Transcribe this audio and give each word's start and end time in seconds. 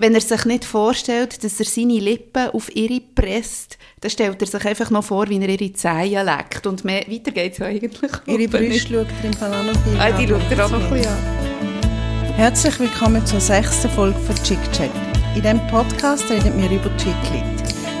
wenn 0.00 0.14
er 0.14 0.22
sich 0.22 0.46
nicht 0.46 0.64
vorstellt, 0.64 1.44
dass 1.44 1.60
er 1.60 1.66
seine 1.66 1.98
Lippen 1.98 2.48
auf 2.50 2.74
ihre 2.74 3.00
presst, 3.00 3.76
dann 4.00 4.10
stellt 4.10 4.40
er 4.40 4.46
sich 4.46 4.64
einfach 4.64 4.88
noch 4.88 5.04
vor, 5.04 5.28
wie 5.28 5.38
er 5.38 5.48
ihre 5.48 5.72
Zehen 5.74 6.24
leckt. 6.24 6.66
Und 6.66 6.86
mehr, 6.86 7.04
weiter 7.06 7.30
geht 7.30 7.52
es 7.52 7.58
ja 7.58 7.66
eigentlich. 7.66 8.10
Ihre 8.26 8.48
Brüste 8.48 8.94
schaut 8.94 9.06
er 9.22 9.24
im 9.24 9.32
Fall 9.34 9.52
auch 9.52 9.62
noch 9.62 9.84
viel 9.84 10.00
ah, 10.00 10.10
die 10.12 10.26
schaut 10.26 10.40
er 10.50 10.64
auch 10.64 10.70
noch 10.70 10.80
ein 10.80 10.90
bisschen 10.90 11.12
an. 11.12 12.34
Herzlich 12.34 12.80
willkommen 12.80 13.26
zur 13.26 13.40
sechsten 13.40 13.90
Folge 13.90 14.18
von 14.20 14.34
Chick 14.36 14.58
Chat. 14.72 14.90
In 15.34 15.42
diesem 15.42 15.66
Podcast 15.66 16.30
reden 16.30 16.58
wir 16.58 16.70
über 16.70 16.90
Chicklit. 16.96 17.44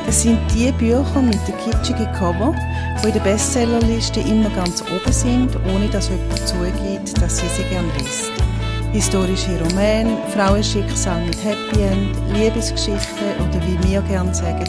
Das 0.06 0.22
sind 0.22 0.38
die 0.54 0.72
Bücher 0.72 1.20
mit 1.20 1.38
den 1.46 1.56
kitschigen 1.58 2.10
Cover, 2.14 2.56
die 3.04 3.08
in 3.08 3.12
der 3.12 3.20
Bestsellerliste 3.20 4.20
immer 4.20 4.48
ganz 4.50 4.82
oben 4.82 5.12
sind, 5.12 5.54
ohne 5.66 5.88
dass 5.90 6.08
jemand 6.08 6.48
zugibt, 6.48 7.20
dass 7.20 7.38
sie 7.38 7.48
sie 7.48 7.64
gerne 7.64 7.88
liest. 7.98 8.49
Historische 8.92 9.56
Romane, 9.60 10.18
Frauenschicksal 10.34 11.24
mit 11.24 11.38
Happy 11.44 11.80
End, 11.80 12.16
Liebesgeschichten 12.34 13.36
oder 13.38 13.60
wie 13.64 13.88
wir 13.88 14.02
gerne 14.02 14.34
sagen, 14.34 14.68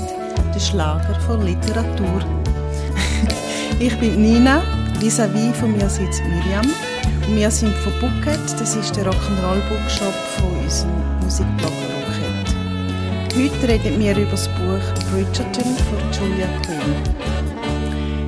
der 0.54 0.60
Schlager 0.60 1.20
von 1.22 1.44
Literatur. 1.44 2.22
ich 3.80 4.00
bin 4.00 4.22
Nina, 4.22 4.62
vis-à-vis 5.00 5.58
von 5.58 5.72
mir 5.76 5.90
sitzt 5.90 6.22
Miriam 6.24 6.68
und 7.28 7.36
wir 7.36 7.50
sind 7.50 7.74
von 7.78 7.94
Bucket, 8.00 8.40
das 8.60 8.76
ist 8.76 8.96
der 8.96 9.08
Rock'n'Roll-Bookshop 9.08 10.14
von 10.38 10.52
unserem 10.64 10.92
Musikblog 11.24 11.74
Rocket. 11.90 12.56
Heute 13.36 13.68
reden 13.68 14.00
wir 14.00 14.16
über 14.16 14.30
das 14.30 14.48
Buch 14.50 15.12
Bridgerton 15.12 15.76
von 15.76 16.30
Julia 16.30 16.48
Quinn. 16.62 16.94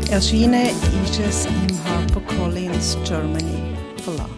Erschienen 0.10 0.70
ist 1.06 1.20
es 1.20 1.46
im 1.46 1.78
HarperCollins 1.86 2.98
Germany 3.06 3.76
Verlag. 4.04 4.33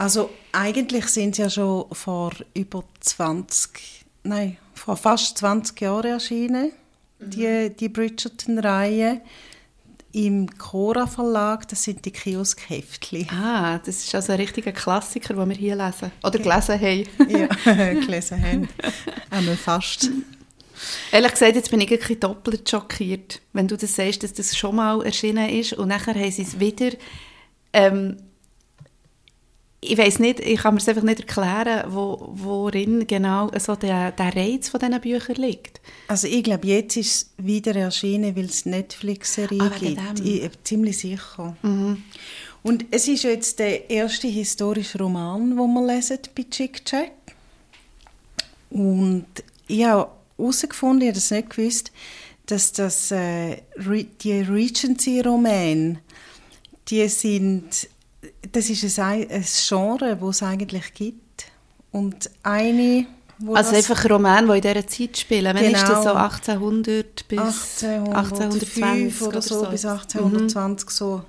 Also 0.00 0.30
eigentlich 0.52 1.08
sind 1.08 1.36
sie 1.36 1.42
ja 1.42 1.50
schon 1.50 1.84
vor 1.92 2.32
über 2.54 2.82
20, 3.00 4.06
nein, 4.22 4.56
vor 4.72 4.96
fast 4.96 5.36
20 5.36 5.78
Jahren 5.78 6.12
erschienen, 6.12 6.72
mhm. 7.18 7.30
die, 7.30 7.70
die 7.78 7.90
Bridgerton-Reihe 7.90 9.20
im 10.12 10.48
Cora 10.56 11.06
Verlag, 11.06 11.68
das 11.68 11.84
sind 11.84 12.02
die 12.06 12.12
Kioskhäftchen. 12.12 13.28
Ah, 13.28 13.78
das 13.84 13.98
ist 13.98 14.14
also 14.14 14.32
ein 14.32 14.40
richtiger 14.40 14.72
Klassiker, 14.72 15.34
den 15.34 15.50
wir 15.50 15.56
hier 15.56 15.76
lesen. 15.76 16.10
Oder 16.24 16.38
gelesen 16.38 16.80
haben. 16.80 17.06
ja, 17.28 17.92
gelesen 17.92 18.42
haben. 18.42 18.68
Einmal 19.28 19.56
fast. 19.56 20.08
Ehrlich 21.12 21.32
gesagt, 21.32 21.56
jetzt 21.56 21.70
bin 21.70 21.82
ich 21.82 22.10
ein 22.10 22.20
doppelt 22.20 22.70
schockiert, 22.70 23.42
wenn 23.52 23.68
du 23.68 23.76
das 23.76 23.96
sagst, 23.96 24.22
dass 24.22 24.32
das 24.32 24.56
schon 24.56 24.76
mal 24.76 25.04
erschienen 25.04 25.50
ist 25.50 25.74
und 25.74 25.88
nachher 25.88 26.14
haben 26.14 26.30
sie 26.30 26.40
es 26.40 26.58
wieder 26.58 26.92
ähm, 27.74 28.16
ich 29.82 29.96
weiß 29.96 30.18
nicht, 30.18 30.40
ich 30.40 30.60
kann 30.60 30.74
mir 30.74 30.80
es 30.80 30.88
einfach 30.88 31.02
nicht 31.02 31.20
erklären, 31.20 31.84
wo, 31.88 32.32
worin 32.34 33.06
genau 33.06 33.50
so 33.58 33.76
der, 33.76 34.12
der 34.12 34.36
Reiz 34.36 34.68
von 34.68 34.78
diesen 34.78 35.00
Büchern 35.00 35.36
liegt. 35.36 35.80
Also 36.06 36.26
ich 36.26 36.44
glaube, 36.44 36.66
jetzt 36.66 36.96
ist 36.98 37.06
es 37.38 37.44
wieder 37.44 37.74
erschienen, 37.74 38.36
weil 38.36 38.44
es 38.44 38.66
Netflix-Serie 38.66 39.62
ah, 39.62 39.78
gibt. 39.78 40.20
Ich 40.20 40.42
bin 40.42 40.50
ziemlich 40.64 40.98
sicher. 40.98 41.56
Mhm. 41.62 42.02
Und 42.62 42.84
es 42.90 43.08
ist 43.08 43.24
jetzt 43.24 43.58
der 43.58 43.88
erste 43.88 44.28
historische 44.28 44.98
Roman, 44.98 45.56
den 45.56 45.56
wir 45.56 45.86
lesen 45.86 46.18
bei 46.36 46.44
Chick 46.50 46.84
Check. 46.84 47.12
Und 48.68 49.26
ich 49.66 49.84
habe 49.84 50.10
herausgefunden, 50.36 51.02
ich 51.02 51.08
habe 51.08 51.14
das 51.14 51.30
nicht 51.30 51.50
gewusst, 51.50 51.90
dass 52.44 52.72
das, 52.72 53.10
äh, 53.12 53.62
die 53.78 54.42
Regency-Romane, 54.42 56.00
die 56.88 57.08
sind 57.08 57.88
das 58.52 58.70
ist 58.70 58.98
ein, 58.98 59.30
ein 59.30 59.44
Genre, 59.44 60.16
das 60.16 60.36
es 60.36 60.42
eigentlich 60.42 60.94
gibt. 60.94 61.46
Und 61.92 62.30
eine, 62.42 63.06
also 63.52 63.74
einfach 63.74 64.08
Romane, 64.08 64.46
die 64.46 64.68
in 64.68 64.74
dieser 64.74 64.86
Zeit 64.86 65.16
spielen. 65.18 65.54
Wann 65.54 65.64
genau, 65.64 65.78
ist 65.78 65.88
das 65.88 66.04
so 66.04 66.12
1800 66.12 67.28
bis 67.28 67.38
1820 67.38 69.22
oder 69.22 69.42
so, 69.42 69.64
so, 69.64 69.70
bis 69.70 69.84
1820, 69.84 70.86
mhm. 70.86 70.90
so 70.90 71.22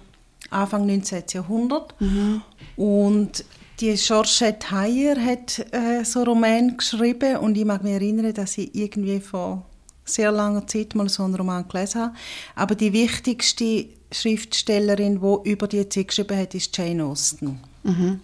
Anfang 0.50 0.86
19. 0.86 1.24
Jahrhundert. 1.34 1.96
Mhm. 2.00 2.42
Und 2.76 3.46
die 3.80 3.96
Georgette 3.96 4.70
Heyer 4.72 5.16
hat 5.24 5.60
äh, 5.72 6.04
so 6.04 6.24
Roman 6.24 6.78
geschrieben 6.78 7.38
und 7.38 7.58
ich 7.58 7.66
mag 7.66 7.84
mich 7.84 7.94
erinnern, 7.94 8.34
dass 8.34 8.54
sie 8.54 8.70
irgendwie 8.74 9.20
vor 9.20 9.66
sehr 10.06 10.32
langer 10.32 10.68
Zeit 10.68 10.96
mal 10.96 11.10
so 11.10 11.24
einen 11.24 11.36
Roman 11.36 11.68
gelesen 11.68 12.02
habe. 12.02 12.16
Aber 12.56 12.76
die 12.76 12.94
wichtigste 12.94 13.86
Schriftstellerin, 14.12 15.22
die 15.22 15.50
über 15.50 15.68
die 15.68 15.88
Zeit 15.88 16.10
geschrieben 16.10 16.38
hat, 16.38 16.54
ist 16.54 16.76
Jane 16.76 17.04
Austen. 17.04 17.60
Mhm. 17.84 18.20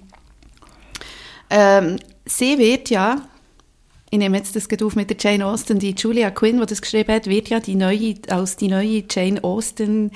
Ähm, 1.50 1.98
sie 2.26 2.58
wird 2.58 2.90
ja, 2.90 3.22
ich 4.10 4.20
nehme 4.20 4.38
jetzt 4.38 4.56
das 4.56 4.68
auf 4.82 4.96
mit 4.96 5.10
der 5.10 5.18
Jane 5.20 5.46
Austen, 5.46 5.80
die 5.80 5.96
Julia 5.98 6.32
Quinn, 6.32 6.60
die 6.60 6.66
das 6.66 6.82
geschrieben 6.82 7.14
hat, 7.14 7.28
wird 7.28 7.50
ja 7.50 7.60
die 7.60 7.76
neue, 7.76 8.16
als 8.30 8.58
die 8.58 8.68
neue 8.68 9.04
Jane 9.09 9.44
Austen 9.44 10.12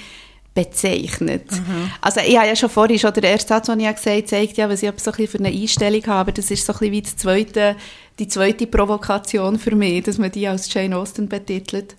bezeichnet. 0.53 1.49
Mhm. 1.51 1.91
Also 2.01 2.19
ich 2.19 2.37
habe 2.37 2.47
ja 2.47 2.55
schon 2.55 2.69
vorhin, 2.69 2.99
schon 2.99 3.13
der 3.13 3.23
erste 3.23 3.47
Satz, 3.49 3.67
den 3.67 3.79
ich 3.79 3.87
gesagt 3.87 4.07
habe, 4.07 4.25
zeigt 4.25 4.57
ja, 4.57 4.69
was 4.69 4.83
ich 4.83 4.91
so 4.97 5.11
ein 5.11 5.27
für 5.27 5.39
eine 5.39 5.47
Einstellung 5.47 6.05
habe, 6.07 6.19
aber 6.19 6.31
das 6.33 6.51
ist 6.51 6.65
so 6.65 6.73
ein 6.73 6.79
bisschen 6.79 6.91
wie 6.91 7.01
die 7.01 7.15
zweite, 7.15 7.75
die 8.19 8.27
zweite 8.27 8.67
Provokation 8.67 9.57
für 9.57 9.75
mich, 9.75 10.03
dass 10.03 10.17
man 10.17 10.31
die 10.31 10.47
als 10.47 10.71
Jane 10.73 10.97
Austen 10.97 11.27
betitelt 11.27 11.95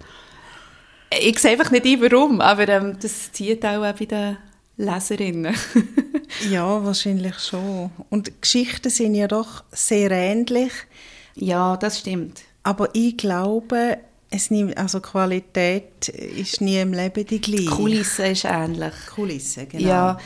ich 1.20 1.38
sehe 1.38 1.52
einfach 1.52 1.70
nicht 1.70 1.84
ein, 1.84 2.00
warum, 2.00 2.40
aber 2.40 2.68
ähm, 2.68 2.96
das 3.00 3.32
zieht 3.32 3.64
auch 3.64 3.80
bei 3.80 3.92
den 3.92 4.36
Leserinnen. 4.76 5.54
ja, 6.50 6.84
wahrscheinlich 6.84 7.38
schon. 7.38 7.90
Und 8.10 8.40
Geschichten 8.40 8.90
sind 8.90 9.14
ja 9.14 9.28
doch 9.28 9.64
sehr 9.70 10.10
ähnlich. 10.10 10.72
Ja, 11.34 11.76
das 11.76 12.00
stimmt. 12.00 12.40
Aber 12.62 12.88
ich 12.94 13.16
glaube, 13.16 13.98
es 14.30 14.50
nimmt, 14.50 14.76
also 14.76 15.00
Qualität 15.00 16.08
ist 16.08 16.60
nie 16.60 16.80
im 16.80 16.92
Leben 16.92 17.26
die 17.26 17.40
gleiche. 17.40 17.62
Die 17.62 17.66
Kulisse 17.66 18.26
ist 18.28 18.44
ähnlich. 18.44 18.94
Kulisse, 19.14 19.66
genau. 19.66 19.88
Ja. 19.88 20.18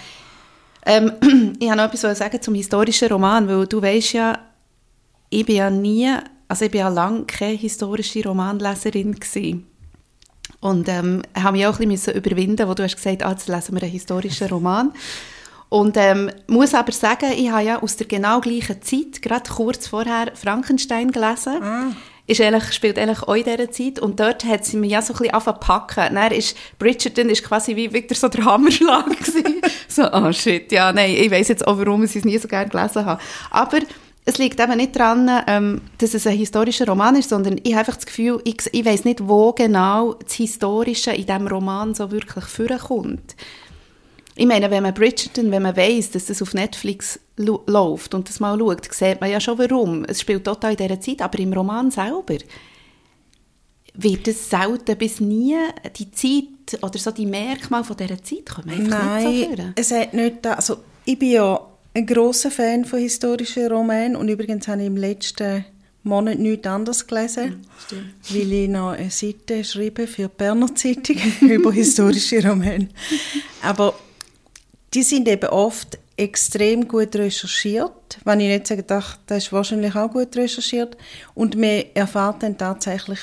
Ähm, 0.85 1.13
ich 1.59 1.69
habe 1.69 1.79
noch 1.79 1.87
etwas 1.87 2.01
zu 2.01 2.15
sagen 2.15 2.41
zum 2.41 2.55
historischen 2.55 3.09
Roman, 3.09 3.49
weil 3.49 3.67
du 3.67 3.83
weißt 3.83 4.13
ja, 4.13 4.39
ich 5.37 5.45
bin 5.45 5.57
ja 5.57 5.69
nie, 5.69 6.11
also 6.49 6.65
ich 6.65 6.71
bin 6.71 6.81
ja 6.81 6.89
lange 6.89 7.25
keine 7.25 7.59
historische 7.59 8.23
Romanleserin 8.23 9.13
gewesen. 9.15 9.67
Und 10.61 10.89
ähm, 10.89 11.23
habe 11.37 11.59
mich 11.59 11.67
auch 11.67 11.79
ein 11.79 11.89
bisschen 11.91 12.15
überwinden 12.15 12.67
wo 12.67 12.73
du 12.73 12.83
hast 12.83 12.97
gesagt, 12.97 13.23
ah, 13.23 13.33
jetzt 13.33 13.47
lesen 13.47 13.75
wir 13.75 13.83
einen 13.83 13.93
historischen 13.93 14.49
Roman. 14.49 14.93
Und 15.69 15.99
ähm, 15.99 16.31
muss 16.47 16.73
aber 16.73 16.93
sagen, 16.93 17.33
ich 17.37 17.51
habe 17.51 17.65
ja 17.65 17.83
aus 17.83 17.97
der 17.97 18.07
genau 18.07 18.41
gleichen 18.41 18.81
Zeit, 18.81 19.21
gerade 19.21 19.51
kurz 19.51 19.89
vorher, 19.89 20.33
Frankenstein 20.35 21.11
gelesen. 21.11 21.63
Ah. 21.63 21.93
Ist 22.27 22.41
ehrlich, 22.41 22.73
spielt 22.73 22.99
eigentlich 22.99 23.23
auch 23.23 23.35
in 23.35 23.45
dieser 23.45 23.71
Zeit. 23.71 23.99
Und 23.99 24.19
dort 24.19 24.43
hat 24.47 24.65
sie 24.65 24.79
mich 24.79 24.93
ja 24.93 25.03
so 25.03 25.13
ein 25.13 25.19
bisschen 25.19 25.35
angefangen. 25.35 26.15
Dann 26.15 26.33
ist 26.33 26.57
Bridgerton 26.79 27.29
ist 27.29 27.45
quasi 27.45 27.77
wie 27.77 27.93
wieder 27.93 28.15
so 28.15 28.29
der 28.29 28.45
Hammerschlag 28.45 29.05
so, 29.89 30.11
oh 30.11 30.33
shit, 30.33 30.73
ja, 30.73 30.93
nein, 30.95 31.11
ich 31.11 31.31
weiß 31.31 31.49
jetzt 31.49 31.67
auch, 31.67 31.79
warum 31.79 32.05
ich 32.05 32.17
es 32.17 32.25
nie 32.25 32.39
so 32.39 32.49
gerne 32.49 32.71
gelesen 32.71 33.05
habe. 33.05 33.21
Aber 33.51 33.81
es 34.29 34.39
liegt 34.39 34.59
eben 34.59 34.77
nicht 34.77 34.97
daran, 34.97 35.31
ähm, 35.47 35.81
dass 35.99 36.13
es 36.13 36.27
ein 36.27 36.37
historischer 36.37 36.87
Roman 36.87 37.15
ist, 37.15 37.31
sondern 37.31 37.59
ich 37.63 37.73
habe 37.73 37.79
einfach 37.79 37.95
das 37.95 38.07
Gefühl, 38.07 38.41
ich, 38.45 38.57
ich 38.73 38.85
weiß 38.85 39.05
nicht, 39.05 39.27
wo 39.27 39.53
genau 39.53 40.15
das 40.15 40.33
Historische 40.33 41.13
in 41.13 41.27
diesem 41.27 41.47
Roman 41.47 41.95
so 41.95 42.11
wirklich 42.11 42.45
vorkommt. 42.45 43.37
Ich 44.35 44.47
meine, 44.47 44.71
wenn 44.71 44.83
man 44.83 44.93
Bridgerton, 44.93 45.53
wenn 45.53 45.63
man 45.63 45.77
weiß, 45.77 46.11
dass 46.11 46.27
das 46.27 46.43
auf 46.43 46.55
Netflix 46.55 47.21
läuft 47.37 48.15
und 48.15 48.29
das 48.29 48.41
mal 48.41 48.59
schaut, 48.59 48.93
sieht 48.93 49.21
man 49.21 49.31
ja 49.31 49.41
schon 49.41 49.59
warum. 49.59 50.05
Es 50.05 50.21
spielt 50.21 50.45
total 50.45 50.73
in 50.73 50.77
dieser 50.77 51.01
Zeit, 51.01 51.23
aber 51.23 51.39
im 51.39 51.53
Roman 51.53 51.93
selber 51.93 52.37
wird 53.95 54.29
es 54.29 54.51
selten 54.51 54.99
bis 54.99 55.21
nie 55.21 55.57
die 55.97 56.11
Zeit 56.11 56.83
oder 56.83 56.99
so 56.99 57.13
die 57.13 57.27
Merkmale 57.27 57.85
von 57.85 57.97
dieser 57.97 58.23
Zeit 58.23 58.47
kommen 58.47 58.89
Nein, 58.89 59.25
nicht 59.31 59.57
so 59.57 59.63
es 59.77 59.91
hat 59.93 60.13
nicht, 60.13 60.47
also 60.47 60.79
ich 61.05 61.19
bin 61.19 61.31
ja 61.31 61.61
ein 61.97 62.05
großer 62.05 62.51
Fan 62.51 62.85
von 62.85 62.99
historischen 62.99 63.69
Romanen 63.69 64.17
und 64.17 64.29
übrigens 64.29 64.69
habe 64.69 64.83
ich 64.83 64.87
im 64.87 64.99
letzten 64.99 65.65
Monat 66.03 66.39
nichts 66.39 66.67
anderes 66.67 67.07
gelesen, 67.07 67.67
Stimmt. 67.87 68.13
weil 68.29 68.53
ich 68.53 68.69
noch 68.69 68.91
eine 68.91 69.11
Seite 69.11 69.65
schreibe 69.65 70.07
für 70.07 70.29
die 70.29 70.35
Berner 70.37 70.75
Zeitung 70.75 71.17
über 71.41 71.73
historische 71.73 72.47
Romane. 72.47 72.89
Aber 73.63 73.95
die 74.93 75.03
sind 75.03 75.27
eben 75.27 75.49
oft 75.49 75.99
extrem 76.19 76.87
gut 76.87 77.17
recherchiert. 77.17 78.19
Wenn 78.25 78.41
ich 78.41 78.49
nicht 78.49 78.67
sage, 78.67 78.85
ach, 78.89 79.17
das 79.27 79.45
ist 79.45 79.53
wahrscheinlich 79.55 79.95
auch 79.97 80.11
gut 80.11 80.37
recherchiert. 80.37 80.99
Und 81.35 81.57
man 81.57 81.83
erfahrt 81.95 82.43
dann 82.43 82.59
tatsächlich 82.59 83.21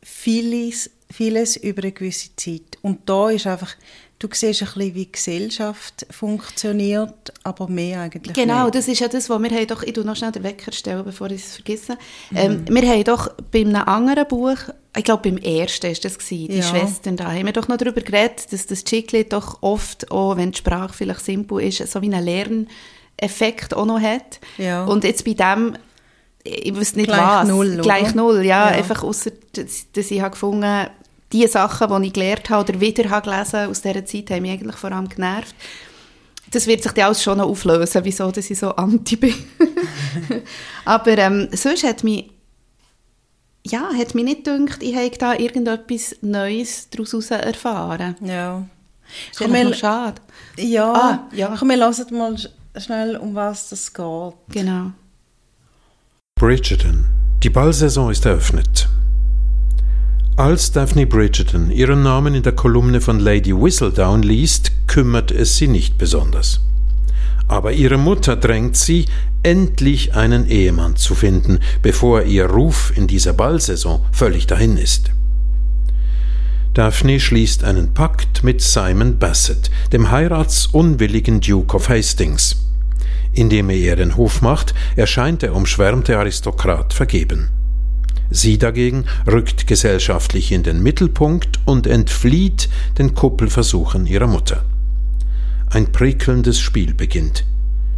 vieles, 0.00 0.90
vieles 1.12 1.56
über 1.56 1.82
eine 1.82 1.90
gewisse 1.90 2.30
Zeit. 2.36 2.78
Und 2.82 3.08
da 3.08 3.30
ist 3.30 3.48
einfach 3.48 3.74
Du 4.18 4.28
siehst 4.32 4.62
ein 4.62 4.66
bisschen, 4.66 4.80
wie 4.94 5.04
die 5.04 5.12
Gesellschaft 5.12 6.06
funktioniert, 6.10 7.34
aber 7.42 7.68
mehr 7.68 8.00
eigentlich 8.00 8.32
Genau, 8.34 8.64
nicht. 8.64 8.76
das 8.76 8.88
ist 8.88 9.00
ja 9.00 9.08
das, 9.08 9.28
was 9.28 9.42
wir 9.42 9.50
haben 9.50 9.66
doch, 9.66 9.82
ich 9.82 9.94
noch 9.96 10.16
schnell 10.16 10.32
den 10.32 10.42
Wecker 10.42 10.72
stellen, 10.72 11.04
bevor 11.04 11.30
ich 11.30 11.44
es 11.44 11.54
vergesse. 11.56 11.98
Mhm. 12.30 12.36
Ähm, 12.36 12.64
wir 12.70 12.88
haben 12.88 13.04
doch 13.04 13.30
bei 13.52 13.60
einem 13.60 13.76
anderen 13.76 14.26
Buch, 14.26 14.56
ich 14.96 15.04
glaube 15.04 15.30
beim 15.30 15.36
ersten 15.36 15.88
war 15.88 15.94
das, 16.02 16.18
gewesen, 16.18 16.48
die 16.48 16.56
ja. 16.56 16.62
Schwestern, 16.62 17.18
da 17.18 17.30
haben 17.30 17.44
wir 17.44 17.52
doch 17.52 17.68
noch 17.68 17.76
darüber 17.76 18.00
geredet, 18.00 18.50
dass 18.52 18.66
das 18.66 18.84
Chicklet 18.84 19.34
doch 19.34 19.62
oft, 19.62 20.10
auch 20.10 20.38
wenn 20.38 20.52
die 20.52 20.58
Sprache 20.58 20.94
vielleicht 20.94 21.24
simpel 21.24 21.60
ist, 21.60 21.86
so 21.86 22.00
wie 22.00 22.12
einen 22.12 22.24
Lerneffekt 22.24 23.74
auch 23.74 23.84
noch 23.84 24.00
hat. 24.00 24.40
Ja. 24.56 24.84
Und 24.84 25.04
jetzt 25.04 25.26
bei 25.26 25.34
dem 25.34 25.76
ich 26.48 26.74
wüsste 26.74 26.98
nicht 26.98 27.08
Gleich 27.08 27.20
was. 27.20 27.48
null? 27.48 27.78
Gleich 27.82 28.14
null, 28.14 28.36
ja. 28.44 28.70
Ja. 28.70 28.76
Einfach 28.76 29.02
ausser, 29.02 29.32
dass, 29.52 29.90
dass 29.92 30.10
ich 30.10 30.20
habe 30.20 30.30
gefunden 30.30 30.86
die 31.32 31.46
Sachen, 31.46 32.00
die 32.02 32.08
ich 32.08 32.12
gelernt 32.12 32.48
habe 32.50 32.70
oder 32.70 32.80
wieder 32.80 33.10
habe 33.10 33.30
gelesen 33.30 33.68
aus 33.68 33.82
dieser 33.82 34.04
Zeit, 34.04 34.30
haben 34.30 34.42
mich 34.42 34.52
eigentlich 34.52 34.76
vor 34.76 34.92
allem 34.92 35.08
genervt. 35.08 35.54
Das 36.52 36.66
wird 36.68 36.82
sich 36.84 36.92
dann 36.92 37.06
alles 37.06 37.22
schon 37.22 37.38
noch 37.38 37.48
auflösen, 37.48 38.04
wieso 38.04 38.30
dass 38.30 38.48
ich 38.48 38.58
so 38.58 38.70
anti 38.76 39.16
bin. 39.16 39.34
Aber 40.84 41.18
ähm, 41.18 41.48
sonst 41.52 41.82
hat 41.82 42.04
mich, 42.04 42.30
ja, 43.66 43.88
hat 43.92 44.14
mich 44.14 44.24
nicht 44.24 44.44
gedacht, 44.44 44.80
ich 44.82 44.94
habe 44.94 45.10
da 45.18 45.34
irgendetwas 45.34 46.14
Neues 46.22 46.88
daraus 46.90 47.30
erfahren. 47.30 48.14
Ja. 48.20 48.64
Das 49.32 49.40
ist 49.40 49.48
noch 49.52 49.74
schade. 49.74 50.20
Ja, 50.56 50.92
Ah, 50.92 51.28
ja. 51.32 51.54
Komm, 51.58 51.68
wir 51.70 51.76
hören 51.78 52.16
mal 52.18 52.32
sch- 52.34 52.48
schnell, 52.80 53.16
um 53.16 53.34
was 53.34 53.68
das 53.70 53.92
geht. 53.92 54.32
Genau. 54.50 54.92
Bridgerton. 56.38 57.06
Die 57.42 57.50
Ballsaison 57.50 58.10
ist 58.10 58.24
eröffnet. 58.24 58.88
Als 60.38 60.70
Daphne 60.70 61.06
Bridgerton 61.06 61.70
ihren 61.70 62.02
Namen 62.02 62.34
in 62.34 62.42
der 62.42 62.52
Kolumne 62.52 63.00
von 63.00 63.18
Lady 63.20 63.56
Whistledown 63.56 64.22
liest, 64.22 64.70
kümmert 64.86 65.30
es 65.30 65.56
sie 65.56 65.66
nicht 65.66 65.96
besonders. 65.96 66.60
Aber 67.48 67.72
ihre 67.72 67.96
Mutter 67.96 68.36
drängt 68.36 68.76
sie, 68.76 69.06
endlich 69.42 70.14
einen 70.14 70.46
Ehemann 70.46 70.96
zu 70.96 71.14
finden, 71.14 71.60
bevor 71.80 72.24
ihr 72.24 72.50
Ruf 72.50 72.92
in 72.94 73.06
dieser 73.06 73.32
Ballsaison 73.32 74.04
völlig 74.12 74.46
dahin 74.46 74.76
ist. 74.76 75.10
Daphne 76.74 77.18
schließt 77.18 77.64
einen 77.64 77.94
Pakt 77.94 78.44
mit 78.44 78.60
Simon 78.60 79.18
Bassett, 79.18 79.70
dem 79.94 80.10
heiratsunwilligen 80.10 81.40
Duke 81.40 81.74
of 81.74 81.88
Hastings. 81.88 82.56
Indem 83.32 83.70
er 83.70 83.76
ihr 83.76 83.96
den 83.96 84.18
Hof 84.18 84.42
macht, 84.42 84.74
erscheint 84.96 85.40
der 85.40 85.54
umschwärmte 85.54 86.18
Aristokrat 86.18 86.92
vergeben. 86.92 87.48
Sie 88.30 88.58
dagegen 88.58 89.04
rückt 89.26 89.66
gesellschaftlich 89.66 90.52
in 90.52 90.62
den 90.62 90.82
Mittelpunkt 90.82 91.60
und 91.64 91.86
entflieht 91.86 92.68
den 92.98 93.14
Kuppelversuchen 93.14 94.06
ihrer 94.06 94.26
Mutter. 94.26 94.64
Ein 95.70 95.92
prickelndes 95.92 96.60
Spiel 96.60 96.94
beginnt, 96.94 97.44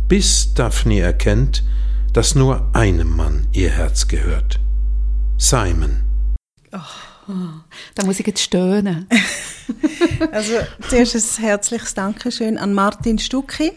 bis 0.08 0.54
Daphne 0.54 1.00
erkennt, 1.00 1.64
dass 2.12 2.34
nur 2.34 2.68
einem 2.72 3.14
Mann 3.14 3.46
ihr 3.52 3.70
Herz 3.70 4.08
gehört. 4.08 4.58
Simon. 5.36 6.02
Da 6.70 8.04
muss 8.04 8.20
ich 8.20 8.26
jetzt 8.26 8.42
stöhnen. 8.42 9.06
Also 10.32 10.54
zuerst 10.88 11.14
ein 11.14 11.44
herzliches 11.44 11.92
Dankeschön 11.92 12.56
an 12.56 12.72
Martin 12.72 13.18
Stucki, 13.18 13.72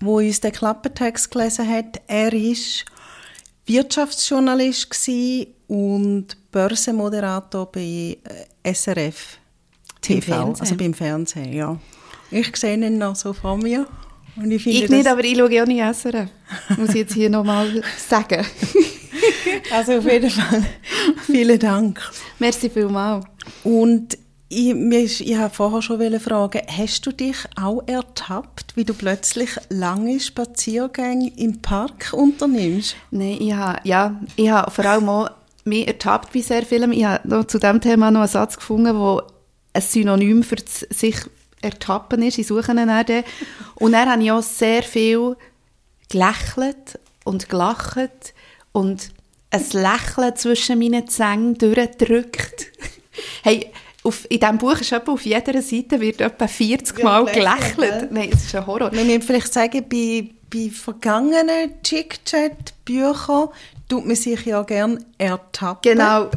wo 0.00 0.18
uns 0.18 0.40
den 0.40 0.52
Klappertext 0.52 1.30
gelesen 1.30 1.68
hat. 1.68 2.00
Er 2.08 2.32
ist 2.32 2.86
Wirtschaftsjournalist 3.66 4.88
und 5.68 6.26
Börsenmoderator 6.52 7.66
bei 7.70 8.16
SRF 8.64 9.38
Beim 9.88 10.00
TV, 10.00 10.26
Fernsehen? 10.32 10.60
also 10.60 10.74
beim 10.76 10.94
Fernsehen, 10.94 11.52
ja. 11.52 11.78
Ich 12.30 12.56
sehe 12.56 12.74
ihn 12.74 12.98
noch 12.98 13.16
so 13.16 13.32
vor 13.32 13.56
mir 13.56 13.86
und 14.36 14.50
ich 14.50 14.62
finde 14.62 14.78
Ich 14.84 14.90
nicht, 14.90 15.06
aber 15.06 15.24
ich 15.24 15.36
schaue 15.36 15.62
auch 15.62 15.66
nicht 15.66 15.82
SRF. 15.96 16.28
Muss 16.76 16.90
ich 16.90 16.94
jetzt 16.96 17.14
hier 17.14 17.30
nochmal 17.30 17.82
sagen. 18.08 18.44
also 19.72 19.92
auf 19.98 20.04
jeden 20.10 20.30
Fall 20.30 20.64
vielen 21.26 21.58
Dank. 21.58 22.00
Merci 22.38 22.70
vielmals. 22.70 23.24
Und 23.64 24.16
ich, 24.48 25.26
ich 25.26 25.36
habe 25.36 25.54
vorher 25.54 25.82
schon 25.82 26.20
fragen, 26.20 26.62
hast 26.68 27.04
du 27.04 27.12
dich 27.12 27.36
auch 27.60 27.82
ertappt, 27.86 28.76
wie 28.76 28.84
du 28.84 28.94
plötzlich 28.94 29.50
lange 29.70 30.20
Spaziergänge 30.20 31.32
im 31.36 31.60
Park 31.60 32.12
unternimmst? 32.12 32.96
Nein, 33.10 33.38
ich 33.40 33.52
habe, 33.52 33.80
ja, 33.84 34.20
ich 34.36 34.48
habe 34.48 34.70
vor 34.70 34.84
allem 34.84 35.08
auch 35.08 35.30
mich 35.64 35.86
ertappt 35.86 36.32
bei 36.32 36.40
sehr 36.40 36.64
vielem. 36.64 36.92
Ich 36.92 37.04
habe 37.04 37.28
noch 37.28 37.46
zu 37.46 37.58
diesem 37.58 37.80
Thema 37.80 38.10
noch 38.10 38.20
einen 38.20 38.28
Satz 38.28 38.56
gefunden, 38.56 38.96
wo 38.96 39.20
ein 39.72 39.82
Synonym 39.82 40.44
für 40.44 40.56
das 40.56 40.80
sich 40.90 41.16
ertappen 41.60 42.22
ist. 42.22 42.38
Ich 42.38 42.46
suche 42.46 42.70
ihn 42.70 42.76
dann. 42.76 43.24
Und 43.74 43.92
dann 43.92 44.10
habe 44.10 44.22
ich 44.22 44.30
auch 44.30 44.42
sehr 44.42 44.84
viel 44.84 45.36
gelächelt 46.08 47.00
und 47.24 47.48
gelacht 47.48 48.32
und 48.72 49.10
ein 49.50 49.64
Lächeln 49.72 50.36
zwischen 50.36 50.78
meinen 50.78 51.08
Zähnen 51.08 51.58
durchgedrückt. 51.58 52.66
hey, 53.42 53.72
auf, 54.06 54.26
in 54.30 54.40
diesem 54.40 54.58
Buch 54.58 54.80
ist 54.80 54.92
etwa 54.92 55.12
auf 55.12 55.24
jeder 55.24 55.60
Seite 55.62 56.00
wird 56.00 56.20
etwa 56.20 56.46
40 56.46 56.98
Ja, 56.98 57.04
Mal 57.04 57.24
gelächelt, 57.26 57.76
gelächelt. 57.76 58.02
ja. 58.02 58.08
Nein, 58.10 58.30
es 58.32 58.44
ist 58.44 58.54
ein 58.54 58.66
Horror. 58.66 58.92
Wir 58.92 59.04
müssen 59.04 59.22
vielleicht 59.22 59.52
sagen, 59.52 59.84
bei, 59.88 60.28
bei 60.50 60.70
vergangenen 60.70 61.72
Chick-Chat-Büchern 61.82 63.48
tut 63.88 64.06
man 64.06 64.16
sich 64.16 64.44
ja 64.46 64.62
gern 64.62 65.04
ertappen. 65.18 65.92
Genau. 65.92 66.30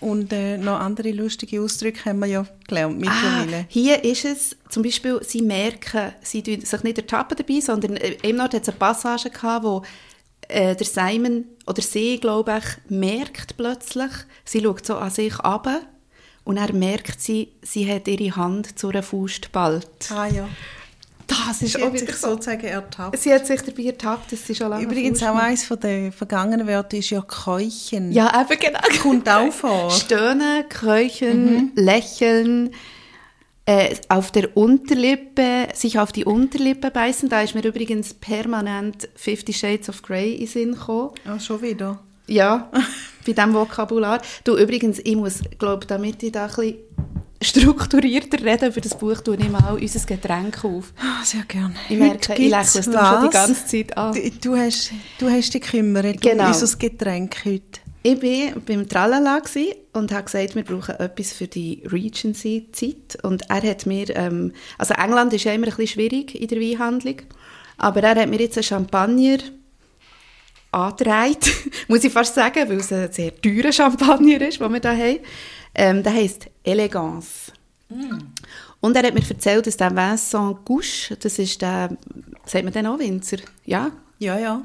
Und 0.00 0.32
äh, 0.32 0.56
noch 0.56 0.78
andere 0.78 1.10
lustige 1.10 1.60
Ausdrücke 1.60 2.04
haben 2.08 2.20
wir 2.20 2.26
ja 2.26 2.46
gelernt 2.68 3.04
Ah, 3.06 3.10
mittlerweile. 3.44 3.66
hier 3.68 4.04
ist 4.04 4.24
es 4.24 4.56
zum 4.68 4.84
Beispiel, 4.84 5.20
sie 5.24 5.42
merken, 5.42 6.12
sie 6.22 6.42
tun 6.42 6.60
sich 6.60 6.82
nicht 6.84 6.98
ertappen 6.98 7.36
dabei, 7.36 7.60
sondern 7.60 7.96
äh, 7.96 8.16
im 8.22 8.36
Nord 8.36 8.54
hat 8.54 8.62
es 8.62 8.68
eine 8.68 8.78
Passage 8.78 9.30
gehabt, 9.30 9.64
wo 9.64 9.82
äh, 10.46 10.76
der 10.76 10.86
Simon 10.86 11.44
oder 11.66 11.82
sie, 11.82 12.18
glaube 12.20 12.58
ich, 12.58 12.90
merkt 12.90 13.56
plötzlich, 13.56 14.10
sie 14.44 14.62
schaut 14.62 14.86
so 14.86 14.96
an 14.96 15.10
sich 15.10 15.34
ab 15.40 15.68
und 16.48 16.56
er 16.56 16.72
merkt 16.72 17.20
sie, 17.20 17.48
sie 17.60 17.92
hat 17.92 18.08
ihre 18.08 18.34
Hand 18.34 18.78
zu 18.78 18.88
einer 18.88 19.02
Faust 19.02 19.42
geballt. 19.42 20.10
Ah 20.10 20.26
ja. 20.26 20.48
Das 21.26 21.60
ist 21.60 21.74
Sie 21.76 21.84
hat 21.84 21.98
sich 21.98 22.10
so. 22.14 22.30
sozusagen 22.30 22.66
ertappt. 22.66 23.18
Sie 23.18 23.30
hat 23.30 23.46
sich 23.46 23.60
dabei 23.60 23.82
ertappt, 23.82 24.32
dass 24.32 24.46
sie 24.46 24.54
schon 24.54 24.70
lange 24.70 24.82
Übrigens 24.82 25.22
auch 25.22 25.36
eines 25.36 25.64
von 25.64 25.78
den 25.78 26.10
vergangenen 26.10 26.66
Wörtern 26.66 27.00
ist 27.00 27.10
ja 27.10 27.20
Keuchen. 27.20 28.12
Ja, 28.12 28.32
eben 28.40 28.58
genau. 28.58 28.78
Kommt 29.02 29.28
auch 29.28 29.52
vor. 29.52 29.90
Stöhnen, 29.90 30.66
keuchen, 30.70 31.72
lächeln, 31.74 32.70
äh, 33.66 33.94
auf 34.08 34.30
der 34.30 34.56
Unterlippe, 34.56 35.68
sich 35.74 35.98
auf 35.98 36.12
die 36.12 36.24
Unterlippe 36.24 36.90
beißen. 36.90 37.28
Da 37.28 37.42
ist 37.42 37.54
mir 37.54 37.62
übrigens 37.62 38.14
permanent 38.14 39.06
Fifty 39.16 39.52
Shades 39.52 39.90
of 39.90 40.00
Grey 40.00 40.32
in 40.32 40.38
den 40.38 40.46
Sinn 40.46 40.72
gekommen. 40.72 41.10
Ah, 41.26 41.38
schon 41.38 41.60
wieder. 41.60 42.00
Ja, 42.28 42.70
bei 43.26 43.32
diesem 43.32 43.54
Vokabular. 43.54 44.20
Du, 44.44 44.56
übrigens, 44.56 45.00
ich 45.02 45.16
muss, 45.16 45.40
glaube 45.58 45.86
damit 45.86 46.22
ich 46.22 46.32
da 46.32 46.44
ein 46.44 46.50
bisschen 46.54 46.76
strukturierter 47.42 48.44
rede 48.44 48.66
über 48.66 48.80
das 48.80 48.96
Buch, 48.98 49.20
tue 49.20 49.36
ich 49.36 49.48
mal 49.48 49.78
unser 49.80 50.06
Getränk 50.06 50.64
auf. 50.64 50.92
Ah, 50.98 51.24
sehr 51.24 51.42
gerne. 51.44 51.74
Ich 51.88 51.96
merke, 51.98 52.34
ich 52.34 52.50
lächle 52.50 52.60
es 52.60 52.84
schon 52.84 52.92
die 52.92 53.30
ganze 53.30 53.66
Zeit 53.66 53.96
an. 53.96 54.12
Du, 54.14 54.30
du, 54.50 54.56
hast, 54.56 54.92
du 55.18 55.30
hast 55.30 55.54
dich 55.54 55.62
gekümmert 55.62 56.20
Genau. 56.20 56.44
um 56.44 56.48
unser 56.52 56.76
Getränk 56.76 57.44
heute. 57.44 57.80
Ich 58.02 58.22
war 58.22 58.60
beim 58.60 58.88
Tralala 58.88 59.42
und 59.92 60.12
habe 60.12 60.24
gesagt, 60.24 60.54
wir 60.54 60.64
brauchen 60.64 60.94
etwas 60.96 61.32
für 61.32 61.46
die 61.48 61.82
Regency-Zeit. 61.90 63.22
Und 63.22 63.48
er 63.50 63.62
hat 63.62 63.86
mir, 63.86 64.14
ähm, 64.16 64.52
also 64.78 64.94
England 64.94 65.32
ist 65.32 65.44
ja 65.44 65.52
immer 65.52 65.66
ein 65.66 65.74
bisschen 65.74 65.88
schwierig 65.88 66.34
in 66.40 66.46
der 66.48 66.60
Weinhandlung, 66.60 67.16
aber 67.76 68.02
er 68.02 68.14
hat 68.20 68.28
mir 68.28 68.38
jetzt 68.40 68.56
einen 68.56 68.64
Champagner 68.64 69.38
angereiht, 70.70 71.50
muss 71.88 72.04
ich 72.04 72.12
fast 72.12 72.34
sagen, 72.34 72.68
weil 72.68 72.78
es 72.78 72.92
ein 72.92 73.12
sehr 73.12 73.34
teurer 73.40 73.72
Champagner 73.72 74.40
ist, 74.42 74.60
den 74.60 74.72
wir 74.72 74.80
hier 74.80 75.06
haben. 75.06 75.18
Ähm, 75.74 76.02
der 76.02 76.12
heisst 76.14 76.48
Elegance. 76.64 77.52
Und 78.80 78.96
er 78.96 79.02
hat 79.04 79.14
mir 79.14 79.28
erzählt, 79.28 79.66
dass 79.66 79.76
der 79.76 79.94
Vincent 79.94 80.64
Gouche, 80.64 81.16
das 81.16 81.38
ist 81.38 81.62
der, 81.62 81.96
sagt 82.44 82.64
man 82.64 82.72
den 82.72 82.86
auch 82.86 82.98
Winzer? 82.98 83.38
Ja, 83.64 83.92
Ja, 84.18 84.38
ja. 84.38 84.62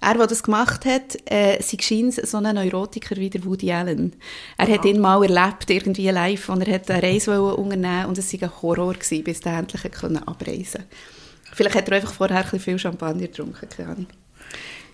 er, 0.00 0.14
der 0.14 0.26
das 0.26 0.42
gemacht 0.42 0.84
hat, 0.84 1.16
äh, 1.24 1.60
sei 1.62 1.78
scheint 1.80 2.14
so 2.14 2.36
ein 2.38 2.54
Neurotiker 2.54 3.16
wie 3.16 3.30
der 3.30 3.44
Woody 3.44 3.72
Allen. 3.72 4.14
Er 4.58 4.68
hat 4.68 4.84
ihn 4.84 5.00
mal 5.00 5.22
erlebt, 5.22 5.70
irgendwie 5.70 6.10
live, 6.10 6.48
und 6.48 6.66
er 6.66 6.74
hat 6.74 6.90
eine 6.90 7.02
Reise 7.02 7.42
unternehmen 7.42 8.06
und 8.06 8.18
es 8.18 8.32
war 8.32 8.42
ein 8.42 8.62
Horror, 8.62 8.94
gewesen, 8.94 9.24
bis 9.24 9.40
er 9.40 9.58
endlich 9.58 9.82
abreisen 10.26 10.84
Vielleicht 11.52 11.76
hat 11.76 11.88
er 11.88 11.96
einfach 11.96 12.12
vorher 12.12 12.38
ein 12.38 12.42
bisschen 12.42 12.60
viel 12.60 12.78
Champagner 12.78 13.22
getrunken, 13.22 13.68
keine 13.68 13.88
Ahnung. 13.90 14.06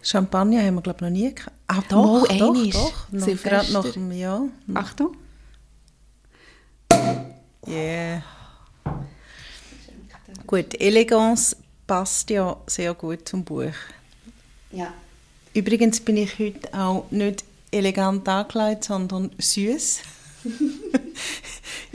Champagner 0.07 0.63
haben 0.63 0.77
wir, 0.77 0.83
glaube 0.83 0.99
ich, 0.99 1.03
noch 1.03 1.11
nie 1.11 1.35
gehabt. 1.35 1.57
Ah, 1.67 1.75
Mal 1.75 1.83
doch, 1.89 2.29
doch, 2.29 2.31
einmal. 2.31 2.71
doch. 2.71 3.11
Noch, 3.11 3.25
Silvester. 3.25 3.51
gerade 3.51 3.73
nach 3.73 3.93
dem 3.93 4.13
Jahr. 4.13 4.43
Achtung. 4.75 5.17
Yeah. 7.67 8.23
Gut, 10.47 10.81
Elegance 10.81 11.57
passt 11.89 12.31
ja 12.31 12.57
sehr 12.69 12.95
gut 12.95 13.29
zum 13.29 13.43
Buch. 13.43 13.73
Ja. 14.71 14.95
Übrigens 15.53 15.99
bin 15.99 16.19
ich 16.19 16.39
heute 16.39 16.73
auch 16.73 17.11
nicht 17.11 17.45
elegant 17.73 18.29
angekleidet, 18.29 18.85
sondern 18.85 19.33
süß. 19.39 19.99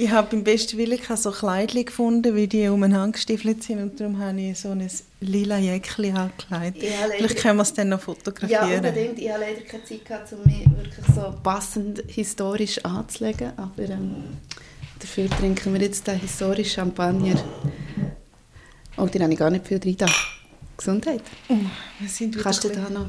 ich 0.04 0.10
habe 0.10 0.30
beim 0.32 0.44
besten 0.44 0.78
Willen 0.80 1.00
keine 1.00 1.18
so 1.18 1.30
Kleidchen 1.32 1.86
gefunden, 1.86 2.36
wie 2.36 2.48
die 2.48 2.68
umeinander 2.68 3.12
gestiefelt 3.12 3.62
sind 3.64 3.80
und 3.82 4.00
darum 4.00 4.18
habe 4.20 4.42
ich 4.42 4.60
so 4.60 4.70
ein 4.72 4.90
lila 5.20 5.60
Jäckchen 5.60 6.18
angekleidet. 6.18 6.82
Ja. 6.82 6.90
Vielleicht 7.16 7.38
können 7.38 7.58
wir 7.58 7.62
es 7.64 7.74
dann 7.74 7.90
noch 7.90 8.00
Ja, 8.00 8.04
fotografieren. 8.06 8.76
unbedingt. 8.78 9.20
Ich 9.20 9.30
habe 9.30 9.42
leider 9.42 9.62
keine 9.62 9.84
Zeit 9.84 10.04
gehabt, 10.06 10.34
um 10.34 10.40
mich 10.44 10.66
wirklich 10.66 11.06
so 11.16 11.36
passend 11.44 12.04
historisch 12.08 12.84
anzulegen. 12.84 13.52
Aber 13.58 13.84
ähm, 13.84 14.24
dafür 14.98 15.30
trinken 15.30 15.74
wir 15.74 15.82
jetzt 15.82 16.08
den 16.08 16.20
historischen 16.20 16.72
Champagner. 16.72 17.36
Oh, 18.98 19.06
den 19.06 19.22
habe 19.22 19.34
ich 19.34 19.40
gar 19.40 19.52
nicht 19.52 19.68
viel 19.68 19.80
drin. 19.80 19.98
da. 19.98 20.08
Gesundheit. 20.78 21.22
Wir 22.00 22.10
sind 22.10 22.40
Kannst 22.40 22.64
du 22.64 22.70
da 22.70 22.90
noch... 22.90 23.06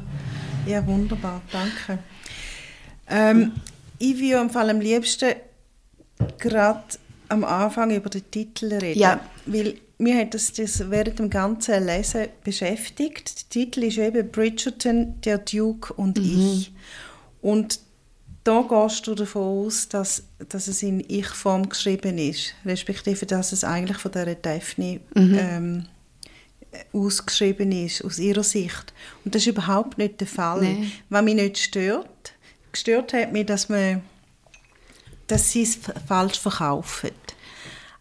Ja, 0.67 0.87
wunderbar, 0.87 1.41
danke. 1.51 2.03
Ähm, 3.09 3.53
ich 3.99 4.19
würde 4.21 4.41
am 4.41 4.51
Fall 4.51 4.69
am 4.69 4.81
liebsten 4.81 5.33
gerade 6.39 6.83
am 7.29 7.45
Anfang 7.45 7.91
über 7.91 8.11
den 8.11 8.31
Titel 8.31 8.73
reden. 8.75 8.99
Ja. 8.99 9.21
Weil 9.47 9.75
mir 9.99 10.19
hat 10.19 10.35
das, 10.35 10.53
das 10.53 10.91
während 10.91 11.19
dem 11.19 11.31
ganzen 11.31 11.87
Lesen 11.87 12.27
beschäftigt. 12.45 13.43
Der 13.43 13.49
Titel 13.49 13.85
ist 13.85 13.99
eben 13.99 14.31
Bridgerton, 14.31 15.21
der 15.23 15.39
Duke 15.39 15.93
und 15.95 16.19
ich. 16.19 16.73
Und 17.41 17.81
da 18.45 18.63
gehst 18.69 19.07
du 19.07 19.15
davon 19.15 19.67
aus, 19.67 19.89
dass, 19.89 20.25
dass 20.49 20.67
es 20.67 20.83
in 20.83 21.01
Ich-Form 21.07 21.69
geschrieben 21.69 22.19
ist, 22.19 22.55
respektive, 22.65 23.25
dass 23.27 23.53
es 23.53 23.63
eigentlich 23.63 23.99
von 23.99 24.11
dieser 24.11 24.35
Daphne 24.35 25.01
ähm, 25.15 25.87
ausgeschrieben 26.93 27.71
ist, 27.71 28.05
aus 28.05 28.19
ihrer 28.19 28.43
Sicht. 28.43 28.93
Und 29.25 29.35
das 29.35 29.43
ist 29.43 29.49
überhaupt 29.49 29.99
nicht 29.99 30.21
der 30.21 30.27
Fall. 30.27 30.63
Nein. 30.63 30.93
Was 31.09 31.23
mich 31.23 31.35
nicht 31.35 31.59
stört, 31.59 32.35
gestört 32.73 33.13
hat 33.13 33.33
mich, 33.33 33.47
dass, 33.47 33.69
man, 33.69 34.03
dass 35.33 35.51
sie 35.51 35.63
es 35.63 35.79
falsch 36.07 36.39
verkaufen. 36.39 37.11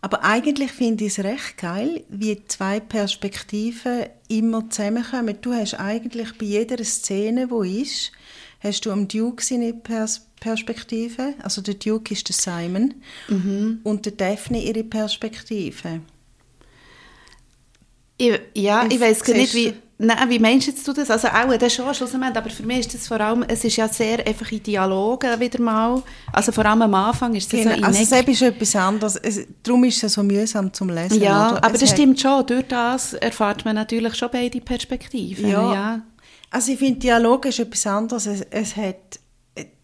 Aber 0.02 0.24
eigentlich 0.24 0.74
finde 0.74 1.06
ich 1.06 1.18
es 1.18 1.24
recht 1.24 1.58
geil, 1.58 2.04
wie 2.10 2.46
zwei 2.48 2.82
Perspektiven 2.82 4.08
immer 4.28 4.70
zusammenkommen. 4.70 5.38
Du 5.42 5.54
hast 5.54 5.76
eigentlich 5.76 6.38
bei 6.38 6.46
jeder 6.46 6.84
Szene, 6.84 7.50
wo 7.50 7.64
ist, 7.64 8.12
hast 8.60 8.86
du 8.86 8.92
am 8.92 9.08
Duke 9.08 9.44
seine 9.44 9.74
Pers 9.74 10.28
Perspektive, 10.42 11.36
also 11.44 11.62
der 11.62 11.76
Duke 11.76 12.14
ist 12.16 12.28
der 12.28 12.36
Simon, 12.36 12.96
und 13.84 14.06
der 14.06 14.14
Daphne 14.14 14.64
ihre 14.64 14.84
Perspektive. 14.84 16.02
Ich, 18.18 18.40
ja, 18.56 18.90
Wie 18.90 18.96
ich 18.96 19.00
weiß 19.00 19.24
gar 19.24 19.36
nicht, 19.36 19.54
wie, 19.54 19.74
nein, 20.01 20.29
wie 20.29 20.39
meinst 20.39 20.67
jetzt 20.67 20.88
du 20.88 20.93
das? 20.93 21.10
Also 21.10 21.27
auch 21.27 21.55
das 21.58 21.74
schon 21.74 21.93
schlussendlich, 21.93 22.36
aber 22.36 22.50
für 22.50 22.63
mich 22.63 22.79
ist 22.79 22.93
das 22.93 23.08
vor 23.08 23.20
allem, 23.20 23.43
es 23.48 23.63
ist 23.63 23.75
ja 23.75 23.88
sehr 23.88 24.25
einfach 24.25 24.51
in 24.51 24.63
Dialogen 24.63 25.39
wieder 25.39 25.62
mal, 25.62 26.01
also 26.34 26.51
vor 26.51 26.65
allem 26.65 26.81
am 26.81 26.93
Anfang 26.93 27.34
ist 27.36 27.51
das 27.53 27.63
so 27.63 27.70
in 27.70 27.84
also 27.84 28.01
es 28.01 28.12
ist 28.12 28.41
etwas 28.41 28.75
anderes. 28.75 29.15
Es, 29.17 29.41
darum 29.63 29.84
ist 29.84 30.03
es 30.03 30.13
so 30.13 30.24
mühsam 30.24 30.74
zum 30.74 30.89
Lesen. 30.89 31.22
Ja, 31.22 31.51
oder? 31.51 31.63
aber 31.63 31.74
Es 31.74 31.81
das 31.81 31.89
stimmt 31.91 32.20
schon, 32.20 32.46
durch 32.46 32.67
das 32.67 33.13
erfahrt 33.13 33.63
man 33.65 33.75
natürlich 33.75 34.15
schon 34.15 34.29
beide 34.31 34.60
Perspektiven. 34.60 35.50
Ja. 35.50 35.74
ja. 35.74 36.01
Also 36.50 36.74
ich 36.74 36.79
finde, 36.79 37.00
Dialog 37.00 37.46
ist 37.46 37.60
etwas 37.60 37.88
anderes. 37.88 38.25
Es, 38.25 38.41
es 38.50 38.75
hat, 38.75 39.20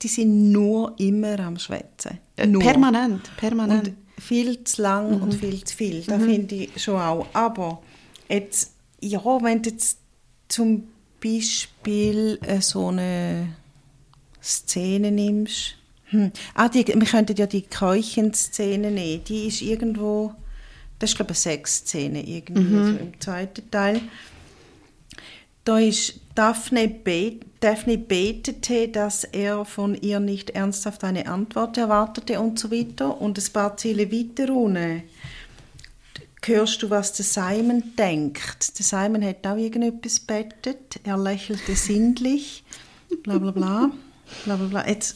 die 0.01 0.07
sind 0.07 0.51
nur 0.51 0.93
immer 0.97 1.39
am 1.39 1.57
Schwätzen. 1.57 2.19
Äh, 2.35 2.47
Nur. 2.47 2.61
Permanent, 2.61 3.35
permanent. 3.37 3.87
Und 3.87 3.95
viel 4.21 4.63
zu 4.63 4.81
lang 4.81 5.21
und 5.21 5.33
viel 5.33 5.63
zu 5.63 5.75
viel. 5.75 6.01
Das 6.01 6.21
finde 6.21 6.55
ich 6.55 6.83
schon 6.83 6.99
auch. 6.99 7.25
Aber 7.33 7.81
jetzt, 8.29 8.73
ja, 8.99 9.21
wenn 9.23 9.61
du 9.61 9.69
jetzt 9.69 9.99
zum 10.47 10.87
Beispiel 11.23 12.39
äh, 12.41 12.61
so 12.61 12.87
eine 12.87 13.55
Szene 14.41 15.11
nimmst. 15.11 15.75
Hm. 16.05 16.31
Ah, 16.53 16.69
die, 16.69 16.87
wir 16.87 17.07
könnten 17.07 17.35
ja 17.35 17.47
die 17.47 17.63
Keuchen-Szene 17.63 18.91
nehmen. 18.91 19.23
Die 19.25 19.47
ist 19.47 19.61
irgendwo, 19.61 20.33
das 20.99 21.11
ist 21.11 21.15
glaube 21.17 21.33
ich 21.33 21.45
eine 21.45 21.55
Sexszene 21.55 22.25
irgendwie 22.25 22.85
so 22.85 22.97
im 22.97 23.19
zweiten 23.19 23.69
Teil. 23.69 24.01
Da 25.65 25.79
ist 25.79 26.21
Daphne, 26.33 26.87
bet, 26.87 27.45
Daphne 27.59 27.97
betete, 27.97 28.87
dass 28.87 29.25
er 29.25 29.65
von 29.65 29.95
ihr 29.95 30.21
nicht 30.21 30.51
ernsthaft 30.51 31.03
eine 31.03 31.27
Antwort 31.27 31.77
erwartete 31.77 32.39
und 32.39 32.57
so 32.57 32.71
weiter. 32.71 33.19
Und 33.19 33.37
ein 33.37 33.53
paar 33.53 33.75
Ziele 33.75 34.09
weiter 34.09 34.53
unten 34.53 35.03
hörst 36.45 36.81
du, 36.83 36.89
was 36.89 37.13
der 37.13 37.25
Simon 37.25 37.83
denkt. 37.97 38.77
Der 38.77 38.85
Simon 38.85 39.23
hat 39.25 39.45
auch 39.45 39.57
irgendetwas 39.57 40.19
bettet. 40.19 40.99
Er 41.03 41.17
lächelte 41.17 41.75
sinnlich. 41.75 42.63
Bla 43.23 43.37
bla 43.37 43.51
bla. 43.51 43.91
bla, 44.45 44.55
bla, 44.55 44.67
bla. 44.67 44.87
Jetzt, 44.87 45.15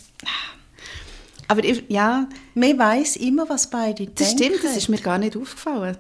Aber 1.48 1.64
ich, 1.64 1.84
ja, 1.90 2.28
man 2.56 2.78
weiß 2.80 3.18
immer, 3.18 3.48
was 3.50 3.70
beide 3.70 4.08
das 4.08 4.36
denken. 4.36 4.44
stimmt, 4.56 4.64
das 4.64 4.78
ist 4.78 4.90
mir 4.90 5.00
gar 5.00 5.18
nicht 5.18 5.36
aufgefallen. 5.38 5.98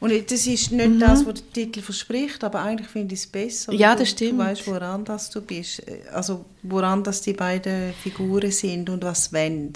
Und 0.00 0.12
das 0.30 0.46
ist 0.46 0.70
nicht 0.70 1.02
das, 1.02 1.26
was 1.26 1.34
der 1.42 1.52
Titel 1.52 1.82
verspricht, 1.82 2.44
aber 2.44 2.60
eigentlich 2.62 2.86
finde 2.88 3.14
ich 3.14 3.20
es 3.22 3.26
besser. 3.26 3.72
Ja, 3.72 3.94
Du- 3.94 4.00
das 4.00 4.10
stimmt. 4.10 4.34
Du 4.34 4.44
weißt, 4.44 4.66
woran 4.68 5.04
das 5.04 5.28
du 5.30 5.40
bist. 5.40 5.82
Also 6.12 6.44
woran 6.62 7.02
das 7.02 7.20
die 7.22 7.32
beiden 7.32 7.92
Figuren 7.94 8.52
sind 8.52 8.88
und 8.90 9.02
was 9.02 9.32
wollen. 9.32 9.72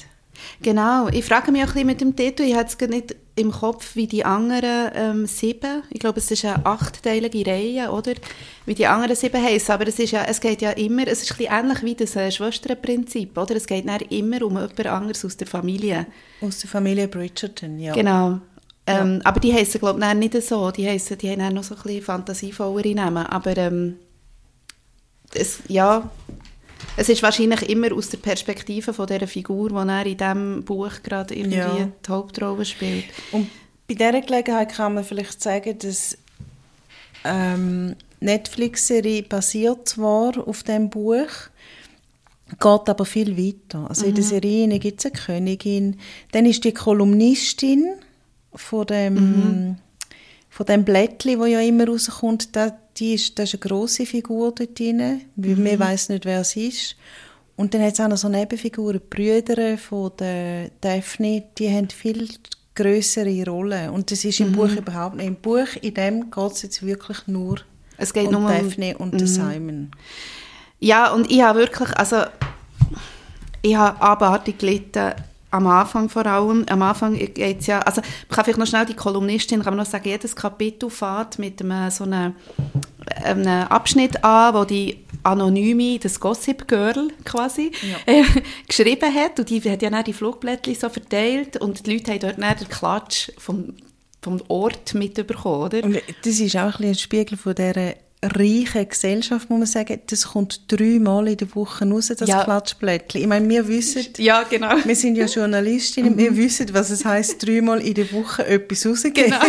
Genau, 0.63 1.09
ich 1.09 1.25
frage 1.25 1.51
mich 1.51 1.63
auch 1.63 1.67
ein 1.69 1.73
bisschen 1.73 1.87
mit 1.89 2.01
dem 2.01 2.15
Titel, 2.17 2.43
ich 2.45 2.55
habe 2.55 2.69
es 2.69 2.79
nicht 2.89 3.17
im 3.35 3.51
Kopf, 3.51 3.97
wie 3.97 4.07
die 4.07 4.25
anderen 4.25 4.91
ähm, 4.95 5.27
sieben, 5.27 5.83
ich 5.91 6.01
glaube, 6.01 6.19
es 6.19 6.31
ist 6.31 6.45
eine 6.45 6.67
achtteilige 6.67 7.47
Reihe, 7.47 7.91
oder? 7.91 8.13
Wie 8.67 8.75
die 8.75 8.87
anderen 8.87 9.17
sieben 9.17 9.43
heißen, 9.43 9.75
aber 9.75 9.89
es, 9.89 9.99
ist 9.99 10.11
ja, 10.11 10.25
es 10.25 10.41
geht 10.41 10.61
ja 10.61 10.71
immer, 10.73 11.07
es 11.07 11.23
ist 11.23 11.33
ein 11.33 11.37
bisschen 11.39 11.53
ähnlich 11.53 11.83
wie 11.83 11.95
das 11.95 12.15
äh, 12.17 12.31
Schwesterprinzip, 12.31 13.37
oder? 13.39 13.57
Es 13.57 13.67
geht 13.67 13.87
immer 14.11 14.43
um 14.43 14.57
jemand 14.59 14.87
anderes 14.87 15.25
aus 15.25 15.37
der 15.37 15.47
Familie. 15.47 16.07
Aus 16.43 16.59
der 16.59 16.69
Familie 16.69 17.09
Bridgerton, 17.09 17.79
ja. 17.79 17.95
Genau. 17.95 18.41
Ähm, 18.87 19.21
Aber 19.25 19.41
die 19.41 19.55
heißen 19.55 19.81
glaube 19.81 20.05
ich 20.05 20.15
nicht 20.15 20.43
so, 20.43 20.71
die, 20.71 20.87
heissen, 20.87 21.17
die 21.17 21.31
haben 21.31 21.55
noch 21.55 21.63
so 21.63 21.75
ein 21.75 21.83
bisschen 21.83 22.03
fantasievollere 22.03 22.95
Namen, 22.95 23.25
aber 23.27 23.57
ähm, 23.57 23.97
es, 25.33 25.61
ja, 25.69 26.11
es 26.97 27.09
ist 27.09 27.23
wahrscheinlich 27.23 27.69
immer 27.69 27.93
aus 27.93 28.09
der 28.11 28.19
Perspektive 28.19 28.93
von 28.93 29.07
dieser 29.07 29.27
Figur, 29.27 29.71
die 29.71 29.89
er 29.89 30.07
in 30.07 30.17
diesem 30.17 30.65
Buch 30.65 30.93
gerade 31.03 31.35
irgendwie 31.35 31.57
Ja. 31.59 31.89
die 32.07 32.11
Hauptrolle 32.11 32.65
spielt. 32.65 33.05
Und 33.33 33.49
bei 33.89 33.95
dieser 33.95 34.21
Gelegenheit 34.21 34.73
kann 34.75 34.95
man 34.95 35.05
vielleicht 35.05 35.43
sagen, 35.43 35.79
dass 35.79 36.17
ähm, 37.25 37.97
Netflix-Serie 38.21 39.23
basiert 39.25 39.89
zwar 39.89 40.37
auf 40.47 40.63
dem 40.63 40.91
Buch, 40.91 41.29
geht 42.51 42.89
aber 42.89 43.05
viel 43.05 43.37
weiter. 43.37 43.87
Also 43.89 44.07
in 44.07 44.15
der 44.15 44.25
Serie 44.25 44.79
gibt 44.79 45.01
es 45.01 45.07
eine 45.07 45.15
Königin, 45.15 45.99
dann 46.33 46.47
ist 46.47 46.65
die 46.65 46.73
Kolumnistin 46.75 47.95
von 48.55 48.87
dem, 48.87 49.77
von 50.51 50.67
dem 50.67 50.85
Blättli, 50.85 51.39
wo 51.39 51.47
ja 51.47 51.61
immer 51.61 51.87
rauskommt, 51.89 52.55
da, 52.55 52.77
die 52.99 53.15
ist, 53.15 53.39
das 53.39 53.53
ist 53.55 53.63
eine 53.63 53.69
grosse 53.71 54.07
Figur 54.07 54.53
dort 54.55 54.79
drin, 54.79 55.23
weil 55.37 55.57
man 55.57 55.79
weiß 55.79 56.11
nicht, 56.11 56.25
wer 56.25 56.41
es 56.41 56.57
ist. 56.57 56.97
Und 57.57 57.75
dann 57.75 57.83
hat 57.83 57.95
es 57.95 58.01
auch 58.01 58.09
noch 58.09 58.17
so 58.17 58.29
Nebenfiguren, 58.29 59.01
die 59.03 59.15
Brüder 59.17 59.77
von 59.79 60.11
der 60.19 60.71
Daphne, 60.81 61.45
die 61.59 61.71
haben 61.71 61.89
viel 61.91 62.29
größere 62.75 63.45
Rollen. 63.47 63.91
Und 63.91 64.11
das 64.11 64.25
ist 64.25 64.41
im 64.41 64.53
Buch 64.53 64.71
überhaupt 64.71 65.17
nicht. 65.17 65.27
Im 65.27 65.37
Buch, 65.37 65.67
in 65.81 65.95
dem 65.95 66.31
geht 66.31 66.53
es 66.53 66.63
jetzt 66.63 66.85
wirklich 66.85 67.19
nur 67.27 67.59
Es 67.99 68.13
geht 68.13 68.27
um 68.27 68.33
nur 68.33 68.41
um- 68.43 68.49
Daphne 68.49 68.97
und 68.99 69.13
den 69.13 69.27
Simon. 69.27 69.91
Ja, 70.81 71.13
und 71.13 71.31
ich 71.31 71.43
habe 71.43 71.61
wirklich, 71.61 71.91
also 71.97 72.23
ich 73.61 73.77
habe 73.77 74.01
abartig 74.01 74.59
gelitten, 74.59 75.13
am 75.53 75.67
Anfang 75.67 76.09
vor 76.09 76.27
allem. 76.27 76.65
Am 76.69 76.83
Anfang 76.83 77.15
geht 77.15 77.61
es 77.61 77.67
ja, 77.67 77.81
also 77.81 78.01
man 78.01 78.11
kann 78.31 78.45
vielleicht 78.45 78.59
noch 78.59 78.67
schnell 78.67 78.87
die 78.87 78.95
Kolumnistin, 78.95 79.63
kann 79.63 79.77
man 79.77 79.85
noch 79.85 79.91
sagen, 79.91 80.09
jedes 80.09 80.35
Kapitel 80.35 80.91
fährt 80.91 81.39
mit 81.39 81.63
einem, 81.63 81.91
so 81.91 82.05
einem, 82.05 82.35
einem 83.23 83.69
Abschnitt 83.69 84.25
an, 84.25 84.55
wo 84.55 84.65
die 84.65 84.99
Anonyme, 85.23 85.99
das 85.99 86.19
Gossip 86.19 86.67
Girl 86.67 87.09
quasi, 87.25 87.71
äh, 88.07 88.25
geschrieben 88.67 89.15
hat 89.15 89.39
und 89.39 89.51
die 89.51 89.61
hat 89.71 89.83
ja 89.83 89.91
dann 89.91 90.05
die 90.05 90.15
Flugblättchen 90.15 90.75
so 90.75 90.89
verteilt 90.89 91.59
und 91.59 91.87
die 91.87 91.93
Leute 91.93 92.13
haben 92.13 92.21
dort 92.21 92.39
dann 92.39 92.57
den 92.57 92.69
Klatsch 92.69 93.31
vom, 93.37 93.75
vom 94.23 94.41
Ort 94.49 94.95
mitbekommen, 94.95 95.65
oder? 95.65 95.85
Und 95.85 96.01
das 96.25 96.41
ist 96.41 96.57
auch 96.57 96.63
ein, 96.63 96.71
bisschen 96.71 96.89
ein 96.89 96.95
Spiegel 96.95 97.37
von 97.37 97.55
dieser 97.55 97.95
reichen 98.23 98.89
Gesellschaft, 98.89 99.51
muss 99.51 99.59
man 99.59 99.67
sagen. 99.67 100.01
Das 100.07 100.29
kommt 100.29 100.71
dreimal 100.71 101.29
in 101.29 101.37
der 101.37 101.55
Woche 101.55 101.89
raus, 101.89 102.13
das 102.17 102.29
Ja. 102.29 102.45
Klatschblättchen. 102.45 103.21
Ich 103.21 103.27
meine, 103.27 103.49
wir 103.49 103.67
wissen, 103.67 104.07
Ja, 104.19 104.45
genau. 104.45 104.75
wir 104.85 104.97
sind 104.97 105.17
ja 105.17 105.27
Journalistinnen, 105.27 106.17
wir 106.17 106.37
wissen, 106.37 106.73
was 106.73 106.91
es 106.91 107.05
heisst, 107.05 107.45
dreimal 107.47 107.81
in 107.81 107.95
der 107.95 108.13
Woche 108.13 108.47
etwas 108.47 108.87
rausgeben. 108.87 109.25
Genau. 109.25 109.41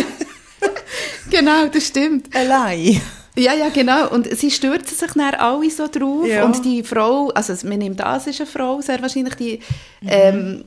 genau, 1.30 1.66
das 1.68 1.86
stimmt. 1.86 2.34
Allein. 2.34 3.00
Ja, 3.36 3.52
ja, 3.52 3.68
genau. 3.68 4.10
Und 4.10 4.28
sie 4.36 4.50
stürzen 4.50 4.96
sich 4.96 5.10
dann 5.12 5.34
alle 5.34 5.70
so 5.70 5.88
drauf. 5.88 6.26
Ja. 6.26 6.44
Und 6.44 6.64
die 6.64 6.82
Frau, 6.84 7.30
also 7.30 7.54
man 7.66 7.78
nimmt 7.78 8.00
an, 8.00 8.16
es 8.18 8.26
ist 8.28 8.40
eine 8.40 8.46
Frau, 8.48 8.80
sehr 8.80 9.02
wahrscheinlich, 9.02 9.34
die, 9.34 9.58
ähm, 10.06 10.64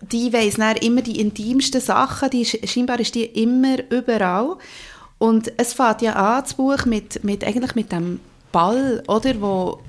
die 0.00 0.32
weiss 0.32 0.54
dann 0.54 0.76
immer 0.76 1.02
die 1.02 1.20
intimsten 1.20 1.80
Sachen, 1.80 2.30
die, 2.30 2.44
scheinbar 2.44 2.98
ist 3.00 3.14
die 3.14 3.24
immer 3.24 3.76
überall. 3.90 4.56
Und 5.18 5.52
es 5.56 5.72
fängt 5.72 6.02
ja 6.02 6.12
an, 6.14 6.42
das 6.42 6.54
Buch, 6.54 6.84
mit, 6.86 7.22
mit, 7.24 7.44
eigentlich 7.44 7.74
mit 7.74 7.90
dem 7.92 8.20
Ball, 8.52 9.02
oder, 9.08 9.40
wo 9.40 9.80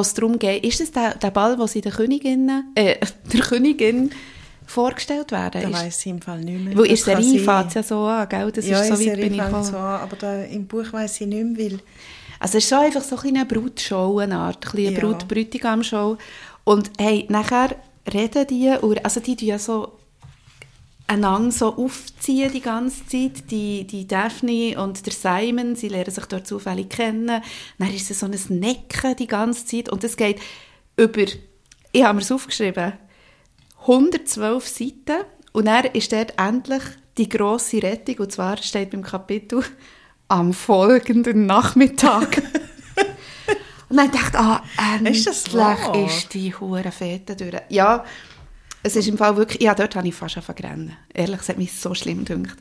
es 0.00 0.14
darum 0.14 0.38
geht, 0.38 0.64
ist 0.64 0.80
es 0.80 0.92
der, 0.92 1.14
der 1.14 1.30
Ball, 1.30 1.58
wo 1.58 1.66
sie 1.66 1.80
der 1.80 1.92
Königin, 1.92 2.50
äh, 2.74 2.96
der 3.32 3.40
Königin 3.40 4.10
vorgestellt 4.66 5.32
werden? 5.32 5.62
Da 5.62 5.72
weiss 5.72 6.00
ich 6.00 6.06
im 6.10 6.20
Fall 6.20 6.40
nicht 6.40 6.62
mehr. 6.62 6.76
Wo 6.76 6.82
Das 6.82 6.92
ist 6.92 7.06
der 7.06 7.14
kann 7.14 7.22
Serie 7.24 7.40
fängt 7.40 7.74
ja 7.74 7.82
so 7.82 8.00
an, 8.04 8.28
gell? 8.28 8.52
Das 8.52 8.66
ja, 8.66 8.80
ist 8.80 8.88
so 8.88 8.94
in 9.02 9.10
weit 9.10 9.20
bin 9.20 9.34
ich 9.34 9.40
gekommen. 9.40 9.64
so 9.64 9.76
an, 9.76 10.00
aber 10.00 10.16
da, 10.16 10.42
im 10.42 10.66
Buch 10.66 10.92
weiss 10.92 11.20
ich 11.20 11.26
nicht 11.26 11.42
mehr, 11.44 11.70
weil 11.70 11.78
Also 12.40 12.58
es 12.58 12.64
ist 12.64 12.68
schon 12.70 12.78
einfach 12.78 13.02
so 13.02 13.16
ein 13.16 13.28
eine 13.36 13.46
Brutshow, 13.46 14.18
eine 14.18 14.36
Art, 14.36 14.74
ein 14.74 14.80
Ja. 14.80 15.00
Brut-Bräutigam-Show. 15.00 16.18
Und 16.64 16.90
hey, 16.98 17.26
nachher 17.30 17.70
reden 18.12 18.46
die, 18.46 18.70
also 19.02 19.20
die 19.20 19.36
tun 19.36 19.48
ja 19.48 19.58
so 19.58 19.92
einander 21.08 21.50
so 21.50 21.74
aufziehen 21.76 22.52
die 22.52 22.60
ganze 22.60 23.04
Zeit. 23.06 23.50
Die, 23.50 23.86
die 23.86 24.06
Daphne 24.06 24.80
und 24.80 25.04
der 25.04 25.12
Simon, 25.12 25.74
sie 25.74 25.88
lernen 25.88 26.12
sich 26.12 26.26
dort 26.26 26.46
zufällig 26.46 26.90
kennen. 26.90 27.42
Dann 27.78 27.94
ist 27.94 28.10
es 28.10 28.20
so 28.20 28.26
ein 28.26 28.38
Necken 28.48 29.16
die 29.16 29.26
ganze 29.26 29.66
Zeit. 29.66 29.88
Und 29.88 30.04
es 30.04 30.16
geht 30.16 30.40
über, 30.96 31.24
ich 31.92 32.04
habe 32.04 32.14
mir 32.14 32.22
es 32.22 32.30
aufgeschrieben, 32.30 32.92
112 33.80 34.66
Seiten. 34.66 35.24
Und 35.52 35.64
dann 35.64 35.86
ist 35.86 36.12
dort 36.12 36.34
endlich 36.38 36.82
die 37.16 37.28
grosse 37.28 37.82
Rettung. 37.82 38.18
Und 38.18 38.32
zwar 38.32 38.58
steht 38.58 38.90
beim 38.90 39.02
Kapitel 39.02 39.64
am 40.28 40.52
folgenden 40.52 41.46
Nachmittag. 41.46 42.42
und 43.88 43.96
dann 43.96 44.10
dachte 44.10 44.28
ich, 44.32 44.38
ah, 44.38 44.62
endlich 44.94 45.26
Ist 45.26 45.54
das 45.54 45.96
ist 45.96 46.34
die 46.34 46.54
hure 46.54 46.92
Fete 46.92 47.34
durch. 47.34 47.62
Ja, 47.70 48.04
es 48.82 48.96
ist 48.96 49.08
im 49.08 49.18
Fall 49.18 49.36
wirklich, 49.36 49.62
ja, 49.62 49.74
dort 49.74 49.96
habe 49.96 50.08
ich 50.08 50.14
fast 50.14 50.36
angefangen 50.36 50.96
Ehrlich, 51.12 51.40
es 51.40 51.48
hat 51.48 51.58
mich 51.58 51.72
so 51.72 51.94
schlimm 51.94 52.24
gedacht. 52.24 52.58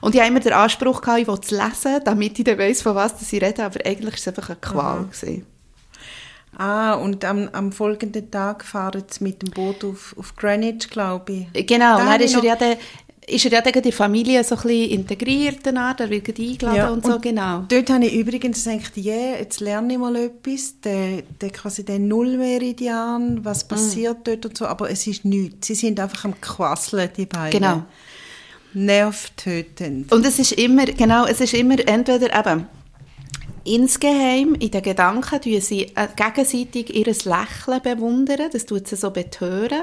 Und 0.00 0.14
ich 0.14 0.20
habe 0.20 0.30
immer 0.30 0.40
den 0.40 0.52
Anspruch 0.52 1.00
gehabt, 1.00 1.20
ich 1.20 1.26
will 1.26 1.38
es 1.42 1.50
lesen, 1.50 2.00
damit 2.04 2.38
ich 2.38 2.44
dann 2.44 2.58
weiss, 2.58 2.82
von 2.82 2.94
was 2.94 3.32
ich 3.32 3.42
rede, 3.42 3.64
aber 3.64 3.84
eigentlich 3.84 4.14
war 4.14 4.18
es 4.18 4.28
einfach 4.28 4.48
eine 4.50 4.58
Qual. 4.60 5.04
gewesen. 5.04 5.46
Ah, 6.56 6.94
und 6.94 7.24
am, 7.24 7.48
am 7.52 7.72
folgenden 7.72 8.30
Tag 8.30 8.64
fahren 8.64 9.04
sie 9.08 9.22
mit 9.22 9.42
dem 9.42 9.50
Boot 9.50 9.84
auf, 9.84 10.14
auf 10.18 10.34
Greenwich, 10.34 10.88
glaube 10.90 11.46
ich. 11.52 11.66
Genau, 11.66 11.98
Da 11.98 12.04
dann 12.04 12.20
ist 12.20 12.34
er, 12.34 12.42
ja 12.42 12.56
dann, 12.56 12.76
ist 13.28 13.44
er 13.44 13.52
ja 13.52 13.60
in 13.60 13.82
die 13.82 13.92
Familie 13.92 14.42
so 14.44 14.54
ein 14.56 14.62
bisschen 14.62 14.90
integriert, 14.90 15.58
danach, 15.62 15.98
er 16.00 16.10
wird 16.10 16.28
eingeladen 16.28 16.76
Ja, 16.76 16.88
und 16.90 17.04
so, 17.04 17.14
und 17.14 17.22
genau. 17.22 17.64
Dort 17.68 17.90
habe 17.90 18.06
ich 18.06 18.14
übrigens 18.14 18.64
gedacht, 18.64 18.96
yeah, 18.96 19.38
jetzt 19.38 19.60
lerne 19.60 19.92
ich 19.92 19.98
mal 19.98 20.16
etwas, 20.16 20.80
der, 20.82 21.22
der 21.40 21.50
quasi 21.50 21.84
der 21.84 21.98
Nullmeridian, 21.98 23.44
was 23.44 23.64
Mm. 23.64 23.68
passiert 23.68 24.16
dort 24.24 24.46
und 24.46 24.56
so, 24.56 24.66
aber 24.66 24.90
es 24.90 25.06
ist 25.06 25.24
nichts. 25.24 25.66
Sie 25.66 25.74
sind 25.74 26.00
einfach 26.00 26.24
am 26.24 26.40
Quasseln, 26.40 27.10
die 27.16 27.26
beiden. 27.26 27.60
Genau. 27.60 27.82
Nervtötend. 28.74 30.12
Und 30.12 30.24
es 30.26 30.38
ist 30.38 30.52
immer, 30.52 30.86
genau, 30.86 31.26
es 31.26 31.40
ist 31.40 31.54
immer 31.54 31.76
entweder 31.86 32.38
eben 32.38 32.66
insgeheim, 33.64 34.54
in 34.58 34.70
den 34.70 34.82
Gedanken, 34.82 35.40
tun 35.40 35.60
sie 35.60 35.84
äh, 35.94 36.08
gegenseitig 36.16 36.94
ihr 36.94 37.06
Lächeln 37.06 37.82
bewundern, 37.82 38.48
das 38.52 38.66
tut 38.66 38.88
sie 38.88 38.96
so 38.96 39.10
betören. 39.10 39.82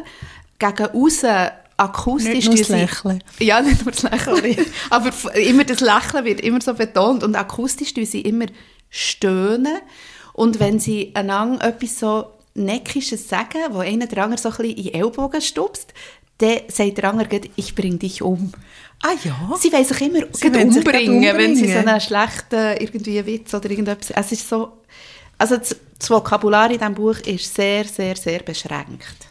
Gegen 0.58 0.88
aussen 0.94 1.50
akustisch 1.77 2.34
Nicht 2.34 2.48
nur 2.48 2.58
das 2.58 2.70
Lächeln. 2.70 3.24
Ja, 3.39 3.62
nicht 3.62 3.84
nur 3.84 3.91
das 3.91 4.03
Lächeln. 4.03 4.65
Aber 4.89 5.12
immer 5.36 5.63
das 5.63 5.82
Lächeln 5.82 6.25
wird 6.25 6.41
immer 6.41 6.62
so 6.62 6.74
betont 6.74 7.24
und 7.24 7.36
akustisch 7.36 7.94
tun 7.94 8.05
sie 8.05 8.22
immer 8.22 8.46
stöhnen. 8.89 9.77
Und 10.34 10.60
wenn 10.60 10.79
sie 10.79 11.12
einander 11.13 11.65
etwas 11.65 12.00
so 12.00 12.25
Neckisches 12.53 13.27
sagen, 13.27 13.60
wo 13.72 13.79
einer 13.79 14.08
der 14.08 14.24
andere 14.24 14.39
so 14.39 14.50
ein 14.50 14.55
bisschen 14.55 14.77
in 14.77 14.84
den 14.84 14.94
Ellbogen 14.94 15.41
stupst, 15.41 15.94
dann 16.38 16.60
sagt 16.67 16.98
der 16.98 17.05
andere 17.05 17.41
ich 17.55 17.75
bring 17.75 18.00
dich 18.00 18.22
um. 18.22 18.51
Ah 19.01 19.13
ja? 19.24 19.55
Sie 19.58 19.72
wollen 19.72 19.86
sich 19.86 20.01
immer 20.01 20.25
Sie 20.32 20.53
wollen 20.53 20.72
sich 20.72 20.86
umbringen, 20.86 21.38
wenn 21.38 21.55
sie 21.55 21.63
so 21.63 21.67
umbringen. 21.67 21.89
einen 21.89 22.01
schlechten 22.01 22.77
irgendwie 22.79 23.25
Witz 23.25 23.53
oder 23.53 23.70
irgendetwas... 23.70 24.12
Es 24.12 24.32
ist 24.32 24.48
so... 24.48 24.72
Also 25.38 25.58
das, 25.58 25.75
das 26.00 26.10
Vokabular 26.10 26.72
in 26.72 26.77
diesem 26.77 26.96
Buch 26.96 27.17
ist 27.20 27.53
sehr, 27.53 27.84
sehr, 27.86 28.15
sehr 28.15 28.39
beschränkt. 28.39 29.27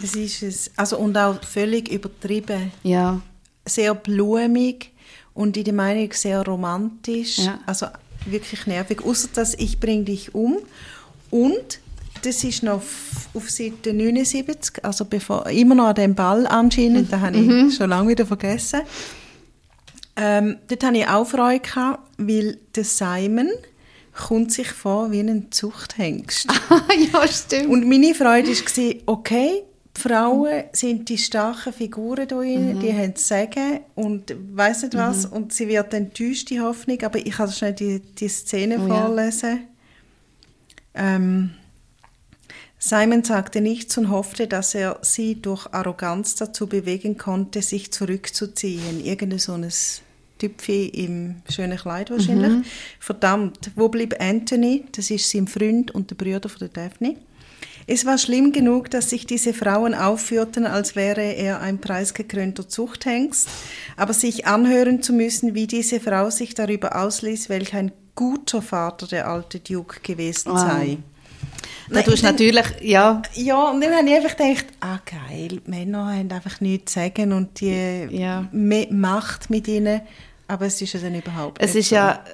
Das 0.00 0.14
ist 0.14 0.42
es. 0.42 0.70
Also, 0.76 0.98
und 0.98 1.16
auch 1.16 1.42
völlig 1.42 1.90
übertrieben. 1.90 2.72
Ja. 2.82 3.20
Sehr 3.66 3.94
blumig 3.94 4.90
und 5.32 5.56
in 5.56 5.64
der 5.64 5.74
Meinung 5.74 6.12
sehr 6.12 6.42
romantisch. 6.42 7.38
Ja. 7.38 7.60
Also 7.66 7.86
wirklich 8.26 8.66
nervig. 8.66 9.02
Außer 9.04 9.28
dass 9.34 9.54
ich 9.54 9.78
bring 9.80 10.04
dich 10.04 10.34
um. 10.34 10.58
Und 11.30 11.80
das 12.22 12.42
ist 12.44 12.62
noch 12.62 12.74
auf, 12.74 13.28
auf 13.34 13.50
Seite 13.50 13.92
79, 13.92 14.84
also 14.84 15.04
bevor, 15.04 15.46
immer 15.48 15.74
noch 15.74 15.88
an 15.88 15.94
dem 15.94 16.14
Ball 16.14 16.46
anscheinend, 16.46 17.12
da 17.12 17.20
habe 17.20 17.36
ich 17.36 17.76
schon 17.76 17.90
lange 17.90 18.10
wieder 18.10 18.24
vergessen. 18.24 18.80
Ähm, 20.16 20.58
dort 20.68 20.84
hatte 20.84 20.96
ich 20.96 21.08
auch 21.08 21.26
Freude, 21.26 21.60
gehabt, 21.60 22.08
weil 22.18 22.58
der 22.74 22.84
Simon 22.84 23.50
kommt 24.14 24.52
sich 24.52 24.68
vor 24.68 25.10
wie 25.10 25.20
ein 25.20 25.50
Zuchthengst. 25.50 26.46
ja, 27.12 27.26
stimmt. 27.26 27.68
Und 27.68 27.88
meine 27.88 28.14
Freude 28.14 28.50
war, 28.50 28.94
okay, 29.06 29.64
die 29.96 30.00
Frauen 30.00 30.64
sind 30.72 31.08
die 31.08 31.18
starken 31.18 31.72
Figuren 31.72 32.26
da 32.26 32.36
drin, 32.36 32.80
die 32.80 32.92
haben 32.92 33.14
zu 33.14 33.24
sagen 33.24 33.80
und 33.94 34.34
weiss 34.52 34.82
nicht 34.82 34.94
was. 34.96 35.24
Und 35.24 35.52
sie 35.52 35.68
wird 35.68 35.94
enttäuscht, 35.94 36.50
die 36.50 36.60
Hoffnung, 36.60 37.00
aber 37.02 37.18
ich 37.18 37.32
kann 37.32 37.50
schnell 37.50 37.72
die, 37.74 38.00
die 38.00 38.28
Szene 38.28 38.78
Oh 38.80 38.88
ja. 38.88 39.06
vorlesen. 39.06 39.68
Ähm, 40.94 41.50
Simon 42.78 43.24
sagte 43.24 43.60
nichts 43.60 43.96
und 43.96 44.10
hoffte, 44.10 44.46
dass 44.46 44.74
er 44.74 44.98
sie 45.00 45.40
durch 45.40 45.72
Arroganz 45.72 46.34
dazu 46.34 46.66
bewegen 46.66 47.16
konnte, 47.16 47.62
sich 47.62 47.92
zurückzuziehen. 47.92 49.02
Irgendein 49.02 49.38
so 49.38 49.52
ein 49.54 49.66
Tüpfi 50.38 50.88
im 50.88 51.36
schönen 51.48 51.78
Kleid 51.78 52.10
wahrscheinlich. 52.10 52.66
Verdammt, 53.00 53.70
wo 53.76 53.88
blieb 53.88 54.20
Anthony? 54.20 54.84
Das 54.92 55.10
ist 55.10 55.30
sein 55.30 55.46
Freund 55.46 55.92
und 55.92 56.10
der 56.10 56.16
Bruder 56.16 56.48
von 56.48 56.58
der 56.58 56.68
Daphne. 56.68 57.16
Es 57.86 58.06
war 58.06 58.16
schlimm 58.18 58.52
genug, 58.52 58.90
dass 58.90 59.10
sich 59.10 59.26
diese 59.26 59.52
Frauen 59.52 59.94
aufführten, 59.94 60.66
als 60.66 60.96
wäre 60.96 61.20
er 61.22 61.60
ein 61.60 61.78
preisgekrönter 61.78 62.68
Zuchthengst, 62.68 63.48
aber 63.96 64.12
sich 64.14 64.46
anhören 64.46 65.02
zu 65.02 65.12
müssen, 65.12 65.54
wie 65.54 65.66
diese 65.66 66.00
Frau 66.00 66.30
sich 66.30 66.54
darüber 66.54 66.96
ausließ, 67.02 67.48
welch 67.48 67.74
ein 67.74 67.92
guter 68.14 68.62
Vater 68.62 69.06
der 69.06 69.28
alte 69.28 69.60
Duke 69.60 70.00
gewesen 70.00 70.52
Wow. 70.52 70.60
sei. 70.60 70.98
Da 71.90 72.00
tust 72.00 72.24
dann- 72.24 72.32
natürlich, 72.32 72.64
ja, 72.80 73.20
Ja, 73.34 73.70
und 73.70 73.82
dann 73.82 73.92
habe 73.94 74.08
ich 74.08 74.14
einfach 74.14 74.36
gedacht, 74.36 74.64
ah 74.80 74.98
geil, 75.04 75.60
Männer 75.66 76.14
haben 76.16 76.30
einfach 76.32 76.60
nichts 76.62 76.94
zu 76.94 77.00
sagen 77.00 77.32
und 77.32 77.60
die 77.60 78.08
Ja. 78.10 78.48
Macht 78.90 79.50
mit 79.50 79.68
ihnen, 79.68 80.00
aber 80.48 80.66
es 80.66 80.80
ist 80.80 80.94
ja 80.94 81.00
dann 81.00 81.14
überhaupt 81.14 81.60
es 81.62 81.74
nicht 81.74 81.80
ist 81.84 81.88
so. 81.90 81.96
ja 81.96 82.24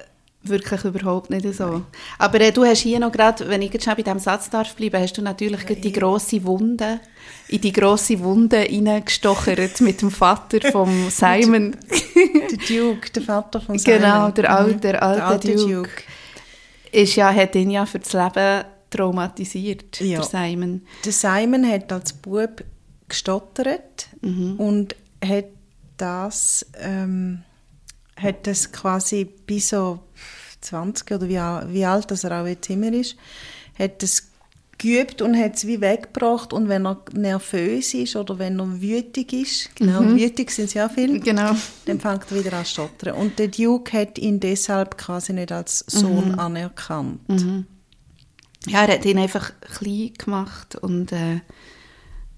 wirklich 0.43 0.83
überhaupt 0.85 1.29
nicht 1.29 1.45
so. 1.53 1.83
Aber 2.17 2.41
äh, 2.41 2.51
du 2.51 2.63
hast 2.65 2.79
hier 2.79 2.99
noch 2.99 3.11
gerade, 3.11 3.47
wenn 3.47 3.61
ich 3.61 3.71
jetzt 3.73 3.85
schon 3.85 3.95
bei 3.95 4.01
diesem 4.01 4.19
Satz 4.19 4.49
darf 4.49 4.73
bleiben, 4.75 4.99
hast 5.01 5.17
du 5.17 5.21
natürlich 5.21 5.65
gerade 5.65 5.81
die 5.81 5.91
grosse 5.91 6.43
Wunde, 6.43 6.99
in 7.47 7.61
die 7.61 7.71
grosse 7.71 8.19
Wunde 8.19 8.57
reingestochert 8.57 9.81
mit 9.81 10.01
dem 10.01 10.09
Vater 10.09 10.71
vom 10.71 11.09
Simon. 11.11 11.75
Der 12.15 12.57
Duke, 12.67 13.11
der 13.11 13.21
Vater 13.21 13.61
von 13.61 13.77
Simon. 13.77 13.99
Genau, 14.01 14.29
der 14.31 14.51
alte- 14.51 14.73
Mhm. 14.75 14.81
der 14.81 15.03
alte 15.03 15.55
Duke. 15.55 15.89
ist 16.91 17.15
ja, 17.15 17.31
hat 17.33 17.55
ihn 17.55 17.69
ja 17.71 17.85
für 17.85 17.99
das 17.99 18.13
Leben 18.13 18.63
traumatisiert, 18.89 19.99
Ja. 20.01 20.19
der 20.21 20.23
Simon. 20.27 20.81
Der 21.05 21.11
Simon 21.13 21.65
hat 21.69 21.91
als 21.93 22.13
Bub 22.13 22.63
gestottert 23.07 24.07
Mhm. 24.21 24.55
und 24.57 24.95
hat 25.23 25.45
das, 25.97 26.65
ähm, 26.79 27.43
hat 28.15 28.47
das 28.47 28.71
quasi 28.71 29.25
bis 29.25 29.69
so 29.69 29.99
20 30.61 31.11
oder 31.11 31.27
wie, 31.27 31.73
wie 31.73 31.85
alt 31.85 32.11
das 32.11 32.23
er 32.23 32.41
auch 32.41 32.47
jetzt 32.47 32.69
immer 32.69 32.91
ist, 32.93 33.15
hat 33.77 34.01
das 34.03 34.27
geübt 34.77 35.21
und 35.21 35.37
hat 35.37 35.55
es 35.57 35.67
wie 35.67 35.79
weggebracht 35.79 36.53
und 36.53 36.67
wenn 36.67 36.85
er 36.87 36.97
nervös 37.13 37.93
ist 37.93 38.15
oder 38.15 38.39
wenn 38.39 38.59
er 38.59 38.81
wütig 38.81 39.31
ist, 39.31 39.75
genau, 39.75 40.01
wütig 40.01 40.49
sind 40.49 40.73
ja 40.73 40.89
viel, 40.89 41.19
Genau. 41.19 41.55
dann 41.85 41.99
fängt 41.99 42.25
er 42.31 42.43
wieder 42.43 42.57
an 42.57 42.65
zu 42.65 42.71
stottern. 42.71 43.13
Und 43.15 43.37
der 43.37 43.49
Duke 43.49 43.95
hat 43.95 44.17
ihn 44.17 44.39
deshalb 44.39 44.97
quasi 44.97 45.33
nicht 45.33 45.51
als 45.51 45.79
Sohn 45.87 46.33
anerkannt. 46.39 47.19
Ja, 48.67 48.85
er 48.85 48.93
hat 48.95 49.05
ihn 49.05 49.19
einfach 49.19 49.51
klein 49.61 50.13
gemacht 50.17 50.75
und 50.75 51.11
äh, 51.11 51.41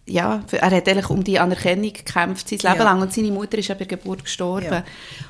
ja, 0.06 0.44
er 0.52 0.72
hat 0.72 0.88
eigentlich 0.88 1.10
um 1.10 1.24
die 1.24 1.40
Anerkennung 1.40 1.94
gekämpft, 1.94 2.50
sein 2.50 2.60
Leben 2.60 2.78
Ja. 2.78 2.84
lang. 2.84 3.02
Und 3.02 3.14
seine 3.14 3.32
Mutter 3.32 3.58
ist 3.58 3.70
ja 3.70 3.76
bei 3.76 3.86
der 3.86 3.98
Geburt 3.98 4.24
gestorben. 4.26 4.66
Ja. 4.66 4.84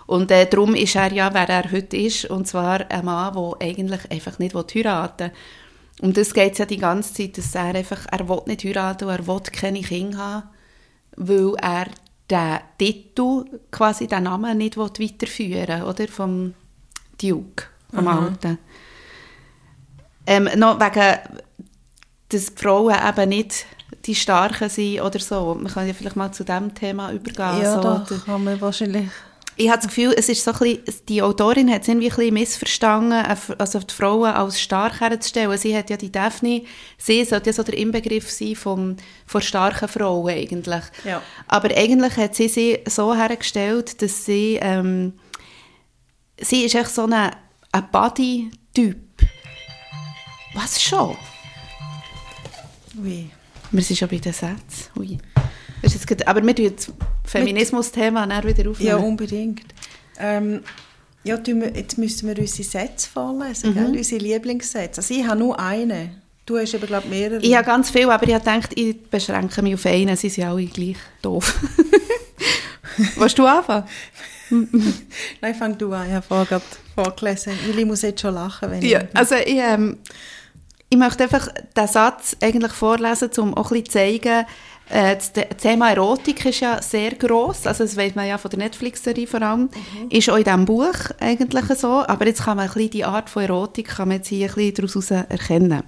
Und 0.07 0.31
äh, 0.31 0.47
darum 0.47 0.73
ist 0.73 0.95
er 0.95 1.13
ja, 1.13 1.31
wer 1.33 1.47
er 1.47 1.71
heute 1.71 1.95
ist, 1.97 2.25
und 2.25 2.47
zwar 2.47 2.89
ein 2.89 3.05
Mann, 3.05 3.33
der 3.35 3.67
eigentlich 3.67 4.11
einfach 4.11 4.39
nicht 4.39 4.55
heiraten 4.55 5.29
will. 5.29 5.31
Um 6.01 6.11
das 6.13 6.33
geht 6.33 6.53
es 6.53 6.57
ja 6.57 6.65
die 6.65 6.77
ganze 6.77 7.13
Zeit, 7.13 7.37
dass 7.37 7.53
er 7.53 7.75
einfach, 7.75 8.07
er 8.11 8.27
will 8.27 8.41
nicht 8.47 8.63
heiraten 8.63 9.09
er 9.09 9.27
will 9.27 9.41
keine 9.41 9.81
Kinder 9.81 10.17
haben, 10.17 10.49
weil 11.17 11.53
er 11.61 11.85
den 12.29 12.59
Titel, 12.79 13.45
quasi 13.69 14.07
den 14.07 14.23
Namen 14.23 14.57
nicht 14.57 14.75
will 14.75 14.89
weiterführen 14.97 15.83
oder? 15.83 16.07
Vom 16.07 16.55
Duke, 17.21 17.65
vom 17.93 18.07
Alten. 18.07 18.57
Ähm, 20.25 20.49
noch 20.55 20.79
wegen, 20.79 21.19
dass 22.29 22.45
die 22.55 22.61
Frauen 22.61 22.95
eben 23.07 23.29
nicht 23.29 23.65
die 24.05 24.15
Starken 24.15 24.69
sind 24.69 25.01
oder 25.01 25.19
so. 25.19 25.55
Man 25.55 25.71
kann 25.71 25.87
ja 25.87 25.93
vielleicht 25.93 26.15
mal 26.15 26.31
zu 26.31 26.43
diesem 26.43 26.73
Thema 26.75 27.11
übergehen. 27.11 27.61
Ja, 27.61 27.75
so, 27.75 27.81
da 27.81 28.05
der- 28.09 28.17
kann 28.19 28.43
man 28.43 28.59
wahrscheinlich 28.61 29.07
ich 29.55 29.67
habe 29.69 29.77
das 29.77 29.87
Gefühl, 29.87 30.13
es 30.17 30.29
ist 30.29 30.43
so 30.43 30.51
ein 30.51 30.57
bisschen, 30.57 31.05
die 31.07 31.21
Autorin 31.21 31.71
hat 31.71 31.83
es 31.83 31.87
irgendwie 31.87 32.07
ein 32.09 32.15
bisschen 32.15 32.33
missverstanden, 32.33 33.23
also 33.59 33.79
die 33.79 33.93
Frauen 33.93 34.31
als 34.33 34.59
stark 34.59 34.99
herzustellen. 34.99 35.55
Sie 35.57 35.77
hat 35.77 35.89
ja 35.91 35.97
die 35.97 36.11
Daphne, 36.11 36.63
sie 36.97 37.23
sollte 37.23 37.51
ja 37.51 37.53
so 37.53 37.61
der 37.61 37.77
Inbegriff 37.77 38.31
sein 38.31 38.55
vom, 38.55 38.97
von 39.27 39.41
starken 39.41 39.87
Frauen 39.87 40.29
eigentlich. 40.33 40.83
Ja. 41.03 41.21
Aber 41.47 41.69
eigentlich 41.75 42.17
hat 42.17 42.35
sie 42.35 42.47
sie 42.47 42.79
so 42.87 43.13
hergestellt, 43.13 44.01
dass 44.01 44.25
sie, 44.25 44.57
ähm, 44.59 45.13
sie 46.41 46.63
ist 46.65 46.73
echt 46.75 46.89
so 46.89 47.05
ein, 47.07 47.31
Body-Typ. 47.91 48.97
Was 50.55 50.81
schon? 50.81 51.15
Ui. 53.03 53.29
Wir 53.73 53.81
sind 53.83 53.97
schon 53.97 54.07
bei 54.07 54.17
den 54.17 54.31
Sätzen. 54.33 54.57
Ui. 54.97 55.17
Das 55.81 55.93
ist 55.93 55.99
jetzt 56.01 56.07
gerade- 56.07 56.27
aber 56.27 56.45
wir 56.45 56.55
tun 56.55 56.65
jetzt 56.65 56.91
Feminismus-Thema 57.25 58.25
wieder 58.45 58.69
aufnehmen. 58.69 58.87
Ja, 58.89 58.95
unbedingt. 58.97 59.65
Ähm, 60.19 60.61
ja, 61.23 61.37
wir- 61.61 61.75
jetzt 61.75 61.97
müssen 61.97 62.27
wir 62.29 62.37
unsere 62.37 62.63
Sätze 62.69 63.09
vorlesen, 63.09 63.71
Mhm. 63.71 63.73
gell? 63.73 63.97
unsere 63.97 64.21
Lieblingssätze. 64.23 65.01
Also 65.01 65.13
ich 65.13 65.25
habe 65.27 65.39
nur 65.39 65.59
einen. 65.59 66.21
Du 66.45 66.57
hast 66.57 66.75
aber, 66.75 66.87
glaube 66.87 67.07
mehrere. 67.07 67.39
Ich 67.41 67.55
habe 67.55 67.65
ganz 67.65 67.89
viel, 67.89 68.09
aber 68.09 68.27
ich 68.27 68.33
habe 68.33 68.43
gedacht, 68.43 68.71
ich 68.75 69.01
beschränke 69.09 69.61
mich 69.61 69.73
auf 69.75 69.85
einen, 69.85 70.15
sie 70.17 70.29
sind 70.29 70.43
alle 70.45 70.65
gleich 70.65 70.97
doof. 71.21 71.53
Willst 73.17 73.39
du 73.39 73.45
anfangen? 73.45 73.85
Nein, 75.41 75.55
fang 75.55 75.77
du 75.77 75.91
an. 75.93 76.07
Ich 76.07 76.13
habe 76.13 76.61
vorgelesen. 76.95 77.53
Ich 77.75 77.85
muss 77.85 78.01
jetzt 78.03 78.21
schon 78.21 78.35
lachen, 78.35 78.69
wenn 78.69 78.81
Ja, 78.83 79.01
ich... 79.01 79.07
also 79.15 79.35
ich, 79.35 79.55
ähm, 79.57 79.97
ich 80.93 80.99
möchte 80.99 81.23
einfach 81.23 81.47
den 81.75 81.87
Satz 81.87 82.37
eigentlich 82.39 82.71
vorlesen, 82.71 83.31
um 83.39 83.55
auch 83.55 83.71
ein 83.71 83.81
bisschen 83.81 83.85
zu 83.85 83.91
zeigen, 83.93 84.45
äh, 84.89 85.15
das 85.15 85.31
The- 85.33 85.45
Thema 85.59 85.89
Erotik 85.89 86.45
ist 86.45 86.59
ja 86.59 86.79
sehr 86.83 87.15
gross, 87.15 87.65
also 87.65 87.83
das 87.83 87.97
weiß 87.97 88.13
man 88.13 88.27
ja 88.27 88.37
von 88.37 88.51
der 88.51 88.59
Netflix-Serie 88.59 89.25
vor 89.25 89.41
allem, 89.41 89.69
ist 90.11 90.29
auch 90.29 90.37
in 90.37 90.43
diesem 90.43 90.65
Buch 90.65 90.93
eigentlich 91.19 91.65
so, 91.79 92.05
aber 92.05 92.27
jetzt 92.27 92.43
kann 92.43 92.57
man 92.57 92.67
ein 92.67 92.73
bisschen 92.73 92.91
die 92.91 93.05
Art 93.05 93.27
von 93.31 93.41
Erotik 93.41 93.87
kann 93.87 94.09
man 94.09 94.17
jetzt 94.17 94.27
hier 94.27 94.49
ein 94.49 94.53
bisschen 94.53 94.75
daraus 94.75 95.09
erkennen. 95.09 95.81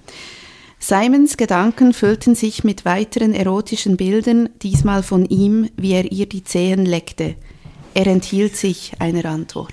Simons 0.80 1.36
Gedanken 1.36 1.92
füllten 1.92 2.34
sich 2.34 2.64
mit 2.64 2.84
weiteren 2.84 3.32
erotischen 3.32 3.96
Bildern, 3.96 4.48
diesmal 4.60 5.04
von 5.04 5.24
ihm, 5.26 5.70
wie 5.76 5.92
er 5.92 6.10
ihr 6.10 6.28
die 6.28 6.42
Zehen 6.42 6.84
leckte. 6.84 7.36
Er 7.94 8.08
enthielt 8.08 8.56
sich 8.56 8.90
einer 8.98 9.24
Antwort. 9.26 9.72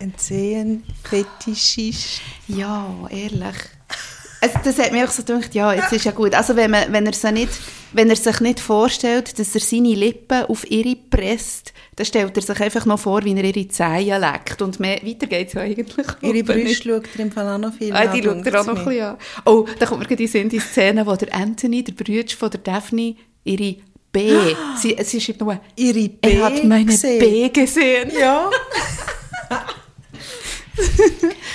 Ein 0.00 0.14
Zehenfetischist. 0.16 2.20
Ja, 2.46 2.94
ehrlich. 3.10 3.56
Also 4.40 4.58
das 4.62 4.78
hat 4.78 4.92
mir 4.92 5.04
auch 5.04 5.10
so 5.10 5.22
gedacht, 5.22 5.54
ja, 5.54 5.72
jetzt 5.72 5.92
ist 5.92 6.04
ja 6.04 6.12
gut. 6.12 6.34
Also 6.34 6.54
wenn, 6.54 6.70
man, 6.70 6.92
wenn, 6.92 7.06
er 7.06 7.12
sie 7.12 7.32
nicht, 7.32 7.52
wenn 7.92 8.08
er 8.08 8.16
sich 8.16 8.40
nicht 8.40 8.60
vorstellt, 8.60 9.38
dass 9.38 9.54
er 9.54 9.60
seine 9.60 9.94
Lippen 9.94 10.44
auf 10.44 10.70
ihre 10.70 10.94
presst, 10.94 11.72
dann 11.96 12.06
stellt 12.06 12.36
er 12.36 12.42
sich 12.42 12.60
einfach 12.60 12.86
noch 12.86 13.00
vor, 13.00 13.24
wie 13.24 13.34
er 13.34 13.44
ihre 13.44 13.66
Zehen 13.66 14.20
leckt. 14.20 14.62
Und 14.62 14.78
mehr, 14.78 15.00
weiter 15.02 15.26
geht 15.26 15.48
es 15.48 15.54
ja 15.54 15.62
eigentlich 15.62 16.06
Ihre. 16.20 16.44
Brüste 16.44 16.88
schaut 16.88 17.08
er 17.16 17.20
im 17.20 17.32
Fall 17.32 17.48
auch 17.48 17.58
noch 17.58 17.74
viel 17.74 17.92
Ah, 17.92 18.06
die 18.06 18.22
schaut 18.22 18.46
er 18.46 18.60
auch 18.60 18.66
noch 18.66 18.78
ein 18.78 18.84
bisschen 18.84 19.04
an. 19.04 19.16
Oh, 19.44 19.66
da 19.78 19.86
kommt 19.86 20.00
mir 20.00 20.06
gerade 20.06 20.22
in 20.22 20.28
Sinn 20.28 20.48
die 20.48 20.60
Szene, 20.60 21.04
wo 21.04 21.16
der 21.16 21.34
Anthony, 21.34 21.82
der 21.82 21.92
Bruder 21.92 22.36
von 22.38 22.50
der 22.50 22.60
Daphne, 22.60 23.16
ihre 23.42 23.76
B, 24.12 24.32
sie, 24.76 24.96
sie 25.02 25.20
schreibt 25.20 25.40
nur. 25.40 25.60
Ihre 25.74 26.08
B 26.08 26.30
er 26.30 26.44
hat 26.44 26.64
meine 26.64 26.84
gesehen. 26.84 27.18
B 27.18 27.48
gesehen. 27.48 28.12
Ja. 28.16 28.50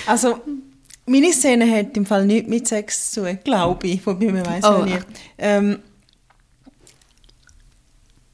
also, 0.05 0.41
meine 1.05 1.33
Szene 1.33 1.69
hat 1.69 1.97
im 1.97 2.05
Fall 2.05 2.25
nichts 2.25 2.49
mit 2.49 2.67
Sex 2.67 3.11
zu 3.11 3.23
tun, 3.23 3.39
glaube 3.43 3.87
ich, 3.87 4.05
wobei 4.05 4.31
man 4.31 4.45
weiß 4.45 4.63
Oh, 4.63 4.85
ja 4.85 4.97
echt? 4.97 5.07
Ähm, 5.37 5.79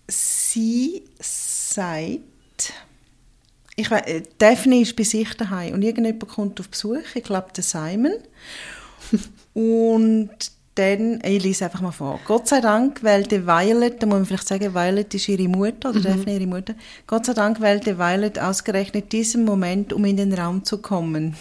sie 0.08 1.04
sagt, 1.20 2.74
ich 3.76 3.90
weiß, 3.90 4.06
äh, 4.06 4.24
Daphne 4.38 4.82
ist 4.82 4.96
bei 4.96 5.04
sich 5.04 5.34
daheim 5.36 5.74
und 5.74 5.82
irgendjemand 5.82 6.28
kommt 6.28 6.60
auf 6.60 6.70
Besuch, 6.70 7.16
ich 7.16 7.24
glaube 7.24 7.48
der 7.56 7.64
Simon. 7.64 8.14
und 9.54 10.30
dann, 10.76 11.20
ich 11.26 11.44
lese 11.44 11.66
einfach 11.66 11.82
mal 11.82 11.92
vor. 11.92 12.20
Gott 12.26 12.48
sei 12.48 12.62
Dank 12.62 13.04
wählte 13.04 13.46
Violet, 13.46 14.02
da 14.02 14.06
muss 14.06 14.16
man 14.16 14.26
vielleicht 14.26 14.48
sagen, 14.48 14.74
Violet 14.74 15.14
ist 15.14 15.28
ihre 15.28 15.48
Mutter, 15.48 15.90
oder 15.90 16.00
Daphne 16.00 16.36
ihre 16.36 16.48
Mutter. 16.48 16.74
Gott 17.06 17.26
sei 17.26 17.34
Dank 17.34 17.60
wählte 17.60 17.98
Violet 17.98 18.40
ausgerechnet 18.40 19.12
diesen 19.12 19.44
Moment, 19.44 19.92
um 19.92 20.06
in 20.06 20.16
den 20.18 20.34
Raum 20.34 20.64
zu 20.64 20.78
kommen. 20.78 21.36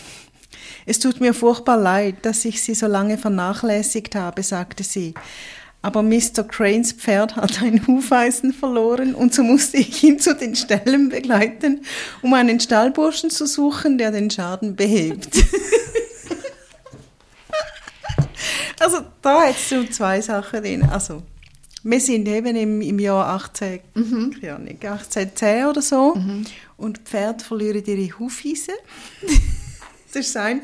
Es 0.87 0.99
tut 0.99 1.21
mir 1.21 1.35
furchtbar 1.35 1.77
leid, 1.77 2.17
dass 2.23 2.45
ich 2.45 2.63
sie 2.63 2.75
so 2.75 2.87
lange 2.87 3.19
vernachlässigt 3.19 4.15
habe, 4.15 4.43
sagte 4.43 4.83
sie. 4.83 5.15
Aber 5.81 6.03
Mr. 6.03 6.43
Cranes 6.47 6.93
Pferd 6.93 7.37
hat 7.37 7.63
ein 7.63 7.87
Hufeisen 7.87 8.53
verloren 8.53 9.15
und 9.15 9.33
so 9.33 9.45
musste 9.45 9.77
ich 9.77 10.03
ihn 10.03 10.19
zu 10.19 10.35
den 10.35 10.57
Ställen 10.57 11.09
begleiten, 11.09 11.83
um 12.21 12.35
einen 12.35 12.59
Stallburschen 12.59 13.31
zu 13.31 13.47
suchen, 13.47 13.97
der 13.97 14.11
den 14.11 14.29
Schaden 14.29 14.75
behebt. 14.75 15.29
also 18.81 18.99
da 19.23 19.49
es 19.49 19.69
so 19.69 19.85
zwei 19.85 20.21
Sachen 20.21 20.63
drin. 20.63 20.83
Also 20.83 21.23
wir 21.85 22.01
sind 22.01 22.27
eben 22.27 22.57
im, 22.57 22.81
im 22.81 22.99
Jahr 22.99 23.27
18, 23.29 23.81
keine 24.41 24.55
Ahnung, 24.57 24.69
1810 24.69 25.67
oder 25.67 25.81
so 25.81 26.21
und 26.77 26.99
die 26.99 27.03
Pferde 27.03 27.45
verlieren 27.45 27.85
ihre 27.87 28.19
Hufeisen. 28.19 28.75
Das 30.13 30.27
ist 30.27 30.35
das 30.35 30.43
eine. 30.43 30.61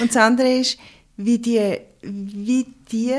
Und 0.00 0.10
das 0.10 0.16
andere 0.16 0.52
ist, 0.58 0.78
wie 1.16 1.38
die, 1.38 1.78
wie 2.02 2.66
die 2.90 3.14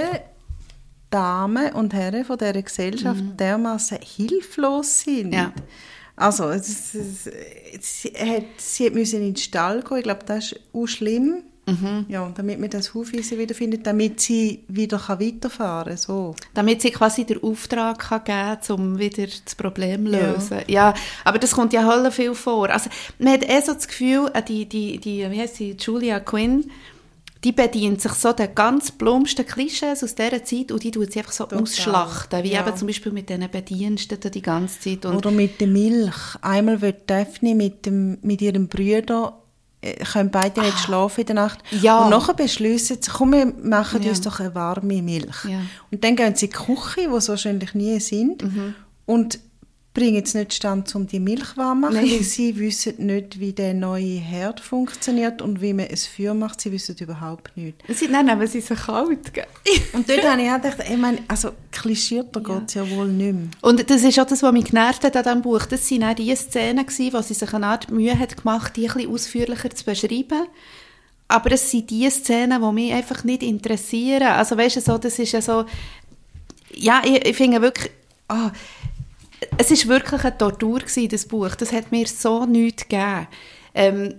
Damen 1.09 1.71
und 1.73 1.93
Herren 1.93 2.25
von 2.25 2.37
dieser 2.37 2.61
Gesellschaft 2.61 3.21
dermaßen 3.37 3.99
hilflos 4.01 5.01
sind. 5.01 5.33
Ja. 5.33 5.53
Also, 6.15 6.49
es, 6.49 6.93
es, 6.93 7.27
es, 7.27 8.01
sie, 8.01 8.09
hat, 8.09 8.43
sie 8.57 8.85
hat 8.87 8.93
müssen 8.93 9.21
in 9.21 9.33
den 9.33 9.35
Stall 9.35 9.83
gehen, 9.83 9.97
ich 9.97 10.03
glaube, 10.03 10.25
das 10.25 10.51
ist 10.51 10.59
auch 10.73 10.87
schlimm. 10.87 11.43
Ja, 12.09 12.23
und 12.23 12.37
damit 12.37 12.59
man 12.59 12.69
das 12.69 12.93
Hufeisen 12.93 13.39
wiederfindet, 13.39 13.87
damit 13.87 14.19
sie 14.19 14.63
wieder 14.67 14.99
weiterfahren 15.07 15.89
kann. 15.93 15.97
So. 15.97 16.35
Damit 16.53 16.81
sie 16.81 16.91
quasi 16.91 17.23
den 17.23 17.41
Auftrag 17.41 17.99
kann 17.99 18.23
geben 18.25 18.59
kann, 18.61 18.75
um 18.75 18.99
wieder 18.99 19.25
das 19.45 19.55
Problem 19.55 20.05
zu 20.05 20.11
lösen. 20.11 20.57
Ja. 20.67 20.93
aber 21.23 21.39
das 21.39 21.51
kommt 21.51 21.71
ja 21.71 21.85
halt 21.85 22.13
viel 22.13 22.35
vor. 22.35 22.69
Also, 22.69 22.89
man 23.17 23.33
hat 23.33 23.47
eh 23.49 23.61
so 23.61 23.73
das 23.73 23.87
Gefühl, 23.87 24.29
äh, 24.33 24.43
die, 24.43 24.67
die, 24.67 24.97
die, 24.97 25.29
wie 25.31 25.39
heisst 25.39 25.55
sie, 25.55 25.77
Julia 25.79 26.19
Quinn, 26.19 26.69
die 27.45 27.51
bedient 27.51 28.01
sich 28.01 28.13
so 28.13 28.31
den 28.33 28.53
ganz 28.55 28.91
plumpsten 28.91 29.45
Klischees 29.45 30.03
aus 30.03 30.15
dieser 30.15 30.43
Zeit 30.43 30.71
und 30.71 30.83
die 30.83 30.91
tut 30.91 31.11
sie 31.11 31.19
einfach 31.19 31.33
so 31.33 31.43
Total. 31.45 31.61
ausschlachten, 31.61 32.43
wie 32.43 32.51
Ja. 32.53 32.65
eben 32.65 32.75
zum 32.77 32.87
Beispiel 32.87 33.11
mit 33.11 33.29
diesen 33.29 33.49
Bediensteten 33.49 34.31
die 34.31 34.41
ganze 34.41 34.79
Zeit. 34.79 35.05
Oder 35.05 35.31
mit 35.31 35.59
der 35.59 35.67
Milch. 35.67 36.15
Einmal 36.41 36.81
wird 36.81 37.09
Daphne 37.09 37.55
mit, 37.55 37.85
dem, 37.85 38.17
mit 38.21 38.41
ihrem 38.41 38.67
Bruder 38.67 39.39
können 40.11 40.31
beide 40.31 40.61
nicht 40.61 40.79
schlafen 40.79 41.21
in 41.21 41.25
der 41.27 41.35
Nacht. 41.35 41.59
Ah. 41.71 41.75
Ja. 41.81 41.99
Und 42.03 42.09
nachher 42.11 42.33
beschließen 42.33 42.97
sie, 43.01 43.11
komm, 43.11 43.31
wir 43.33 43.45
machen 43.45 44.01
Ja. 44.01 44.09
uns 44.09 44.21
doch 44.21 44.39
eine 44.39 44.53
warme 44.55 45.01
Milch. 45.01 45.45
Ja. 45.47 45.59
Und 45.91 46.03
dann 46.03 46.15
gehen 46.15 46.35
sie 46.35 46.45
in 46.45 46.51
die 46.51 46.57
Küche, 46.57 47.09
wo 47.11 47.19
sie 47.19 47.29
wahrscheinlich 47.29 47.73
nie 47.75 47.99
sind, 47.99 48.43
Mhm. 48.43 48.75
und 49.05 49.39
bringen 49.93 50.23
es 50.23 50.33
nicht 50.33 50.53
stand, 50.53 50.93
um 50.95 51.05
die 51.05 51.19
Milch 51.19 51.55
warm 51.55 51.83
zu 51.83 51.89
machen, 51.91 52.09
Nein. 52.09 52.23
sie 52.23 52.57
wissen 52.57 53.05
nicht, 53.05 53.39
wie 53.39 53.53
der 53.53 53.75
neue 53.75 54.17
Herd 54.17 54.59
funktioniert 54.59 55.41
und 55.41 55.61
wie 55.61 55.73
man 55.73 55.85
es 55.85 56.07
Feuer 56.07 56.33
macht. 56.33 56.61
Sie 56.61 56.71
wissen 56.71 56.95
überhaupt 56.99 57.55
nicht. 57.55 57.77
sie, 57.89 58.07
dann 58.07 58.25
nehmen 58.25 58.47
sie 58.47 58.61
so 58.61 58.73
kalt. 58.73 59.33
gell? 59.33 59.45
Und 59.93 60.09
dort 60.09 60.23
habe 60.23 60.41
ich 60.41 60.49
auch 60.49 60.55
gedacht, 60.55 60.77
ich 60.89 60.97
meine, 60.97 61.19
also 61.27 61.51
klischierter 61.71 62.41
geht 62.41 62.69
es 62.69 62.73
ja 62.73 62.89
wohl 62.89 63.07
nicht 63.07 63.33
mehr. 63.33 63.47
Und 63.61 63.89
das 63.89 64.03
ist 64.03 64.19
auch 64.19 64.25
das, 64.25 64.41
was 64.41 64.51
mich 64.51 64.65
genervt 64.65 65.03
hat 65.03 65.15
an 65.15 65.23
diesem 65.23 65.41
Buch. 65.43 65.65
Das 65.65 65.89
waren 65.91 66.03
auch 66.03 66.15
die 66.15 66.35
Szenen, 66.35 66.85
wo 66.87 67.21
sie 67.21 67.33
sich 67.35 67.53
eine 67.53 67.67
Art 67.67 67.91
Mühe 67.91 68.17
hat 68.17 68.37
gemacht, 68.37 68.75
die 68.75 68.87
ein 68.87 68.93
bisschen 68.93 69.13
ausführlicher 69.13 69.69
zu 69.69 69.85
beschreiben. 69.85 70.47
Aber 71.27 71.51
es 71.51 71.69
sind 71.69 71.89
die 71.91 72.09
Szenen, 72.09 72.61
die 72.61 72.71
mich 72.71 72.93
einfach 72.93 73.23
nicht 73.23 73.43
interessieren. 73.43 74.23
Also 74.23 74.57
weißt 74.57 74.77
du, 74.77 74.81
so, 74.81 74.97
das 74.97 75.19
ist 75.19 75.31
ja 75.31 75.41
so... 75.41 75.65
Ja, 76.73 77.03
ich, 77.05 77.25
ich 77.25 77.37
finde 77.37 77.61
wirklich... 77.61 77.91
ah, 78.27 78.51
es 79.57 79.71
ist 79.71 79.87
wirklich 79.87 80.23
eine 80.23 80.37
Tortur 80.37 80.79
gewesen, 80.79 81.09
das 81.09 81.25
Buch. 81.25 81.55
Das 81.55 81.71
hat 81.71 81.91
mir 81.91 82.07
so 82.07 82.45
nichts 82.45 82.87
gegeben. 82.87 83.27
Ähm, 83.73 84.15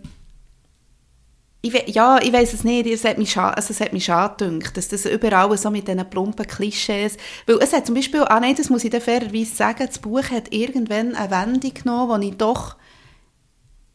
ich, 1.65 1.95
ja, 1.95 2.19
ich 2.21 2.33
weiß 2.33 2.53
es 2.53 2.63
nicht, 2.63 2.87
es 2.87 3.05
hat 3.05 3.17
mich 3.17 3.31
schade, 3.33 3.57
also 3.57 3.73
es 3.73 3.81
hat 3.81 3.95
mich 3.95 4.05
gedacht, 4.05 4.77
dass 4.77 4.89
das 4.89 5.07
überall 5.07 5.57
so 5.57 5.71
mit 5.71 5.89
diesen 5.89 6.11
plumpen 6.11 6.47
Klischees, 6.47 7.17
weil 7.47 7.57
es 7.63 7.73
hat 7.73 7.87
zum 7.87 7.95
Beispiel, 7.95 8.21
ah 8.21 8.39
nein, 8.39 8.55
das 8.55 8.69
muss 8.69 8.85
ich 8.85 8.91
dann 8.91 9.01
fairerweise 9.01 9.55
sagen, 9.55 9.87
das 9.87 9.99
Buch 9.99 10.25
hat 10.31 10.53
irgendwann 10.53 11.15
eine 11.15 11.31
Wendung 11.31 11.73
genommen, 11.73 12.11
wo 12.11 12.27
ich 12.27 12.37
doch 12.37 12.77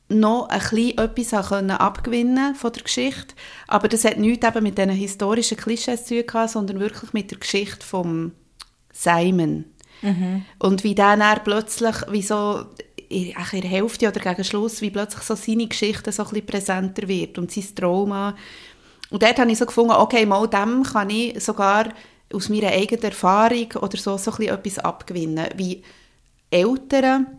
noch 0.08 0.50
ein 0.50 0.60
bisschen 0.60 0.98
etwas 0.98 1.50
können 1.50 1.70
abgewinnen 1.70 2.56
von 2.56 2.74
der 2.74 2.82
Geschichte, 2.82 3.36
aber 3.68 3.88
das 3.88 4.04
hat 4.04 4.18
nichts 4.18 4.48
eben 4.48 4.64
mit 4.64 4.80
diesen 4.80 4.90
historischen 4.90 5.58
Klischees 5.58 6.06
zu 6.06 6.16
tun 6.16 6.26
gehabt, 6.26 6.50
sondern 6.50 6.80
wirklich 6.80 7.14
mit 7.14 7.30
der 7.30 7.38
Geschichte 7.38 7.86
vom 7.86 8.32
Simon. 8.92 9.66
Und 10.60 10.84
wie 10.84 10.96
dann 10.96 11.22
plötzlich, 11.44 11.96
wie 12.10 12.22
so 12.22 12.66
in, 13.10 13.30
in 13.30 13.62
der 13.62 13.70
Hälfte 13.70 14.08
oder 14.08 14.20
gegen 14.20 14.44
Schluss, 14.44 14.82
wie 14.82 14.92
plötzlich 14.92 15.24
so 15.24 15.36
seine 15.36 15.68
Geschichte 15.68 16.12
so 16.12 16.24
ein 16.24 16.30
bisschen 16.30 16.46
präsenter 16.46 17.08
wird 17.08 17.38
und 17.38 17.52
sein 17.52 17.76
Trauma. 17.76 18.36
Und 19.10 19.24
dort 19.24 19.40
habe 19.40 19.52
ich 19.52 19.58
so 19.58 19.66
gefunden, 19.66 19.92
okay, 19.92 20.26
mal 20.26 20.48
dem 20.48 20.84
kann 20.84 21.10
ich 21.10 21.44
sogar 21.44 21.90
aus 22.32 22.50
meiner 22.50 22.68
eigenen 22.68 23.04
Erfahrung 23.04 23.72
oder 23.82 23.98
so, 23.98 24.18
so 24.18 24.32
ein 24.32 24.38
bisschen 24.38 24.56
etwas 24.56 24.80
abgewinnen. 24.80 25.48
Wie 25.56 25.82
Eltern, 26.52 27.39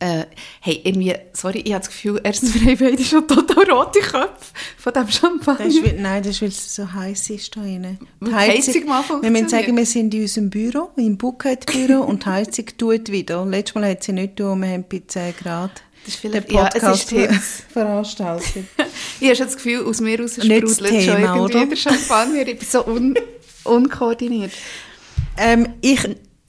äh, 0.00 0.24
hey, 0.60 0.80
irgendwie, 0.82 1.14
sorry, 1.34 1.60
ich 1.60 1.72
habe 1.72 1.80
das 1.84 1.88
Gefühl, 1.88 2.20
erstens, 2.24 2.54
wir 2.60 2.62
haben 2.62 2.78
beide 2.78 3.04
schon 3.04 3.28
total 3.28 3.70
rote 3.70 4.00
Köpfe 4.00 4.52
von 4.78 4.92
dem 4.92 5.08
Champagner. 5.08 5.66
Das 5.66 5.74
ist, 5.74 5.96
nein, 5.98 6.22
das 6.22 6.32
ist, 6.32 6.42
weil 6.42 6.48
es 6.48 6.74
so 6.74 6.92
heiß 6.92 7.30
ist 7.30 7.54
da 7.56 7.60
drin. 7.60 7.98
Die 8.22 8.34
Heizung 8.34 8.86
mal 8.86 9.02
wir 9.02 9.16
müssen 9.30 9.48
funktioniert. 9.48 9.50
sagen, 9.50 9.76
wir 9.76 9.86
sind 9.86 10.14
in 10.14 10.22
unserem 10.22 10.50
Büro, 10.50 10.90
im 10.96 11.16
Bucket-Büro 11.18 12.00
und 12.02 12.24
die 12.24 12.28
Heizung 12.30 12.64
tut 12.78 13.10
wieder. 13.12 13.44
Letztes 13.44 13.74
Mal 13.74 13.90
hat 13.90 14.02
sie 14.02 14.12
nicht 14.12 14.36
tun, 14.36 14.60
wir 14.62 14.68
haben 14.68 14.84
bei 14.90 15.02
10 15.06 15.34
Grad 15.36 15.82
Das 16.06 16.14
ist 16.14 16.24
den 16.24 16.32
ja, 16.32 16.40
Podcast 16.64 17.02
ist 17.02 17.08
Tipps. 17.10 17.62
veranstaltet. 17.72 18.64
Ich 19.20 19.26
habe 19.26 19.36
schon 19.36 19.46
das 19.46 19.56
Gefühl, 19.56 19.84
aus 19.86 20.00
mir 20.00 20.18
raus 20.20 20.34
sprudelt 20.34 20.78
schon 20.78 20.88
irgendwie 20.88 21.38
oder? 21.40 21.66
der 21.66 21.76
Champagner. 21.76 22.46
Ich 22.46 22.58
bin 22.58 22.68
so 22.68 22.86
un 22.86 23.14
unkoordiniert. 23.64 24.52
ähm, 25.36 25.74
ich, 25.82 26.00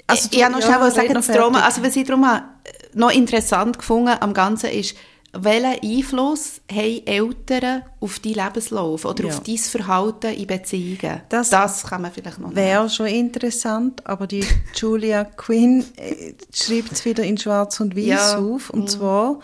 Also 0.07 0.29
ich 0.31 0.43
habe 0.43 0.53
noch 0.53 0.61
schnell 0.61 0.71
ja, 0.73 0.81
was 0.81 0.95
sagen, 0.95 1.21
fertig. 1.21 1.55
also 1.63 1.83
was 1.83 1.95
ich 1.95 2.05
darum 2.07 2.25
habe, 2.25 2.45
noch 2.93 3.11
interessant 3.11 3.77
gefunden 3.77 4.15
am 4.19 4.33
Ganzen 4.33 4.69
ist, 4.71 4.95
welchen 5.33 5.81
Einfluss 5.81 6.59
haben 6.69 7.07
Eltern 7.07 7.83
auf 8.01 8.19
deinen 8.19 8.33
Lebenslauf 8.35 9.05
oder 9.05 9.23
Ja. 9.23 9.29
auf 9.29 9.39
dein 9.43 9.57
Verhalten 9.57 10.33
in 10.33 10.45
Beziehungen? 10.47 11.21
Das 11.29 11.49
das 11.49 11.83
kann 11.83 12.01
man 12.01 12.11
vielleicht 12.11 12.39
noch 12.39 12.53
Wäre 12.53 12.89
schon 12.89 13.05
interessant, 13.07 14.05
aber 14.05 14.27
die 14.27 14.45
Julia 14.75 15.23
Quinn 15.23 15.85
äh, 15.95 16.33
schreibt 16.53 16.91
es 16.91 17.05
wieder 17.05 17.23
in 17.23 17.37
Schwarz 17.37 17.79
und 17.79 17.95
Weiß 17.95 18.05
Ja. 18.05 18.37
auf. 18.39 18.69
Und 18.71 18.89
zwar 18.89 19.39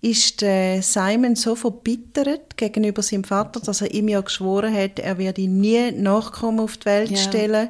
ist 0.00 0.40
der 0.40 0.80
Simon 0.82 1.36
so 1.36 1.54
verbittert 1.54 2.56
gegenüber 2.56 3.02
seinem 3.02 3.24
Vater, 3.24 3.60
dass 3.60 3.82
er 3.82 3.92
ihm 3.92 4.08
ja 4.08 4.20
geschworen 4.22 4.74
hat, 4.74 4.98
er 5.00 5.18
werde 5.18 5.42
ihn 5.42 5.60
nie 5.60 5.90
Nachkommen 5.92 6.60
auf 6.60 6.78
die 6.78 6.86
Welt 6.86 7.10
Ja. 7.10 7.16
stellen, 7.18 7.68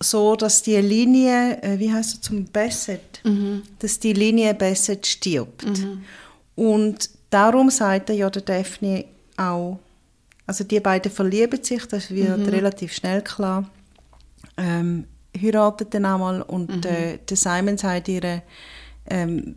so 0.00 0.36
dass 0.36 0.62
die 0.62 0.76
Linie, 0.76 1.62
äh, 1.62 1.78
wie 1.78 1.92
heißt 1.92 2.14
es 2.14 2.20
zum 2.20 2.44
Bassett, 2.44 3.22
dass 3.78 3.98
die 3.98 4.12
Linie 4.12 4.54
Bassett 4.54 5.06
stirbt. 5.06 5.64
Und 6.54 7.10
darum 7.30 7.70
sagt 7.70 8.10
er 8.10 8.16
ja 8.16 8.30
der 8.30 8.42
Daphne 8.42 9.04
auch, 9.36 9.78
also 10.46 10.64
die 10.64 10.80
beiden 10.80 11.10
verlieben 11.10 11.62
sich, 11.62 11.86
das 11.86 12.10
wird 12.10 12.48
relativ 12.52 12.92
schnell 12.92 13.22
klar, 13.22 13.68
ähm, 14.56 15.04
heiraten 15.36 15.86
dann 15.90 16.04
einmal 16.04 16.42
und 16.42 16.84
äh, 16.86 17.18
der 17.28 17.36
Simon 17.36 17.76
sagt 17.76 18.08
ihr, 18.08 18.42
ähm, 19.08 19.56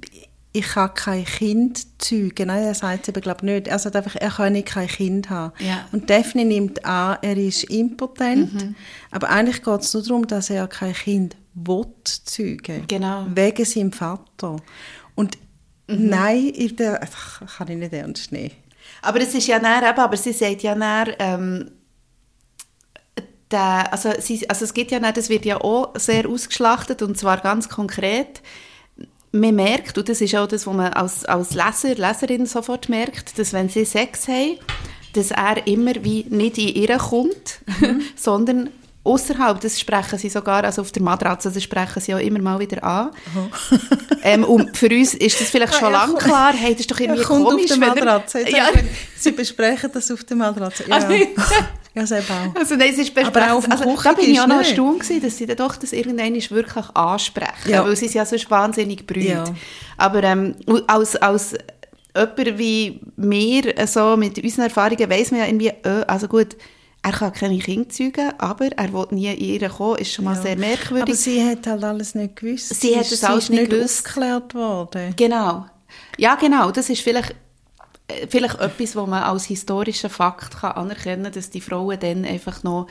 ich 0.59 0.67
kann 0.67 0.93
kein 0.93 1.23
Kind 1.23 2.01
zeugen. 2.01 2.47
Nein, 2.47 2.63
er 2.63 2.75
sagt 2.75 3.03
es 3.03 3.09
eben, 3.09 3.21
glaube 3.21 3.39
ich, 3.39 3.43
nicht. 3.43 3.67
Er 3.67 3.79
sagt 3.79 3.95
einfach, 3.95 4.15
er 4.15 4.29
kann 4.29 4.65
kein 4.65 4.87
Kind 4.87 5.29
haben. 5.29 5.53
Ja. 5.59 5.87
Und 5.91 6.09
Daphne 6.09 6.43
nimmt 6.43 6.83
an, 6.85 7.17
er 7.21 7.37
ist 7.37 7.63
impotent, 7.65 8.75
aber 9.09 9.29
eigentlich 9.29 9.63
geht 9.63 9.81
es 9.81 9.93
nur 9.93 10.03
darum, 10.03 10.27
dass 10.27 10.49
er 10.49 10.67
kein 10.67 10.93
Kind 10.93 11.37
will 11.53 11.85
zeugen. 12.03 12.85
Genau. 12.87 13.25
Wegen 13.33 13.65
seinem 13.65 13.93
Vater. 13.93 14.57
Und 15.15 15.37
nein, 15.87 16.51
ich, 16.53 16.75
der, 16.75 17.01
ach, 17.03 17.41
kann 17.57 17.69
ich 17.69 17.77
nicht 17.77 17.93
ernst 17.93 18.31
nehmen. 18.31 18.51
Aber 19.01 19.21
es 19.21 19.33
ist 19.33 19.47
ja 19.47 19.59
näher 19.59 19.89
eben, 19.89 19.99
aber 19.99 20.17
sie 20.17 20.33
sagt 20.33 20.61
ja 20.61 20.75
näher, 20.75 21.15
ähm, 21.19 21.71
der, 23.49 23.91
also, 23.91 24.11
sie, 24.19 24.47
also 24.49 24.65
es 24.65 24.73
gibt 24.73 24.91
ja 24.91 24.99
nicht, 24.99 25.15
das 25.15 25.29
wird 25.29 25.45
ja 25.45 25.61
auch 25.61 25.93
sehr 25.95 26.27
ausgeschlachtet 26.27 27.01
und 27.01 27.17
zwar 27.17 27.37
ganz 27.37 27.69
konkret. 27.69 28.41
Man 29.31 29.55
merkt, 29.55 29.97
und 29.97 30.09
das 30.09 30.21
ist 30.21 30.35
auch 30.35 30.47
das, 30.47 30.65
was 30.65 30.73
man 30.73 30.91
als, 30.93 31.23
als 31.25 31.51
Leser, 31.53 31.95
Leserin 31.95 32.45
sofort 32.47 32.89
merkt, 32.89 33.37
dass 33.37 33.53
wenn 33.53 33.69
sie 33.69 33.85
Sex 33.85 34.27
haben, 34.27 34.57
dass 35.13 35.31
er 35.31 35.65
immer 35.67 35.93
wie 36.03 36.25
nicht 36.29 36.57
in 36.57 36.69
ihr 36.69 36.97
kommt, 36.97 37.59
sondern 38.15 38.69
außerhalb, 39.03 39.59
das 39.61 39.79
sprechen 39.79 40.17
sie 40.19 40.29
sogar, 40.29 40.63
also 40.63 40.81
auf 40.81 40.91
der 40.91 41.01
Matratze, 41.03 41.51
das 41.51 41.63
sprechen 41.63 41.99
sie 42.01 42.13
auch 42.13 42.19
immer 42.19 42.39
mal 42.39 42.59
wieder 42.59 42.83
an. 42.83 43.11
ähm, 44.23 44.43
und 44.43 44.75
für 44.75 44.89
uns 44.89 45.13
ist 45.13 45.39
das 45.39 45.49
vielleicht 45.49 45.73
schon 45.79 45.91
Ja, 45.91 46.05
lange 46.05 46.15
klar, 46.17 46.53
hey, 46.53 46.71
das 46.73 46.81
ist 46.81 46.91
doch 46.91 46.99
irgendwie 46.99 47.21
er 47.21 47.27
kommt 47.27 47.45
komisch. 47.45 47.71
auf 47.71 47.77
der 47.79 47.87
er- 47.87 47.95
Matratze. 47.95 48.49
Ja. 48.49 48.67
Sie 49.17 49.31
besprechen 49.31 49.89
das 49.93 50.11
auf 50.11 50.23
der 50.23 50.37
Matratze. 50.37 50.83
Ja, 50.87 50.95
Also- 50.95 51.13
ja 51.95 52.05
selber 52.05 52.33
auch. 52.33 52.59
Also 52.59 52.75
nein, 52.75 52.89
es 52.93 52.97
ist 52.99 53.17
Aber 53.17 53.51
auch 53.51 53.57
auf 53.57 53.71
also, 53.71 53.95
Da 54.03 54.13
bin 54.13 54.31
ich 54.31 54.39
auch 54.39 54.47
noch 54.47 54.57
erstaunt 54.59 54.99
gewesen, 55.01 55.21
dass 55.21 55.37
sie 55.37 55.45
dann 55.45 55.57
doch 55.57 55.75
das 55.75 55.91
irgendwann 55.93 56.33
wirklich 56.35 56.85
ansprechen, 56.95 57.69
Ja. 57.71 57.83
weil 57.85 57.95
sie 57.95 58.05
sind 58.07 58.15
ja 58.15 58.25
sonst 58.25 58.49
wahnsinnig 58.51 59.05
brüht. 59.07 59.23
Ja. 59.25 59.43
Aber 59.97 60.23
ähm, 60.23 60.55
als, 60.87 61.15
als 61.15 61.55
jemand 62.15 62.57
wie 62.59 62.99
wir, 63.17 63.77
äh, 63.77 63.87
so 63.87 64.17
mit 64.17 64.41
unseren 64.43 64.65
Erfahrungen, 64.65 65.09
weiss 65.09 65.31
man 65.31 65.39
ja 65.41 65.45
irgendwie, 65.47 65.67
äh, 65.83 66.03
also 66.07 66.27
gut, 66.27 66.55
er 67.01 67.11
kann 67.13 67.31
keine 67.31 67.57
Kinder 67.59 67.87
zeugen, 67.89 68.33
aber 68.39 68.67
er 68.75 68.91
will 68.91 69.05
nie 69.11 69.27
in 69.33 69.61
ihr 69.61 69.69
kommen, 69.69 69.97
ist 69.99 70.11
schon 70.13 70.25
mal 70.25 70.35
sehr 70.35 70.51
Aber 70.53 70.59
merkwürdig. 70.61 71.15
sie 71.17 71.41
hat 71.43 71.65
halt 71.65 71.83
alles 71.83 72.13
nicht 72.13 72.35
gewusst. 72.35 72.75
Sie 72.81 72.93
hat 72.95 73.03
ist- 73.03 73.11
das 73.13 73.23
alles 73.23 73.49
nicht 73.49 73.61
nicht 73.61 73.71
gewusst. 73.71 74.05
aufgeklärt 74.05 74.53
worden. 74.53 75.13
Genau. 75.15 75.65
Ja, 76.17 76.35
genau. 76.35 76.71
Das 76.71 76.89
ist 76.89 77.01
vielleicht, 77.01 77.33
vielleicht 78.29 78.59
etwas, 78.59 78.95
wo 78.95 79.05
man 79.05 79.23
als 79.23 79.45
historischen 79.45 80.09
Fakt 80.09 80.59
kann 80.61 80.73
anerkennen 80.73 81.23
kann, 81.23 81.33
dass 81.33 81.49
die 81.49 81.61
Frauen 81.61 81.99
dann 81.99 82.25
einfach 82.25 82.63
noch 82.63 82.87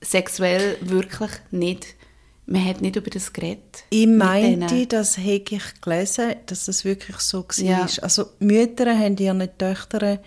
sexuell 0.00 0.76
wirklich 0.80 1.30
nicht, 1.50 1.86
man 2.46 2.64
hat 2.64 2.82
nicht 2.82 2.96
über 2.96 3.10
das 3.10 3.32
geredet. 3.32 3.84
Ich 3.90 4.06
meinte, 4.06 4.86
das 4.86 5.16
hätte 5.16 5.54
ich 5.56 5.80
gelesen, 5.80 6.34
dass 6.46 6.66
das 6.66 6.84
wirklich 6.84 7.16
so 7.18 7.44
war. 7.44 7.64
Ja. 7.64 7.86
Also 8.02 8.26
Mütter 8.38 8.98
haben 8.98 9.16
ihren 9.16 9.48
Töchtern 9.56 10.18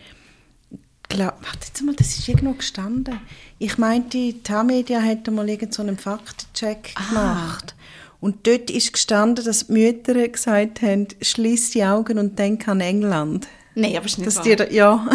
glaub, 1.09 1.33
warte 1.43 1.67
jetzt 1.67 1.81
mal, 1.83 1.95
das 1.95 2.17
ist 2.17 2.27
irgendwo 2.27 2.53
gestanden. 2.53 3.19
Ich 3.59 3.77
meinte, 3.77 4.09
die 4.17 4.41
Tamedia 4.43 5.01
hat 5.01 5.27
mal 5.27 5.47
irgend 5.47 5.73
so 5.73 5.81
einen 5.81 5.97
Faktencheck 5.97 6.93
Ah. 6.95 7.09
gemacht. 7.09 7.75
Und 8.19 8.47
dort 8.47 8.71
ist 8.71 8.93
gestanden, 8.93 9.45
dass 9.45 9.67
die 9.67 9.73
Mütter 9.73 10.27
gesagt 10.27 10.81
haben, 10.81 11.07
schließ 11.21 11.71
die 11.71 11.83
Augen 11.83 12.17
und 12.17 12.37
denk 12.39 12.67
an 12.67 12.81
England. 12.81 13.47
Nein, 13.77 13.95
aber 13.95 14.05
es 14.05 14.13
ist 14.13 14.17
nicht 14.17 14.27
Dass 14.27 14.37
wahr. 14.37 14.43
die, 14.67 14.75
ja. 14.75 15.07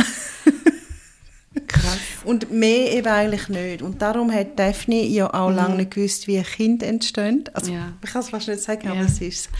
Krass. 1.68 1.98
Und 2.24 2.50
mehr 2.50 2.92
eben 2.96 3.08
eigentlich 3.08 3.48
nicht. 3.48 3.82
Und 3.82 4.00
darum 4.00 4.32
hat 4.32 4.58
Daphne 4.58 5.04
ja 5.04 5.32
auch 5.34 5.50
lange 5.50 5.76
nicht 5.76 5.90
gewusst, 5.90 6.26
wie 6.26 6.38
ein 6.38 6.44
Kind 6.44 6.82
entsteht. 6.82 7.54
Also, 7.54 7.70
Mhm. 7.72 7.76
Ja. 7.76 7.92
ich 8.02 8.10
kann 8.10 8.22
es 8.22 8.30
fast 8.30 8.48
nicht 8.48 8.62
sagen, 8.62 8.88
aber 8.88 9.00
Ja. 9.00 9.06
es 9.06 9.20
ist. 9.20 9.50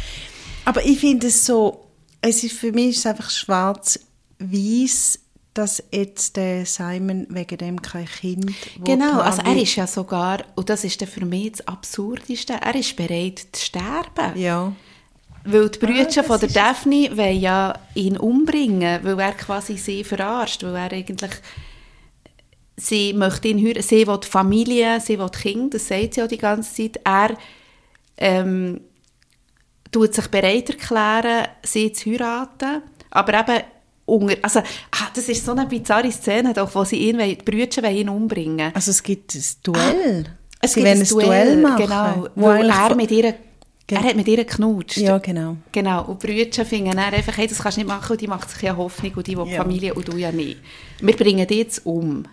Aber 0.64 0.84
ich 0.84 0.98
finde 1.00 1.26
es 1.26 1.44
so, 1.44 1.86
es 2.22 2.42
ist, 2.44 2.56
für 2.56 2.72
mich 2.72 2.90
ist 2.90 2.98
es 2.98 3.06
einfach 3.06 3.28
schwarz-weiß, 3.30 5.18
dass 5.54 5.82
jetzt 5.92 6.36
der 6.36 6.64
Simon 6.64 7.26
wegen 7.28 7.58
dem 7.58 7.82
kein 7.82 8.06
Kind 8.06 8.52
Genau, 8.84 9.20
also 9.20 9.42
er 9.42 9.56
ist 9.60 9.76
ja 9.76 9.86
sogar, 9.86 10.44
und 10.54 10.70
das 10.70 10.84
ist 10.84 10.98
dann 11.02 11.08
für 11.08 11.26
mich 11.26 11.52
das 11.52 11.66
Absurdeste, 11.68 12.54
er 12.54 12.74
ist 12.74 12.96
bereit 12.96 13.46
zu 13.52 13.66
sterben. 13.66 14.38
Ja. 14.40 14.72
Weil 15.44 15.68
die 15.68 15.78
Brüder 15.78 16.02
Ah, 16.02 16.04
das 16.14 16.26
von 16.26 16.40
der 16.40 16.48
Daphne 16.48 17.16
wollen 17.16 17.40
ja 17.40 17.74
ihn 17.94 18.16
umbringen, 18.16 19.00
weil 19.02 19.18
er 19.18 19.32
quasi 19.32 19.76
sie 19.76 20.04
verarscht, 20.04 20.62
weil 20.62 20.74
er 20.76 20.92
eigentlich 20.92 21.32
sie 22.76 23.12
möchte 23.12 23.48
ihn 23.48 23.64
heiraten, 23.64 23.82
sie 23.82 24.06
will 24.06 24.20
Familie, 24.22 25.00
sie 25.00 25.18
will 25.18 25.30
Kinder, 25.30 25.70
das 25.78 25.88
sagt 25.88 26.14
sie 26.14 26.22
auch 26.22 26.28
die 26.28 26.38
ganze 26.38 26.74
Zeit. 26.74 27.00
Er 27.04 27.36
ähm, 28.18 28.80
tut 29.90 30.14
sich 30.14 30.28
bereit 30.28 30.70
erklären, 30.70 31.48
sie 31.62 31.92
zu 31.92 32.10
heiraten, 32.10 32.82
aber 33.10 33.40
eben 33.40 33.64
unter, 34.04 34.36
also, 34.42 34.60
ah, 34.60 35.08
das 35.14 35.28
ist 35.28 35.44
so 35.44 35.52
eine 35.52 35.66
bizarre 35.66 36.10
Szene, 36.10 36.52
doch, 36.52 36.74
wo 36.74 36.84
sie 36.84 37.08
ihn, 37.08 37.18
die 37.18 37.36
Brüder 37.36 37.90
ihn 37.90 38.08
umbringen. 38.08 38.72
Also 38.74 38.90
es 38.90 39.02
gibt 39.02 39.34
ein 39.34 39.44
Duell. 39.62 40.26
Es 40.60 40.74
Sie 40.74 40.82
gibt 40.82 40.96
ein 40.96 41.04
Duell, 41.06 41.56
machen. 41.56 41.76
genau, 41.76 42.28
wo 42.34 42.46
weil 42.46 42.70
eigentlich 42.70 42.76
er 42.76 42.94
mit 42.94 43.10
ihr, 43.10 43.34
Ge- 43.86 43.98
er 43.98 44.04
hat 44.04 44.16
mit 44.16 44.28
ihr 44.28 44.36
geknutscht. 44.44 44.98
Ja, 44.98 45.18
genau. 45.18 45.56
Genau, 45.72 46.04
und 46.06 46.22
die 46.22 46.26
Brüder 46.26 46.64
finden 46.64 46.90
dann 46.92 47.12
einfach, 47.12 47.36
hey, 47.36 47.46
das 47.46 47.58
kannst 47.58 47.76
du 47.78 47.80
nicht 47.82 47.88
machen, 47.88 48.12
und 48.12 48.20
die 48.20 48.26
macht 48.28 48.48
sich 48.50 48.62
ja 48.62 48.76
Hoffnung, 48.76 49.12
und 49.14 49.26
die 49.26 49.36
will 49.36 49.48
Ja. 49.48 49.62
Familie, 49.62 49.94
und 49.94 50.06
du 50.08 50.16
ja 50.16 50.30
nicht. 50.32 50.58
Wir 51.00 51.16
bringen 51.16 51.46
die 51.46 51.58
jetzt 51.58 51.84
um. 51.84 52.24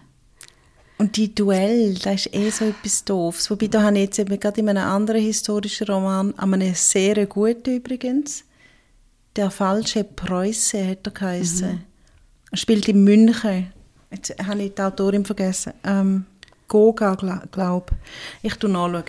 Und 0.98 1.16
die 1.16 1.34
Duell, 1.34 1.94
das 1.96 2.26
ist 2.26 2.36
eh 2.36 2.50
so 2.50 2.66
etwas 2.66 3.06
Doofes. 3.06 3.50
Wobei, 3.50 3.68
da 3.68 3.82
habe 3.84 3.96
ich 3.98 4.04
jetzt 4.04 4.20
eben 4.20 4.38
gerade 4.40 4.60
in 4.60 4.68
einem 4.70 4.84
anderen 4.84 5.22
historischen 5.22 5.88
Roman, 5.88 6.34
an 6.38 6.54
einem 6.54 6.74
sehr 6.76 7.26
guten 7.26 7.78
übrigens, 7.78 8.44
«Der 9.36 9.50
falsche 9.50 10.04
Preuße» 10.04 10.86
hat 10.86 11.08
er 11.08 11.12
geheißen. 11.14 11.84
Er 12.52 12.58
spielt 12.58 12.88
in 12.90 13.04
München. 13.04 13.72
Jetzt 14.12 14.36
habe 14.46 14.64
ich 14.64 14.74
die 14.74 14.82
Autorin 14.82 15.24
vergessen. 15.24 15.72
Ähm, 15.86 16.26
Goga, 16.70 17.16
glaube 17.52 17.88
ich. 18.42 18.54
tue 18.56 18.70
nachschauen. 18.70 19.04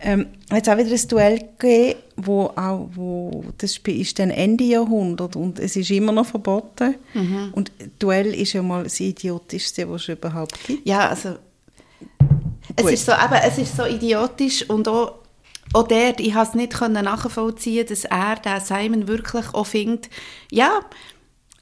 Ähm, 0.00 0.26
hat 0.50 0.66
es 0.66 0.68
auch 0.68 0.76
wieder 0.76 0.90
ein 0.90 1.08
Duell 1.08 1.38
gegeben, 1.58 2.00
wo 2.16 2.52
auch, 2.54 2.88
wo, 2.94 3.44
das 3.56 3.74
Spiel 3.74 4.00
ist 4.02 4.18
dann 4.18 4.30
Ende 4.30 4.64
Jahrhundert 4.64 5.36
und 5.36 5.58
es 5.58 5.76
ist 5.76 5.90
immer 5.90 6.12
noch 6.12 6.26
verboten. 6.26 6.96
Und 7.52 7.72
Duell 7.98 8.34
ist 8.34 8.52
ja 8.52 8.62
mal 8.62 8.84
das 8.84 9.00
Idiotischste, 9.00 9.88
was 9.88 10.02
es 10.02 10.08
überhaupt 10.08 10.62
gibt. 10.66 10.86
Ja, 10.86 11.08
also, 11.08 11.36
es 12.76 12.86
ist, 12.86 13.06
so, 13.06 13.12
eben, 13.12 13.40
es 13.46 13.58
ist 13.58 13.76
so 13.76 13.84
idiotisch, 13.86 14.68
und 14.68 14.88
auch, 14.88 15.20
auch 15.72 15.86
der, 15.86 16.18
ich 16.18 16.34
konnte 16.34 16.48
es 16.48 16.54
nicht 16.54 16.80
nachvollziehen, 16.80 17.86
dass 17.86 18.04
er, 18.04 18.36
der 18.36 18.60
Simon, 18.60 19.06
wirklich 19.06 19.46
auch 19.54 19.66
findet, 19.66 20.10
ja, 20.50 20.80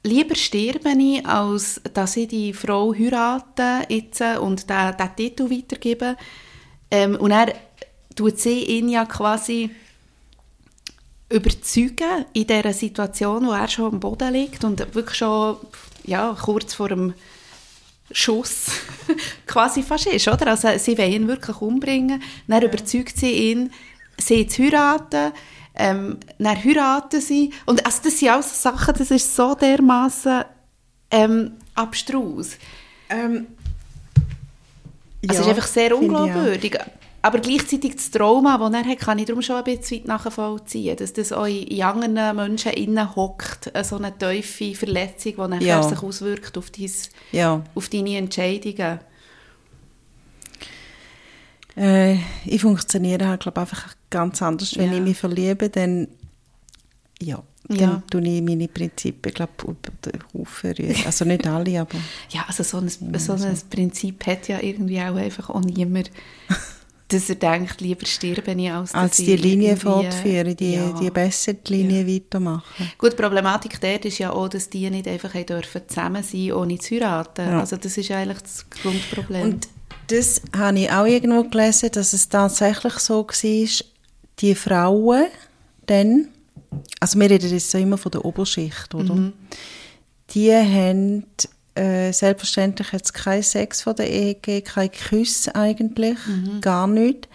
lieber 0.03 0.35
sterbe 0.35 0.91
ich, 0.97 1.25
als 1.25 1.81
dass 1.93 2.17
ich 2.17 2.27
die 2.27 2.53
Frau 2.53 2.93
heirate 2.93 3.85
jetzt 3.89 4.21
und 4.39 4.69
den 4.69 5.15
Titel 5.15 5.49
weitergebe. 5.49 6.17
Ähm, 6.91 7.15
und 7.15 7.31
er 7.31 7.53
tut 8.15 8.39
sie 8.39 8.63
ihn 8.63 8.89
ja 8.89 9.05
quasi 9.05 9.71
überzeugen 11.29 12.25
in 12.33 12.45
dieser 12.45 12.73
Situation, 12.73 13.47
wo 13.47 13.51
er 13.51 13.67
schon 13.67 13.93
am 13.93 13.99
Boden 13.99 14.33
liegt 14.33 14.63
und 14.63 14.79
wirklich 14.93 15.17
schon 15.17 15.57
ja, 16.03 16.35
kurz 16.39 16.75
vor 16.75 16.89
dem 16.89 17.13
Schuss 18.11 18.67
quasi 19.47 19.81
fast 19.81 20.07
ist, 20.07 20.27
oder? 20.27 20.47
Also 20.47 20.67
sie 20.77 20.97
wollen 20.97 21.11
ihn 21.11 21.27
wirklich 21.27 21.59
umbringen, 21.61 22.21
dann 22.47 22.61
überzeugt 22.61 23.17
sie 23.17 23.31
ihn, 23.31 23.71
sie 24.19 24.45
zu 24.45 24.63
heiraten, 24.63 25.31
ähm, 25.75 26.17
dann 26.37 26.63
heiraten 26.63 27.19
sie 27.21 27.51
und 27.65 27.85
also 27.85 27.99
das 28.03 28.19
sind 28.19 28.29
alles 28.29 28.61
Sachen, 28.61 28.93
das 28.97 29.11
ist 29.11 29.35
so 29.35 29.55
dermaßen 29.55 30.43
ähm, 31.11 31.53
abstrus. 31.75 32.57
Ähm, 33.09 33.47
Also 35.27 35.39
es 35.41 35.45
ja, 35.47 35.51
ist 35.51 35.57
einfach 35.57 35.67
sehr 35.67 35.97
unglaubwürdig. 35.97 36.77
aber 37.21 37.39
gleichzeitig 37.39 37.95
das 37.95 38.11
Trauma, 38.11 38.57
das 38.57 38.73
er 38.83 38.85
hat, 38.91 38.99
kann 38.99 39.17
ich 39.19 39.25
darum 39.25 39.41
schon 39.41 39.55
ein 39.55 39.63
bisschen 39.63 39.99
weit 40.01 40.07
nachvollziehen, 40.07 40.97
dass 40.97 41.13
das 41.13 41.31
auch 41.31 41.45
in 41.45 41.81
anderen 41.81 42.35
Menschen 42.35 42.73
innen 42.73 43.15
hockt, 43.15 43.71
so 43.83 43.95
eine 43.95 44.17
tiefe 44.17 44.75
Verletzung, 44.75 45.33
die 45.35 45.41
nachher 45.47 45.61
Ja. 45.65 45.83
sich 45.83 46.03
auswirkt 46.03 46.57
auf, 46.57 46.69
dein, 46.71 46.91
Ja. 47.31 47.63
auf 47.75 47.87
deine 47.89 48.17
Entscheidungen. 48.17 48.99
Äh, 51.75 52.17
ich 52.45 52.61
funktioniere 52.61 53.27
halt, 53.27 53.41
glaube 53.41 53.61
einfach 53.61 53.95
ganz 54.13 54.41
anders. 54.41 54.77
Wenn 54.77 54.91
Ja. 54.91 54.97
ich 54.97 55.03
mich 55.03 55.17
verliebe, 55.17 55.69
dann, 55.69 56.07
ja, 57.21 57.41
dann 57.67 57.77
Ja. 57.79 58.03
tue 58.09 58.21
ich 58.27 58.41
meine 58.41 58.67
Prinzipien, 58.67 59.33
glaube 59.33 59.51
über 59.63 59.75
den 60.05 60.19
Haufen 60.33 60.71
rühren. 60.73 60.95
Also 61.05 61.25
nicht 61.25 61.47
alle, 61.47 61.81
aber 61.81 61.97
Ja, 62.29 62.45
also 62.47 62.63
so 62.63 62.77
ein, 62.77 62.89
so 62.89 63.33
ein 63.33 63.57
Prinzip 63.69 64.25
hat 64.27 64.47
ja 64.47 64.59
irgendwie 64.61 64.99
auch 65.01 65.15
einfach 65.15 65.49
auch 65.49 65.61
niemand, 65.61 66.11
dass 67.07 67.29
er 67.29 67.35
denkt, 67.35 67.79
lieber 67.81 68.05
sterbe 68.05 68.51
ich, 68.53 68.71
als, 68.71 68.91
dass 68.91 69.01
als 69.01 69.19
ich 69.19 69.25
die 69.25 69.35
Linie 69.35 69.69
irgendwie- 69.69 69.85
fortführen, 69.85 70.55
die, 70.55 70.73
ja. 70.73 70.91
die 70.99 71.09
besser 71.11 71.53
die 71.53 71.73
Linie 71.83 72.07
weitermachen. 72.07 72.91
Gut, 72.97 73.11
die 73.13 73.17
Problematik 73.17 73.79
dort 73.79 74.05
ist 74.05 74.17
ja 74.17 74.31
auch, 74.31 74.47
dass 74.49 74.69
die 74.69 74.89
nicht 74.89 75.07
einfach 75.07 75.33
dürfen 75.43 75.81
zusammen 75.87 76.23
sein 76.23 76.51
ohne 76.53 76.79
zu 76.79 76.95
heiraten. 76.95 77.45
Ja. 77.47 77.59
Also 77.59 77.77
das 77.77 77.97
ist 77.97 78.09
eigentlich 78.11 78.41
das 78.41 78.65
Grundproblem. 78.69 79.41
Und 79.43 79.67
das 80.07 80.41
habe 80.57 80.79
ich 80.79 80.91
auch 80.91 81.05
irgendwo 81.05 81.43
gelesen, 81.43 81.89
dass 81.93 82.13
es 82.13 82.27
tatsächlich 82.29 82.93
so 82.99 83.25
war, 83.27 83.85
die 84.39 84.55
Frauen 84.55 85.25
dann, 85.85 86.29
also 86.99 87.19
wir 87.19 87.29
reden 87.29 87.49
jetzt 87.49 87.73
immer 87.75 87.97
von 87.97 88.11
der 88.11 88.25
Oberschicht, 88.25 88.93
oder? 88.95 89.31
Die 90.29 90.51
haben 90.51 91.25
äh, 91.75 92.11
selbstverständlich 92.11 92.91
jetzt 92.91 93.13
keinen 93.13 93.43
Sex 93.43 93.81
vor 93.81 93.93
der 93.93 94.09
Ehe 94.09 94.35
gegeben, 94.35 94.65
kein 94.65 94.89
Kuss 94.91 95.47
eigentlich, 95.49 96.17
gar 96.61 96.87
nicht. 96.87 97.27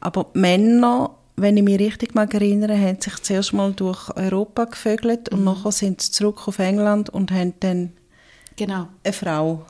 Aber 0.00 0.26
die 0.34 0.38
Männer, 0.40 1.10
wenn 1.36 1.56
ich 1.56 1.62
mich 1.62 1.78
richtig 1.78 2.14
mag 2.14 2.32
erinnere, 2.34 2.78
haben 2.78 3.00
sich 3.00 3.16
zuerst 3.22 3.52
mal 3.52 3.72
durch 3.72 4.14
Europa 4.16 4.64
gevögelt 4.64 5.28
und 5.28 5.44
nachher 5.44 5.72
sind 5.72 6.00
sie 6.00 6.10
zurück 6.10 6.48
auf 6.48 6.58
England 6.58 7.10
und 7.10 7.30
haben 7.30 7.54
dann 7.60 7.92
genau. 8.56 8.88
eine 9.04 9.12
Frau 9.12 9.64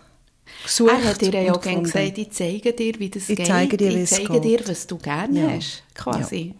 gesucht 0.64 0.92
Er 0.92 1.04
hat 1.04 1.20
dir 1.20 1.42
ja 1.42 1.52
auch 1.52 1.60
gerne 1.60 1.82
gesagt, 1.82 2.18
ich 2.18 2.30
zeige 2.30 2.72
dir, 2.72 2.94
wie 2.98 3.08
das 3.10 3.28
Ich 3.28 3.36
geht. 3.36 3.46
zeige 3.46 3.76
dir, 3.76 3.90
ich 3.96 4.10
zeige 4.10 4.40
geht. 4.40 4.44
dir, 4.44 4.68
was 4.68 4.86
du 4.86 4.96
gerne 4.98 5.40
Ja. 5.40 5.50
hast, 5.50 5.82
quasi. 5.94 6.54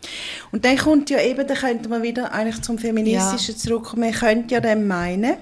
Und 0.51 0.65
dann 0.65 0.77
kommt 0.77 1.11
ja 1.11 1.21
eben, 1.23 1.47
da 1.47 1.55
könnte 1.55 1.89
man 1.89 2.03
wieder 2.03 2.33
eigentlich 2.33 2.61
zum 2.63 2.79
Feministischen 2.79 3.57
zurückkommen. 3.57 4.03
Man 4.03 4.13
könnte 4.13 4.55
ja 4.55 4.61
dann 4.61 4.87
meinen, 4.87 5.37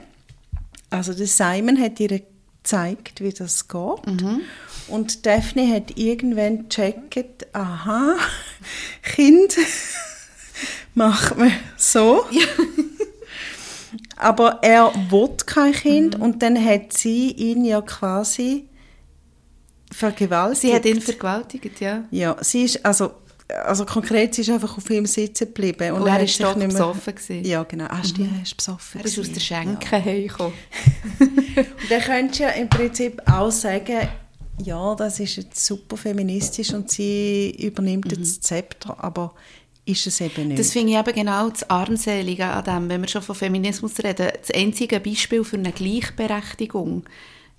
also 0.91 1.13
der 1.15 1.27
Simon 1.27 1.81
hat 1.81 1.99
ihr 2.01 2.21
gezeigt, 2.63 3.21
wie 3.23 3.33
das 3.33 3.67
geht. 3.69 4.07
Mhm. 4.07 4.41
Und 4.89 5.25
Daphne 5.25 5.73
hat 5.73 5.97
irgendwann 5.97 6.69
gecheckt, 6.69 7.47
aha, 7.55 8.17
Kind 9.03 9.57
macht 10.95 11.39
man 11.39 11.53
so. 11.77 12.25
Aber 14.21 14.59
er 14.63 14.93
will 15.11 15.31
kein 15.47 15.73
Kind 15.73 16.17
Mhm. 16.19 16.23
und 16.25 16.43
dann 16.43 16.63
hat 16.63 16.93
sie 16.93 17.31
ihn 17.33 17.65
ja 17.65 17.81
quasi 17.81 18.69
vergewaltigt. 19.93 20.61
Sie 20.63 20.75
hat 20.75 20.85
ihn 20.85 21.01
vergewaltigt, 21.01 21.81
ja. 21.81 22.05
Ja, 22.11 22.37
sie 22.41 22.65
ist, 22.65 22.85
also, 22.85 23.13
also 23.65 23.85
konkret, 23.85 24.35
sie 24.35 24.43
ist 24.43 24.51
einfach 24.51 24.77
auf 24.77 24.89
ihm 24.91 25.07
sitzen 25.07 25.47
geblieben. 25.47 25.93
Und 25.95 26.07
er 26.07 26.19
er 26.19 26.23
ist 26.25 26.41
doch 26.41 26.55
nicht 26.55 26.59
mehr- 26.59 26.69
besoffen 26.69 27.15
gewesen. 27.15 27.45
Ja, 27.45 27.63
genau. 27.65 27.87
Hast 27.89 28.17
du 28.17 28.23
er 28.23 28.43
ist 28.43 28.57
besoffen 28.57 29.01
Er 29.01 29.07
ist 29.07 29.19
aus 29.19 29.33
der 29.33 29.41
Schenke 29.41 29.97
hergekommen. 29.97 30.53
Und 31.19 31.91
dann 31.91 32.01
könntest 32.03 32.39
du 32.41 32.45
ja 32.45 32.51
im 32.51 32.69
Prinzip 32.69 33.21
auch 33.31 33.51
sagen, 33.51 34.09
ja, 34.63 34.95
das 34.95 35.19
ist 35.19 35.37
jetzt 35.37 35.65
super 35.65 35.97
feministisch 35.97 36.75
und 36.75 36.91
sie 36.91 37.51
übernimmt 37.59 38.13
jetzt 38.13 38.21
das 38.21 38.41
Zepter, 38.43 38.95
aber 39.03 39.33
ist 39.91 40.07
es 40.07 40.21
eben 40.21 40.49
nicht. 40.49 40.59
Das 40.61 40.73
finde 40.73 40.93
ich 40.93 40.99
eben 40.99 41.15
genau 41.15 41.49
das 41.51 41.69
Armselige 41.69 42.47
an 42.47 42.65
dem, 42.65 42.89
wenn 42.89 43.01
wir 43.03 43.09
schon 43.09 43.23
von 43.23 43.35
Feminismus 43.35 43.99
reden. 44.03 44.29
Das 44.41 44.51
einzige 44.55 45.01
Beispiel 45.01 45.45
für 45.45 45.57
eine 45.57 45.73
Gleichberechtigung 45.73 47.05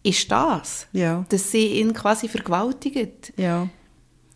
ist 0.04 0.32
das, 0.32 0.88
Ja. 0.94 1.26
dass 1.30 1.52
sie 1.52 1.68
ihn 1.80 1.94
quasi 1.94 2.28
vergewaltigt. 2.28 3.34
ja. 3.38 3.68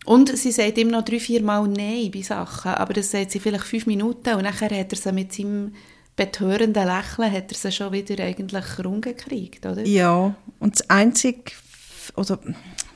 Und 0.04 0.38
sie 0.38 0.52
sagt 0.52 0.78
ihm 0.78 0.86
noch 0.86 1.04
drei, 1.04 1.18
vier 1.18 1.42
Mal 1.42 1.66
Nein 1.66 2.12
bei 2.14 2.22
Sachen, 2.22 2.70
aber 2.70 2.92
das 2.94 3.10
sagt 3.10 3.32
sie 3.32 3.40
vielleicht 3.40 3.64
fünf 3.64 3.86
Minuten 3.86 4.34
und 4.36 4.44
nachher 4.44 4.70
hat 4.70 4.92
er 4.92 4.96
sie 4.96 5.10
mit 5.10 5.32
seinem 5.32 5.74
betörenden 6.14 6.86
Lächeln 6.86 7.32
hat 7.32 7.50
er 7.50 7.58
sie 7.58 7.72
schon 7.72 7.92
wieder 7.92 8.22
eigentlich 8.22 8.64
rumgekriegt, 8.84 9.66
oder? 9.66 9.84
Ja, 9.84 10.34
und 10.60 10.78
das 10.78 10.88
einzige, 10.88 11.50
oder 12.16 12.38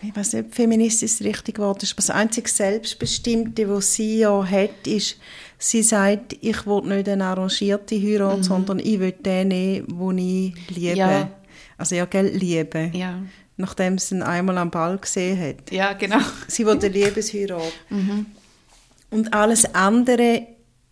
ich 0.03 0.15
weiß 0.15 0.33
nicht, 0.33 0.47
ob 0.47 0.55
feministisch 0.55 1.19
das 1.19 1.27
richtige 1.27 1.63
Wort 1.63 1.83
ist, 1.83 1.97
das 1.97 2.11
einzige 2.11 2.49
Selbstbestimmte, 2.49 3.69
was 3.69 3.95
sie 3.95 4.21
ja 4.21 4.45
hat, 4.45 4.87
ist, 4.87 5.17
sie 5.59 5.83
sagt, 5.83 6.37
ich 6.41 6.67
will 6.67 6.83
nicht 6.83 7.09
eine 7.09 7.25
arrangierte 7.25 8.01
Heirat, 8.01 8.45
sondern 8.45 8.79
ich 8.79 8.99
will 8.99 9.13
den 9.13 9.49
nehmen, 9.49 9.87
den 9.89 10.19
ich 10.19 10.69
liebe. 10.69 10.97
Ja. 10.97 11.31
Also 11.77 11.95
ja, 11.95 12.05
gell, 12.07 12.29
liebe. 12.29 12.91
Ja. 12.95 13.23
Nachdem 13.57 13.99
sie 13.99 14.17
ihn 14.17 14.23
einmal 14.23 14.57
am 14.59 14.71
Ball 14.71 14.97
gesehen 14.99 15.39
hat. 15.39 15.71
Ja, 15.71 15.93
genau. 15.93 16.21
Sie 16.49 16.65
will 16.65 16.79
eine 16.79 16.89
Liebesheirat. 16.89 17.73
Und 19.11 19.35
alles 19.35 19.75
andere 19.75 20.47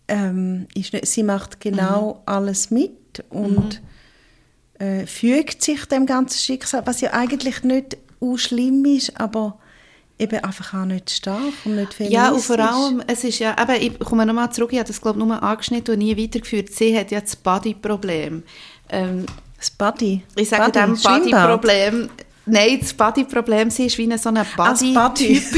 ähm, 0.09 0.67
ist 0.75 0.93
nicht, 0.93 1.07
sie 1.07 1.23
macht 1.23 1.59
genau 1.61 2.21
alles 2.25 2.69
mit 2.69 3.23
und 3.29 3.81
äh, 4.79 5.05
fügt 5.05 5.63
sich 5.63 5.85
dem 5.85 6.05
ganzen 6.05 6.37
Schicksal, 6.37 6.85
was 6.85 7.01
ja 7.01 7.13
eigentlich 7.13 7.63
nicht 7.63 7.97
u 8.19 8.37
schlimm 8.37 8.85
ist, 8.85 9.19
aber 9.19 9.57
eben 10.17 10.43
einfach 10.43 10.73
auch 10.73 10.85
nicht 10.85 11.09
stark 11.09 11.39
und 11.65 11.75
nicht 11.77 11.93
feministisch. 11.93 12.13
Ja, 12.23 12.31
und 12.31 12.41
vor 12.41 12.59
allem, 12.59 13.01
es 13.07 13.23
ist 13.23 13.39
ja, 13.39 13.57
aber 13.57 13.77
ich 13.81 13.97
komme 13.99 14.25
nochmal 14.25 14.51
zurück, 14.51 14.73
ich 14.73 14.79
habe 14.79 14.87
das 14.87 14.99
glaube 15.01 15.19
ich 15.19 15.25
nur 15.25 15.41
angeschnitten 15.41 15.93
und 15.93 15.99
nie 15.99 16.17
weitergeführt. 16.21 16.69
Sie 16.73 16.97
hat 16.97 17.11
ja 17.11 17.21
das 17.21 17.35
Body-Problem. 17.37 18.43
Ähm, 18.89 19.25
Das 19.57 19.69
Body. 19.69 20.23
ich 20.35 20.49
sage 20.49 20.71
Body, 20.71 20.79
dem. 20.79 20.95
Body-Problem, 21.01 22.09
nein, 22.45 22.79
das 22.81 22.93
Body-Problem, 22.93 23.69
sie 23.69 23.85
ist 23.85 23.97
wie 23.97 24.03
eine 24.03 24.17
so 24.17 24.29
eine 24.29 24.41
Ah, 24.41 24.45
das 24.71 24.79
Body. 24.81 24.93
Body. 24.93 25.41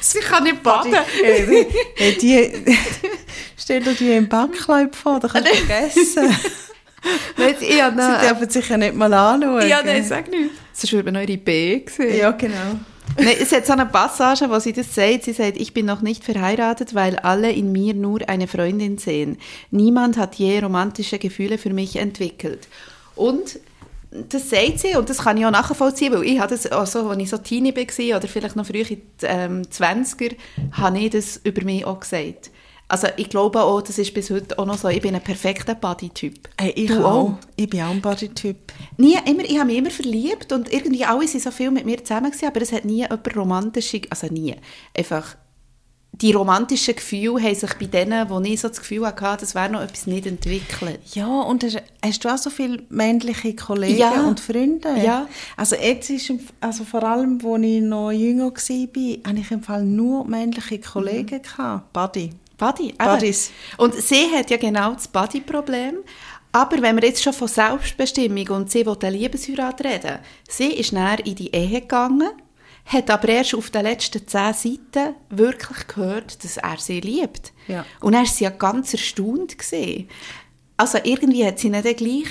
sie 0.00 0.18
kann 0.20 0.44
nicht 0.44 0.62
baden. 0.62 0.94
Hey, 1.22 1.66
hey, 1.96 2.16
die, 2.18 2.76
stell 3.56 3.82
dir 3.82 3.94
die 3.94 4.12
im 4.12 4.28
Backleib 4.28 4.94
vor, 4.96 5.20
da 5.20 5.28
kannst 5.28 5.50
du 5.50 5.54
vergessen. 5.56 6.36
Nein, 7.36 7.54
ich 7.60 7.82
habe 7.82 7.96
Sie 8.02 8.08
noch, 8.08 8.20
dürfen 8.20 8.50
sich 8.50 8.68
ja 8.68 8.76
nicht 8.76 8.94
mal 8.94 9.12
anschauen. 9.12 9.68
ja, 9.68 9.82
nein, 9.84 10.04
sag 10.04 10.30
nicht. 10.30 10.50
Sonst 10.72 10.92
würde 10.92 11.10
man 11.12 11.22
eure 11.22 11.36
B 11.36 11.84
sehen. 11.88 12.16
Ja, 12.18 12.30
genau. 12.32 12.78
Nein, 13.16 13.36
es 13.40 13.52
hat 13.52 13.66
so 13.66 13.72
eine 13.72 13.86
Passage, 13.86 14.50
wo 14.50 14.58
sie 14.58 14.72
das 14.72 14.94
sagt. 14.94 15.24
Sie 15.24 15.32
sagt, 15.32 15.56
ich 15.56 15.72
bin 15.72 15.86
noch 15.86 16.02
nicht 16.02 16.24
verheiratet, 16.24 16.94
weil 16.94 17.16
alle 17.16 17.50
in 17.50 17.72
mir 17.72 17.94
nur 17.94 18.28
eine 18.28 18.46
Freundin 18.46 18.98
sehen. 18.98 19.38
Niemand 19.70 20.16
hat 20.16 20.34
je 20.34 20.58
romantische 20.58 21.18
Gefühle 21.18 21.56
für 21.56 21.72
mich 21.72 21.96
entwickelt. 21.96 22.68
Und 23.14 23.58
das 24.10 24.50
sagt 24.50 24.80
sie 24.80 24.96
und 24.96 25.10
das 25.10 25.18
kann 25.18 25.36
ich 25.36 25.46
auch 25.46 25.50
nachvollziehen, 25.50 26.12
weil 26.12 26.24
ich 26.24 26.38
hatte 26.38 26.54
das 26.54 26.70
auch 26.70 26.86
so, 26.86 27.08
als 27.08 27.20
ich 27.20 27.30
so 27.30 27.38
Teenie 27.38 27.74
war 27.74 28.16
oder 28.18 28.28
vielleicht 28.28 28.56
noch 28.56 28.66
früher 28.66 28.88
in 28.90 29.00
den 29.20 29.28
ähm, 29.28 29.62
20er, 29.62 30.36
habe 30.72 30.98
ich 30.98 31.10
das 31.10 31.40
über 31.42 31.64
mich 31.64 31.84
auch 31.84 32.00
gesagt. 32.00 32.50
Also 32.88 33.08
ich 33.16 33.28
glaube 33.28 33.62
auch, 33.62 33.82
das 33.82 33.98
ist 33.98 34.14
bis 34.14 34.30
heute 34.30 34.56
auch 34.58 34.64
noch 34.66 34.78
so, 34.78 34.86
ich 34.88 35.00
bin 35.02 35.14
ein 35.14 35.20
perfekter 35.20 35.74
Body-Typ. 35.74 36.48
Hey, 36.56 36.70
ich 36.76 36.86
Du 36.86 37.04
auch. 37.04 37.34
Ich 37.56 37.68
bin 37.68 37.80
auch 37.82 37.90
ein 37.90 38.00
Body-Typ. 38.00 38.56
Nie, 38.96 39.16
immer, 39.26 39.44
ich 39.44 39.56
habe 39.58 39.66
mich 39.66 39.78
immer 39.78 39.90
verliebt 39.90 40.52
und 40.52 40.72
irgendwie 40.72 41.04
alle 41.04 41.26
sind 41.26 41.42
so 41.42 41.50
viel 41.50 41.72
mit 41.72 41.84
mir 41.84 42.02
zusammen 42.04 42.30
gewesen, 42.30 42.46
aber 42.46 42.62
es 42.62 42.70
hat 42.72 42.84
nie 42.84 42.98
jemand 42.98 43.36
romantische, 43.36 44.02
also 44.10 44.28
nie, 44.28 44.54
einfach 44.96 45.36
die 46.22 46.32
romantischen 46.32 46.94
Gefühle 46.96 47.42
haben 47.42 47.54
sich 47.54 47.74
bei 47.74 47.86
denen, 47.86 48.30
wo 48.30 48.40
ich 48.40 48.58
so 48.60 48.68
das 48.68 48.78
Gefühl 48.78 49.04
hatte, 49.06 49.40
das 49.40 49.54
wäre 49.54 49.68
noch 49.68 49.82
etwas 49.82 50.06
nicht 50.06 50.24
entwickelt. 50.26 51.00
Ja, 51.12 51.42
und 51.42 51.62
hast, 51.62 51.82
hast 52.02 52.24
du 52.24 52.28
auch 52.32 52.38
so 52.38 52.48
viele 52.48 52.84
männliche 52.88 53.54
Kollegen 53.54 53.98
Ja. 53.98 54.26
und 54.26 54.40
Freunde? 54.40 54.94
Ja. 55.04 55.28
Also 55.58 55.76
jetzt 55.76 56.08
ist, 56.08 56.32
also 56.60 56.84
vor 56.84 57.02
allem, 57.02 57.38
als 57.44 57.62
ich 57.64 57.82
noch 57.82 58.12
jünger 58.12 58.44
war, 58.46 58.52
hatte 59.30 59.40
ich 59.40 59.50
im 59.50 59.62
Fall 59.62 59.84
nur 59.84 60.24
männliche 60.26 60.78
Kollegen. 60.78 61.42
gehabt. 61.42 61.92
Buddy. 61.92 62.30
Body. 62.56 62.94
Buddies. 62.98 63.50
Und 63.76 63.94
sie 63.94 64.30
hat 64.34 64.50
ja 64.50 64.56
genau 64.56 64.94
das 64.94 65.08
Body-Problem. 65.08 65.98
Aber 66.52 66.80
wenn 66.80 66.96
wir 66.96 67.06
jetzt 67.06 67.22
schon 67.22 67.34
von 67.34 67.48
Selbstbestimmung 67.48 68.48
und 68.48 68.70
sie 68.70 68.86
will 68.86 68.96
eine 69.02 69.16
Liebesheirat 69.16 69.84
reden, 69.84 70.18
sie 70.48 70.72
ist 70.72 70.92
näher 70.92 71.24
in 71.26 71.34
die 71.34 71.54
Ehe 71.54 71.82
gegangen, 71.82 72.30
hat 72.86 73.10
aber 73.10 73.28
erst 73.28 73.54
auf 73.54 73.70
den 73.70 73.82
letzten 73.82 74.26
zehn 74.26 74.54
Seiten 74.54 75.14
wirklich 75.28 75.86
gehört, 75.86 76.42
dass 76.44 76.56
er 76.56 76.78
sie 76.78 77.00
liebt. 77.00 77.52
Ja. 77.68 77.84
Und 78.00 78.14
er 78.14 78.20
war 78.20 78.26
sie 78.26 78.44
ja 78.44 78.50
ganz 78.50 78.92
erstaunt. 78.92 79.58
Gewesen. 79.58 80.08
Also 80.76 80.98
irgendwie 81.02 81.44
hat 81.44 81.58
sie 81.58 81.68
nicht 81.68 81.96
gleich, 81.96 82.28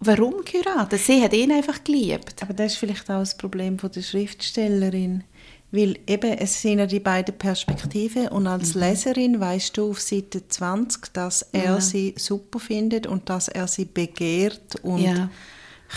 warum 0.00 0.44
geheiratet? 0.44 1.00
Sie 1.00 1.22
hat 1.22 1.32
ihn 1.32 1.52
einfach 1.52 1.82
geliebt. 1.82 2.42
Aber 2.42 2.52
das 2.52 2.72
ist 2.72 2.78
vielleicht 2.78 3.10
auch 3.10 3.20
das 3.20 3.36
Problem 3.36 3.78
von 3.78 3.90
der 3.90 4.02
Schriftstellerin. 4.02 5.24
Weil 5.70 5.98
eben, 6.06 6.32
es 6.38 6.62
sind 6.62 6.78
ja 6.78 6.86
die 6.86 6.98
beiden 7.00 7.36
Perspektiven 7.36 8.28
und 8.28 8.46
als 8.46 8.74
Mhm. 8.74 8.80
Leserin 8.80 9.38
weißt 9.40 9.76
du 9.76 9.90
auf 9.90 10.00
Seite 10.00 10.48
20, 10.48 11.12
dass 11.12 11.42
er 11.52 11.64
Ja. 11.64 11.80
sie 11.80 12.14
super 12.16 12.58
findet 12.58 13.06
und 13.06 13.28
dass 13.28 13.48
er 13.48 13.68
sie 13.68 13.84
begehrt 13.84 14.76
und 14.82 15.00
Ja. 15.02 15.28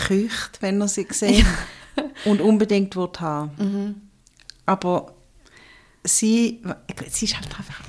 kücht, 0.08 0.62
wenn 0.62 0.82
er 0.82 0.88
sie 0.90 1.08
sieht 1.12 1.46
und 2.26 2.42
unbedingt 2.42 2.96
wird 2.96 3.22
haben. 3.22 3.52
Mhm. 3.58 3.96
aber 4.66 5.14
sie, 6.04 6.62
sie 7.10 7.26
ist 7.26 7.36
halt 7.36 7.48
einfach 7.58 7.82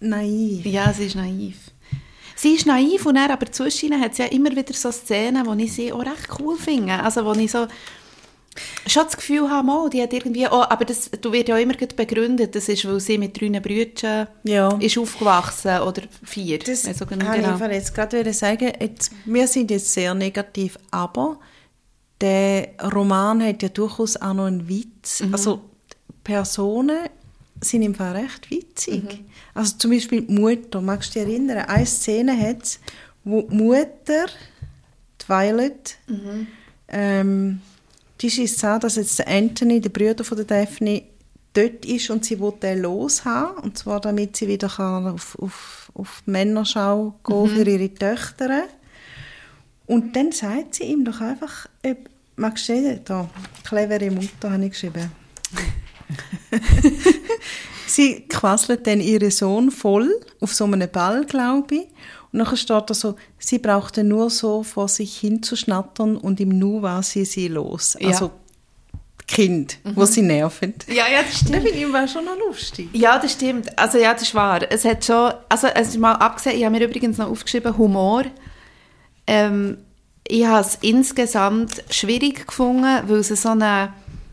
naiv. 0.00 0.64
Ja, 0.66 0.92
sie 0.92 1.04
ist 1.06 1.16
naiv. 1.16 1.56
Sie 2.36 2.54
ist 2.54 2.66
naiv 2.66 3.04
und 3.04 3.16
dann, 3.16 3.30
aber 3.30 3.50
zwischen 3.52 4.00
hat 4.00 4.14
sie 4.14 4.22
ja 4.22 4.28
immer 4.28 4.50
wieder 4.50 4.72
so 4.72 4.90
Szenen, 4.90 5.56
die 5.58 5.64
ich 5.64 5.72
sie 5.74 5.92
auch 5.92 6.00
recht 6.00 6.28
cool 6.38 6.56
finde. 6.56 6.94
Also 7.02 7.24
wo 7.24 7.32
ich 7.32 7.50
so 7.50 7.66
schon 8.86 9.04
das 9.04 9.16
Gefühl 9.16 9.48
habe, 9.48 9.66
mal, 9.66 9.88
die 9.90 10.02
hat 10.02 10.12
irgendwie, 10.12 10.46
oh, 10.46 10.62
aber 10.68 10.84
das 10.84 11.10
du 11.10 11.32
wird 11.32 11.48
ja 11.48 11.56
immer 11.58 11.74
gut 11.74 11.94
begründet, 11.96 12.54
das 12.54 12.68
ist, 12.68 12.84
weil 12.86 12.98
sie 13.00 13.16
mit 13.18 13.40
drei 13.40 13.60
Brüdern 13.60 14.26
Ja. 14.42 14.76
ist 14.80 14.98
aufgewachsen 14.98 15.80
oder 15.80 16.02
vier. 16.24 16.58
Das 16.58 16.84
Also, 16.86 17.06
genau. 17.06 17.32
ich 17.32 17.44
einfach 17.46 17.70
jetzt 17.70 17.94
gerade 17.94 18.18
wieder 18.20 18.32
sagen. 18.32 18.72
Jetzt, 18.80 19.12
wir 19.24 19.46
sind 19.46 19.70
jetzt 19.70 19.92
sehr 19.92 20.14
negativ, 20.14 20.78
aber 20.90 21.38
der 22.20 22.70
Roman 22.92 23.42
hat 23.42 23.62
ja 23.62 23.68
durchaus 23.68 24.16
auch 24.16 24.34
noch 24.34 24.46
einen 24.46 24.68
Witz. 24.68 25.20
Mhm. 25.22 25.32
Also 25.32 25.60
Personen 26.24 27.08
sind 27.60 27.82
im 27.82 27.94
Fall 27.94 28.16
recht 28.16 28.50
witzig. 28.50 29.04
Mhm. 29.04 29.24
Also 29.54 29.76
zum 29.78 29.90
Beispiel 29.90 30.22
die 30.22 30.32
Mutter, 30.32 30.80
magst 30.80 31.14
du 31.14 31.20
dich 31.20 31.28
erinnern? 31.28 31.58
Eine 31.66 31.86
Szene 31.86 32.36
hat 32.38 32.62
es, 32.62 32.80
wo 33.24 33.42
die 33.42 33.54
Mutter, 33.54 34.26
die 35.22 35.28
Violet, 35.28 35.96
Mhm. 36.08 36.46
ähm, 36.88 37.60
die 38.20 38.30
schießt 38.30 38.64
an, 38.64 38.80
dass 38.80 38.96
jetzt 38.96 39.18
der 39.18 39.28
Anthony, 39.28 39.80
der 39.80 39.90
Bruder 39.90 40.24
von 40.24 40.36
der 40.36 40.46
Daphne, 40.46 41.02
dort 41.52 41.84
ist 41.84 42.10
und 42.10 42.24
sie 42.24 42.38
will 42.38 42.52
den 42.62 42.82
loshaben. 42.82 43.62
Und 43.64 43.78
zwar, 43.78 44.00
damit 44.00 44.36
sie 44.36 44.46
wieder 44.46 44.68
kann 44.68 45.06
auf, 45.06 45.36
auf, 45.40 45.90
auf 45.94 46.22
die 46.26 46.30
Männerschau 46.30 47.14
gehen 47.24 47.48
für 47.48 47.68
ihre 47.68 47.92
Töchter. 47.94 48.64
Und 49.86 50.14
dann 50.14 50.32
sagt 50.32 50.76
sie 50.76 50.84
ihm 50.84 51.04
doch 51.04 51.20
einfach, 51.20 51.66
ob, 51.84 51.96
magst 52.36 52.68
du 52.68 52.74
sehen, 52.74 53.00
da, 53.04 53.28
clevere 53.64 54.10
Mutter 54.10 54.52
habe 54.52 54.64
ich 54.64 54.70
geschrieben. 54.70 55.10
sie 57.86 58.26
quasselt 58.28 58.86
dann 58.86 59.00
ihren 59.00 59.30
Sohn 59.30 59.70
voll 59.70 60.08
auf 60.40 60.54
so 60.54 60.64
einem 60.64 60.88
Ball, 60.90 61.24
glaube 61.24 61.74
ich. 61.74 61.88
Und 62.32 62.38
dann 62.38 62.56
steht 62.56 62.88
da 62.88 62.94
so, 62.94 63.16
sie 63.38 63.58
brauchte 63.58 64.04
nur 64.04 64.30
so 64.30 64.62
vor 64.62 64.88
sich 64.88 65.18
hinzuschnattern 65.18 66.16
und 66.16 66.40
im 66.40 66.50
Nu 66.50 66.82
war 66.82 67.02
sie 67.02 67.24
sie 67.24 67.48
los. 67.48 67.96
Ja. 67.98 68.08
Also 68.08 68.30
Kind, 69.26 69.78
wo 69.94 70.04
sie 70.06 70.22
nerven. 70.22 70.74
Ja, 70.88 71.04
ja, 71.08 71.22
das 71.22 71.42
Und 71.42 71.54
das 71.54 71.62
finde 71.62 71.78
ich 71.78 71.92
war 71.92 72.08
schon 72.08 72.24
noch 72.24 72.36
lustig. 72.36 72.88
Ja, 72.92 73.16
das 73.16 73.32
stimmt. 73.32 73.78
Also 73.78 73.98
ja, 73.98 74.12
das 74.12 74.22
ist 74.22 74.34
wahr. 74.34 74.60
Es 74.68 74.84
hat 74.84 75.04
schon, 75.04 75.32
also 75.48 75.68
es 75.68 75.88
ist 75.88 75.98
mal 75.98 76.14
abgesehen, 76.14 76.56
ich 76.56 76.64
habe 76.64 76.76
mir 76.76 76.84
übrigens 76.84 77.16
noch 77.16 77.30
aufgeschrieben, 77.30 77.78
Humor. 77.78 78.24
Ähm, 79.28 79.78
ich 80.26 80.44
habe 80.44 80.66
es 80.66 80.78
insgesamt 80.80 81.84
schwierig 81.90 82.48
gefunden, 82.48 83.02
weil 83.06 83.18
es 83.18 83.28
so 83.28 83.50
eine 83.50 83.92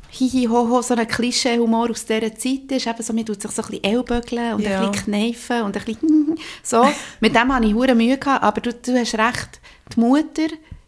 Hihi-Hoho, 0.10 0.82
so 0.82 0.94
ein 0.94 1.08
Klischee-Humor 1.08 1.90
aus 1.92 2.06
dieser 2.06 2.34
Zeit 2.36 2.72
ist. 2.72 2.88
Eben 2.88 3.04
so, 3.04 3.14
man 3.14 3.26
tut 3.26 3.42
sich 3.42 3.52
so 3.52 3.62
ein 3.62 3.68
bisschen 3.70 3.84
ellbögeln 3.84 4.54
und 4.56 4.62
Ja. 4.62 4.82
ein 4.86 4.92
bisschen 4.92 5.06
kneifen 5.12 5.62
und 5.64 5.78
ein 5.78 5.84
bisschen 5.84 6.38
so. 6.64 6.86
Mit 7.20 7.36
dem 7.36 7.54
hatte 7.54 7.66
ich 7.68 7.74
hure 7.74 7.96
Mühe 7.96 8.18
gehabt, 8.18 8.44
aber 8.44 8.62
du, 8.62 8.74
du 8.74 8.98
hast 8.98 9.16
recht, 9.16 9.60
die 9.96 10.00
Mutter 10.00 10.48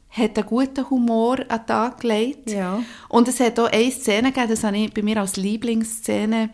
hat 0.10 0.38
einen 0.38 0.48
guten 0.48 0.90
Humor 0.90 1.40
an 1.48 1.60
den 1.60 1.68
Tag 1.68 2.02
gelegt. 2.02 2.50
Ja. 2.50 2.82
Und 3.10 3.28
es 3.28 3.40
hat 3.40 3.60
auch 3.60 3.72
eine 3.72 3.92
Szene 3.92 4.32
gegeben, 4.32 4.50
das 4.50 4.64
habe 4.64 4.78
ich 4.78 4.94
bei 4.94 5.04
mir 5.04 5.18
als 5.18 5.36
Lieblingsszene 5.38 6.50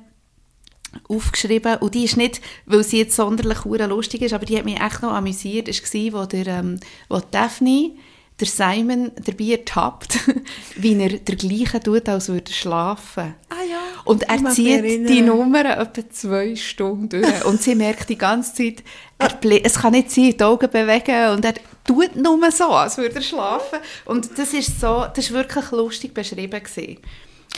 aufgeschrieben. 1.09 1.77
Und 1.77 1.93
die 1.95 2.05
ist 2.05 2.17
nicht, 2.17 2.41
weil 2.65 2.83
sie 2.83 2.99
jetzt 2.99 3.15
sonderlich 3.15 3.63
lustig 3.65 4.21
ist, 4.21 4.33
aber 4.33 4.45
die 4.45 4.57
hat 4.57 4.65
mich 4.65 4.79
echt 4.79 5.01
noch 5.01 5.11
amüsiert. 5.13 5.67
Es 5.67 5.81
war, 5.93 6.21
wo, 6.21 6.25
der, 6.25 6.47
ähm, 6.47 6.79
wo 7.09 7.19
Daphne 7.31 7.91
der 8.39 8.47
Simon 8.47 9.11
dabei 9.23 9.51
ertappt, 9.51 10.19
wie 10.75 10.99
er 10.99 11.17
der 11.19 11.35
gleiche 11.35 11.79
tut, 11.79 12.09
als 12.09 12.27
würde 12.27 12.51
er 12.51 12.53
schlafen. 12.53 13.35
Ah 13.49 13.63
ja. 13.69 13.79
Und 14.03 14.23
er 14.23 14.49
zieht 14.51 15.07
die 15.09 15.21
Nummer 15.21 15.65
etwa 15.77 16.09
zwei 16.11 16.55
Stunden 16.55 17.09
durch. 17.09 17.45
Und 17.45 17.61
sie 17.61 17.75
merkt 17.75 18.09
die 18.09 18.17
ganze 18.17 18.53
Zeit, 18.53 18.83
er 19.17 19.37
es 19.63 19.75
kann 19.75 19.93
nicht 19.93 20.11
sein, 20.11 20.35
die 20.37 20.43
Augen 20.43 20.69
bewegen. 20.69 21.29
Und 21.31 21.45
er 21.45 21.53
tut 21.85 22.15
nur 22.15 22.51
so, 22.51 22.65
als 22.65 22.97
würde 22.97 23.15
er 23.15 23.21
schlafen. 23.21 23.79
Und 24.03 24.37
das 24.37 24.53
ist 24.53 24.79
so, 24.81 25.05
das 25.15 25.25
ist 25.25 25.31
wirklich 25.31 25.71
lustig 25.71 26.13
beschrieben 26.13 26.61
gewesen. 26.61 26.97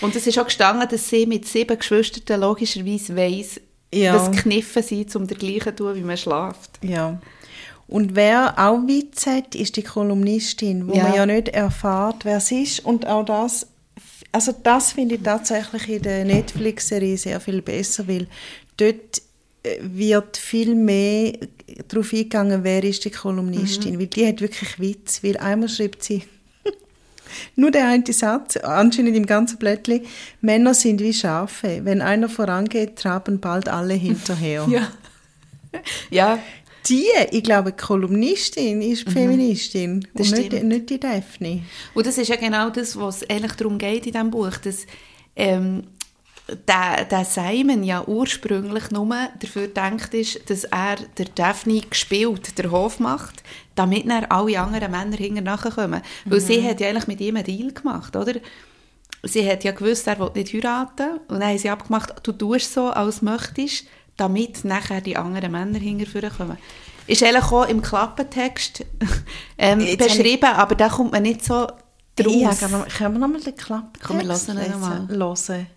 Und 0.01 0.15
es 0.15 0.27
ist 0.27 0.37
auch 0.37 0.45
gestanden, 0.45 0.87
dass 0.87 1.09
sie 1.09 1.25
mit 1.25 1.47
sieben 1.47 1.77
Geschwistern 1.77 2.39
logischerweise 2.41 3.15
weiss, 3.15 3.59
Ja. 3.91 4.13
dass 4.13 4.31
Kniffe 4.31 4.83
sind, 4.83 5.15
um 5.15 5.25
der 5.25 5.37
gleichen 5.37 5.75
zu 5.75 5.75
tun, 5.75 5.95
wie 5.95 6.01
man 6.01 6.17
schlaft. 6.17 6.69
Ja. 6.83 7.19
Und 7.87 8.15
wer 8.15 8.55
auch 8.59 8.85
Witz 8.87 9.25
hat, 9.27 9.55
ist 9.55 9.77
die 9.77 9.83
Kolumnistin, 9.83 10.87
wo 10.87 10.93
Ja. 10.93 11.03
man 11.03 11.13
ja 11.15 11.25
nicht 11.25 11.47
erfährt, 11.49 12.25
wer 12.25 12.39
sie 12.41 12.63
ist. 12.63 12.83
Und 12.85 13.05
auch 13.07 13.23
das, 13.23 13.67
also 14.31 14.53
das 14.63 14.91
finde 14.91 15.15
ich 15.15 15.21
tatsächlich 15.23 15.87
in 15.89 16.01
der 16.01 16.25
Netflix-Serie 16.25 17.17
sehr 17.17 17.39
viel 17.39 17.61
besser, 17.61 18.07
weil 18.07 18.27
dort 18.75 19.21
äh, 19.63 19.77
wird 19.81 20.35
viel 20.37 20.75
mehr 20.75 21.33
darauf 21.87 22.11
eingegangen, 22.13 22.63
wer 22.63 22.83
ist 22.83 23.05
die 23.05 23.09
Kolumnistin, 23.11 23.95
Mhm. 23.95 23.99
weil 23.99 24.07
die 24.07 24.27
hat 24.27 24.41
wirklich 24.41 24.79
Witz, 24.79 25.23
weil 25.23 25.37
einmal 25.37 25.69
schreibt 25.69 26.03
sie 26.03 26.23
nur 27.55 27.71
der 27.71 27.87
eine 27.87 28.03
Satz, 28.11 28.57
anscheinend 28.57 29.15
im 29.15 29.25
ganzen 29.25 29.57
Blättchen, 29.59 30.01
Männer 30.41 30.73
sind 30.73 30.99
wie 31.01 31.13
Schafe, 31.13 31.81
wenn 31.83 32.01
einer 32.01 32.27
vorangeht, 32.29 32.97
traben 32.97 33.39
bald 33.39 33.69
alle 33.69 33.93
hinterher. 33.93 34.67
Ja. 34.71 34.89
ja, 36.09 36.39
Die, 36.89 37.07
ich 37.31 37.43
glaube, 37.43 37.71
die 37.71 37.77
Kolumnistin 37.77 38.81
ist 38.81 39.07
die 39.07 39.11
Feministin 39.11 39.95
Mhm. 39.97 40.03
Das 40.13 40.31
und 40.31 40.37
nicht, 40.37 40.63
nicht 40.63 40.89
die 40.89 40.99
Daphne. 40.99 41.63
Und 41.93 42.05
das 42.05 42.17
ist 42.17 42.27
ja 42.29 42.35
genau 42.35 42.69
das, 42.69 42.97
was 42.97 43.27
eigentlich 43.29 43.53
darum 43.53 43.77
geht 43.77 44.05
in 44.05 44.13
diesem 44.13 44.31
Buch, 44.31 44.55
dass 44.57 44.85
ähm, 45.35 45.83
der, 46.67 47.05
der 47.05 47.25
Simon 47.25 47.83
ja 47.83 48.05
ursprünglich 48.07 48.89
nur 48.91 49.09
dafür 49.39 49.67
gedacht 49.67 50.13
ist, 50.13 50.49
dass 50.49 50.63
er 50.65 50.95
der 51.17 51.25
Daphne 51.35 51.81
gespielt, 51.81 52.57
der 52.57 52.71
Hof 52.71 52.99
macht, 52.99 53.43
damit 53.75 54.09
dann 54.09 54.25
alle 54.25 54.59
anderen 54.59 54.91
Männer 54.91 55.17
hinterher 55.17 55.41
nachkommen. 55.41 56.01
Weil 56.25 56.39
sie 56.39 56.63
hat 56.63 56.79
ja 56.79 56.87
eigentlich 56.87 57.07
mit 57.07 57.21
ihm 57.21 57.35
einen 57.35 57.45
Deal 57.45 57.73
gemacht, 57.73 58.15
oder? 58.15 58.33
Sie 59.23 59.49
hat 59.49 59.63
ja 59.63 59.71
gewusst, 59.71 60.07
er 60.07 60.19
will 60.19 60.31
nicht 60.35 60.53
heiraten 60.53 61.19
und 61.27 61.39
dann 61.39 61.49
haben 61.49 61.57
sie 61.57 61.69
abgemacht, 61.69 62.13
du 62.23 62.31
tust 62.31 62.73
so, 62.73 62.87
als 62.87 63.21
möchtest, 63.21 63.85
damit 64.17 64.65
nachher 64.65 65.01
die 65.01 65.15
anderen 65.15 65.51
Männer 65.51 65.79
hinterher 65.79 66.29
kommen. 66.29 66.57
Ist 67.05 67.23
eigentlich 67.23 67.43
auch 67.45 67.67
im 67.67 67.81
Klappentext 67.81 68.85
ähm, 69.57 69.79
habe 69.79 69.83
ich- 69.83 69.97
beschrieben, 69.97 70.45
aber 70.45 70.75
da 70.75 70.89
kommt 70.89 71.13
man 71.13 71.23
nicht 71.23 71.45
so 71.45 71.67
draus. 72.15 72.61
Ja, 72.61 72.85
können 72.97 73.13
wir 73.13 73.19
nochmal 73.19 73.41
den 73.41 73.55
Klapp 73.55 73.97
Komm, 74.03 74.19
wir 74.19 74.27
hören 74.27 74.65
ihn 74.65 74.71
nochmal. 74.71 75.07
Hören. 75.07 75.67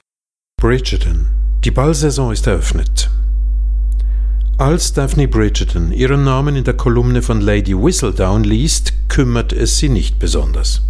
Bridgerton. 0.61 1.29
Die 1.65 1.71
Ballsaison 1.71 2.33
ist 2.33 2.47
eröffnet. 2.47 3.11
Als 4.59 4.93
Daphne 4.93 5.27
Bridgerton 5.29 5.93
ihren 5.93 6.25
Namen 6.25 6.57
in 6.57 6.65
der 6.65 6.75
Kolumne 6.75 7.23
von 7.23 7.41
Lady 7.41 7.75
Whistledown 7.75 8.45
liest, 8.45 8.93
kümmert 9.09 9.53
es 9.53 9.79
sie 9.79 9.89
nicht 9.89 10.19
besonders. 10.19 10.83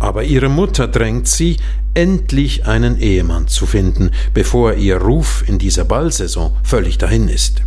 Aber 0.00 0.24
ihre 0.24 0.48
Mutter 0.48 0.88
drängt 0.88 1.28
sie, 1.28 1.58
endlich 1.94 2.66
einen 2.66 2.98
Ehemann 2.98 3.46
zu 3.48 3.66
finden, 3.66 4.10
bevor 4.32 4.74
ihr 4.74 4.96
Ruf 4.96 5.44
in 5.46 5.58
dieser 5.58 5.84
Ballsaison 5.84 6.56
völlig 6.64 6.98
dahin 6.98 7.28
ist. 7.28 7.62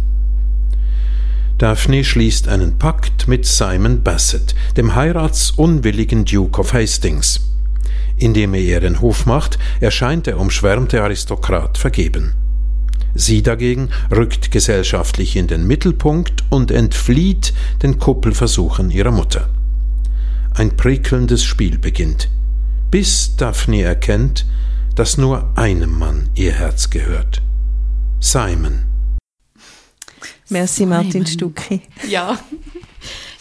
Daphne 1.59 2.03
schließt 2.03 2.47
einen 2.47 2.79
Pakt 2.79 3.27
mit 3.27 3.45
Simon 3.45 4.01
Bassett, 4.01 4.55
dem 4.75 4.95
heiratsunwilligen 4.95 6.25
Duke 6.25 6.59
of 6.59 6.73
Hastings. 6.73 7.39
Indem 8.17 8.55
er 8.55 8.61
ihr 8.61 8.79
den 8.79 8.99
Hof 8.99 9.25
macht, 9.27 9.59
erscheint 9.79 10.25
der 10.25 10.39
umschwärmte 10.39 11.03
Aristokrat 11.03 11.77
vergeben. 11.77 12.33
Sie 13.13 13.43
dagegen 13.43 13.89
rückt 14.11 14.49
gesellschaftlich 14.49 15.35
in 15.35 15.45
den 15.45 15.67
Mittelpunkt 15.67 16.43
und 16.49 16.71
entflieht 16.71 17.53
den 17.83 17.99
Kuppelversuchen 17.99 18.89
ihrer 18.89 19.11
Mutter. 19.11 19.47
Ein 20.55 20.75
prickelndes 20.77 21.43
Spiel 21.43 21.79
beginnt, 21.79 22.29
bis 22.91 23.35
Daphne 23.35 23.81
erkennt, 23.83 24.45
dass 24.95 25.17
nur 25.17 25.51
einem 25.57 25.97
Mann 25.97 26.29
ihr 26.35 26.51
Herz 26.51 26.89
gehört. 26.91 27.41
Simon. 28.19 28.83
Merci, 30.49 30.85
Martin 30.85 31.11
Simon. 31.11 31.27
Stucki. 31.27 31.81
Ja. 32.07 32.37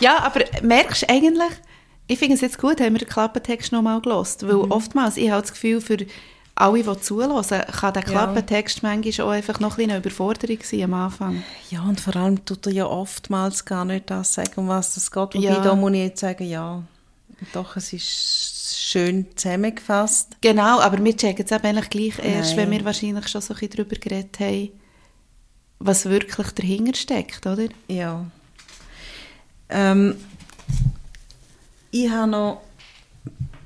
ja, 0.01 0.23
aber 0.23 0.41
merkst 0.63 1.03
du 1.03 1.09
eigentlich, 1.11 1.51
ich 2.07 2.19
finde 2.19 2.35
es 2.37 2.41
jetzt 2.41 2.59
gut, 2.59 2.81
haben 2.81 2.95
wir 2.95 3.01
den 3.01 3.09
Klappentext 3.09 3.73
nochmal 3.73 4.01
gelost, 4.01 4.47
weil 4.47 4.55
oftmals, 4.57 5.19
ich 5.19 5.31
habe 5.31 5.43
das 5.43 5.53
Gefühl, 5.53 5.83
für 5.83 5.99
alle, 6.55 6.83
die 6.83 7.01
zuhören, 7.01 7.45
kann 7.47 7.93
der 7.93 8.03
Ja. 8.05 8.09
Klappentext 8.09 8.83
manchmal 8.83 9.27
auch 9.27 9.31
einfach 9.33 9.61
noch 9.61 9.73
ein 9.73 9.77
bisschen 9.77 9.91
eine 9.91 10.01
Überforderung 10.01 10.59
sein 10.63 10.85
am 10.85 10.95
Anfang. 10.95 11.43
Ja, 11.71 11.83
und 11.83 12.01
vor 12.01 12.17
allem 12.17 12.43
tut 12.47 12.67
er 12.67 12.73
ja 12.73 12.87
oftmals 12.87 13.67
gar 13.67 13.85
nicht 13.85 14.09
das 14.11 14.33
sagen, 14.33 14.53
um 14.57 14.69
was 14.69 14.97
es 14.97 15.11
geht. 15.11 15.35
Wobei, 15.35 15.45
Ja. 15.45 15.61
da 15.61 15.75
muss 15.75 15.93
ich 15.93 15.99
jetzt 15.99 16.21
sagen, 16.21 16.45
ja, 16.49 16.83
doch, 17.53 17.77
es 17.77 17.93
ist 17.93 18.77
schön 18.77 19.27
zusammengefasst. 19.37 20.37
Genau, 20.41 20.81
aber 20.81 21.03
wir 21.03 21.17
checken 21.17 21.45
es 21.45 21.53
eigentlich 21.53 21.91
gleich 21.91 22.19
erst, 22.19 22.51
Nein. 22.51 22.59
wenn 22.59 22.71
wir 22.71 22.85
wahrscheinlich 22.85 23.29
schon 23.29 23.41
so 23.41 23.55
ein 23.55 23.61
bisschen 23.61 23.77
darüber 23.77 23.97
geredet 23.97 24.39
haben, 24.41 24.71
was 25.79 26.05
wirklich 26.05 26.49
dahinter 26.53 26.95
steckt, 26.95 27.47
oder? 27.47 27.69
Ja. 27.89 28.27
Ähm, 29.69 30.17
ich 31.91 32.09
habe 32.09 32.31
noch 32.31 32.63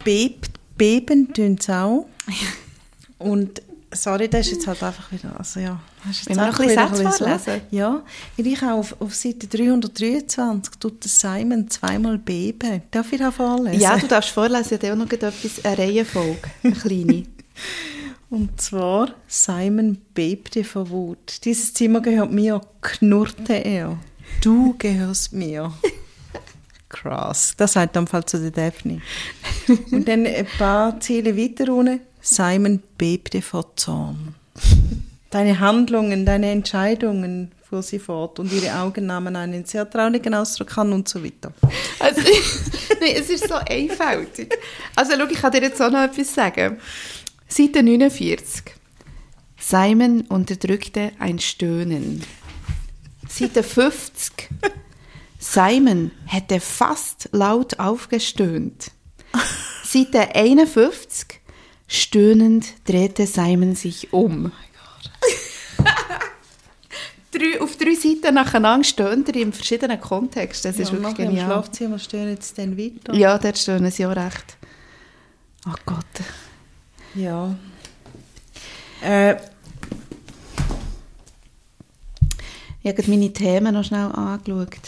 Beb, 0.04 0.46
Beben 0.76 1.32
tun 1.32 1.58
auch. 1.68 2.06
Und 3.18 3.62
Sorry, 3.96 4.28
das 4.28 4.46
ist 4.46 4.52
jetzt 4.52 4.66
halt 4.66 4.82
einfach 4.82 5.10
wieder, 5.12 5.38
also 5.38 5.60
ja. 5.60 5.80
Hast 6.06 6.20
jetzt 6.20 6.28
wir 6.28 6.36
noch 6.36 6.58
einfach 6.58 6.60
ein 6.60 6.90
bisschen 6.90 7.02
Sätze 7.02 7.24
vorlesen? 7.24 7.60
Ja, 7.70 8.02
weil 8.36 8.46
ich 8.46 8.62
auch 8.62 8.78
auf, 8.78 9.00
auf 9.00 9.14
Seite 9.14 9.46
323 9.46 10.74
tut 10.78 11.02
Simon 11.04 11.68
zweimal 11.68 12.18
beben. 12.18 12.82
Darf 12.90 13.12
ich 13.12 13.18
da 13.18 13.30
vorlesen? 13.30 13.80
Ja, 13.80 13.96
du 13.96 14.06
darfst 14.06 14.30
vorlesen, 14.30 14.78
ich 14.80 14.88
habe 14.88 14.92
auch 14.92 15.04
noch 15.04 15.10
etwas, 15.10 15.64
eine 15.64 15.78
Reihenfolge, 15.78 16.50
eine 16.62 16.72
kleine. 16.74 17.24
Und 18.30 18.60
zwar, 18.60 19.14
Simon 19.28 19.98
bebte 20.14 20.64
vor 20.64 20.90
Wut. 20.90 21.44
Dieses 21.44 21.72
Zimmer 21.74 22.00
gehört 22.00 22.32
mir, 22.32 22.60
knurrte 22.80 23.54
er. 23.54 23.98
Du 24.42 24.74
gehörst 24.78 25.32
mir. 25.32 25.72
Krass. 26.88 27.54
Das 27.56 27.74
sagt 27.74 27.96
am 27.96 28.06
Fall 28.06 28.24
zu 28.24 28.38
der 28.38 28.50
Daphne. 28.50 29.00
Und 29.90 30.06
dann 30.08 30.26
ein 30.26 30.46
paar 30.58 30.98
Ziele 31.00 31.36
weiter 31.36 31.72
unten. 31.72 32.00
Simon 32.20 32.82
bebte 32.98 33.42
vor 33.42 33.76
Zorn. 33.76 34.34
Deine 35.36 35.60
Handlungen, 35.60 36.24
deine 36.24 36.50
Entscheidungen, 36.50 37.52
fuhr 37.68 37.82
sie 37.82 37.98
fort, 37.98 38.38
und 38.38 38.50
ihre 38.54 38.74
Augen 38.78 39.04
nahmen 39.04 39.36
einen 39.36 39.66
sehr 39.66 39.90
traurigen 39.90 40.32
Ausdruck 40.32 40.78
an 40.78 40.94
und 40.94 41.10
so 41.10 41.22
weiter. 41.22 41.52
Also, 41.98 42.22
nein, 43.00 43.16
es 43.16 43.28
ist 43.28 43.46
so 43.46 43.56
einfältig. 43.56 44.56
Also, 44.94 45.12
schau, 45.14 45.26
ich 45.26 45.36
kann 45.36 45.52
dir 45.52 45.60
jetzt 45.60 45.82
auch 45.82 45.90
noch 45.90 46.04
etwas 46.04 46.32
sagen. 46.32 46.78
Seite 47.48 47.82
49. 47.82 48.62
Simon 49.58 50.22
unterdrückte 50.22 51.12
ein 51.18 51.38
Stöhnen. 51.38 52.22
Seite 53.28 53.62
50. 53.62 54.48
Simon 55.38 56.12
hätte 56.24 56.60
fast 56.60 57.28
laut 57.32 57.78
aufgestöhnt. 57.78 58.90
Seite 59.84 60.34
51. 60.34 61.42
Stöhnend 61.88 62.66
drehte 62.86 63.26
Simon 63.26 63.74
sich 63.74 64.14
um. 64.14 64.50
Drei, 67.38 67.60
auf 67.60 67.76
drei 67.76 67.94
Seiten 67.94 68.34
nacheinander 68.34 68.84
stöhnt 68.84 69.28
er 69.28 69.36
in 69.36 69.52
verschiedenen 69.52 70.00
Kontexten. 70.00 70.70
Das 70.72 70.80
ist 70.80 70.90
Ja, 70.90 70.96
und 70.96 71.04
wirklich 71.04 71.26
genial. 71.28 71.44
Im 71.44 71.46
Schlafzimmer 71.46 71.98
stehen 71.98 72.28
jetzt 72.30 72.56
dann 72.58 72.76
weiter. 72.78 73.14
Ja, 73.14 73.38
dort 73.38 73.58
stöhnen 73.58 73.90
sie 73.90 74.06
auch 74.06 74.16
recht. 74.16 74.56
Oh 75.66 75.74
Gott. 75.84 76.04
Ja. 77.14 77.54
Äh, 79.02 79.36
Ich 82.82 82.92
habe 82.96 83.10
meine 83.10 83.32
Themen 83.32 83.74
noch 83.74 83.82
schnell 83.82 84.12
angeschaut. 84.12 84.78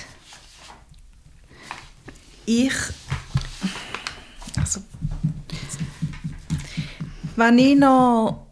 ich. 2.47 2.73
Also. 4.57 4.81
Wenn 7.35 7.59
ich 7.59 7.77
noch 7.77 8.47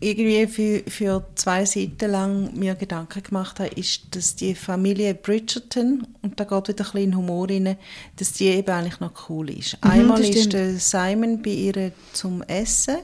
irgendwie 0.00 0.46
für, 0.46 0.82
für 0.90 1.26
zwei 1.34 1.64
Seiten 1.64 2.10
lang 2.10 2.54
mir 2.54 2.74
Gedanken 2.74 3.22
gemacht 3.22 3.58
habe, 3.60 3.70
ist, 3.70 4.02
dass 4.14 4.36
die 4.36 4.54
Familie 4.54 5.14
Bridgerton, 5.14 6.06
und 6.22 6.38
da 6.38 6.44
geht 6.44 6.68
wieder 6.68 6.84
ein 6.84 6.92
bisschen 6.92 7.16
Humor 7.16 7.48
rein, 7.48 7.76
dass 8.16 8.32
die 8.32 8.46
eben 8.48 8.70
eigentlich 8.70 9.00
noch 9.00 9.28
cool 9.28 9.50
ist. 9.50 9.78
Einmal 9.80 10.18
das 10.20 10.30
ist 10.30 10.52
der 10.52 10.74
Simon 10.78 11.42
bei 11.42 11.50
ihr 11.50 11.92
zum 12.12 12.42
Essen 12.42 12.96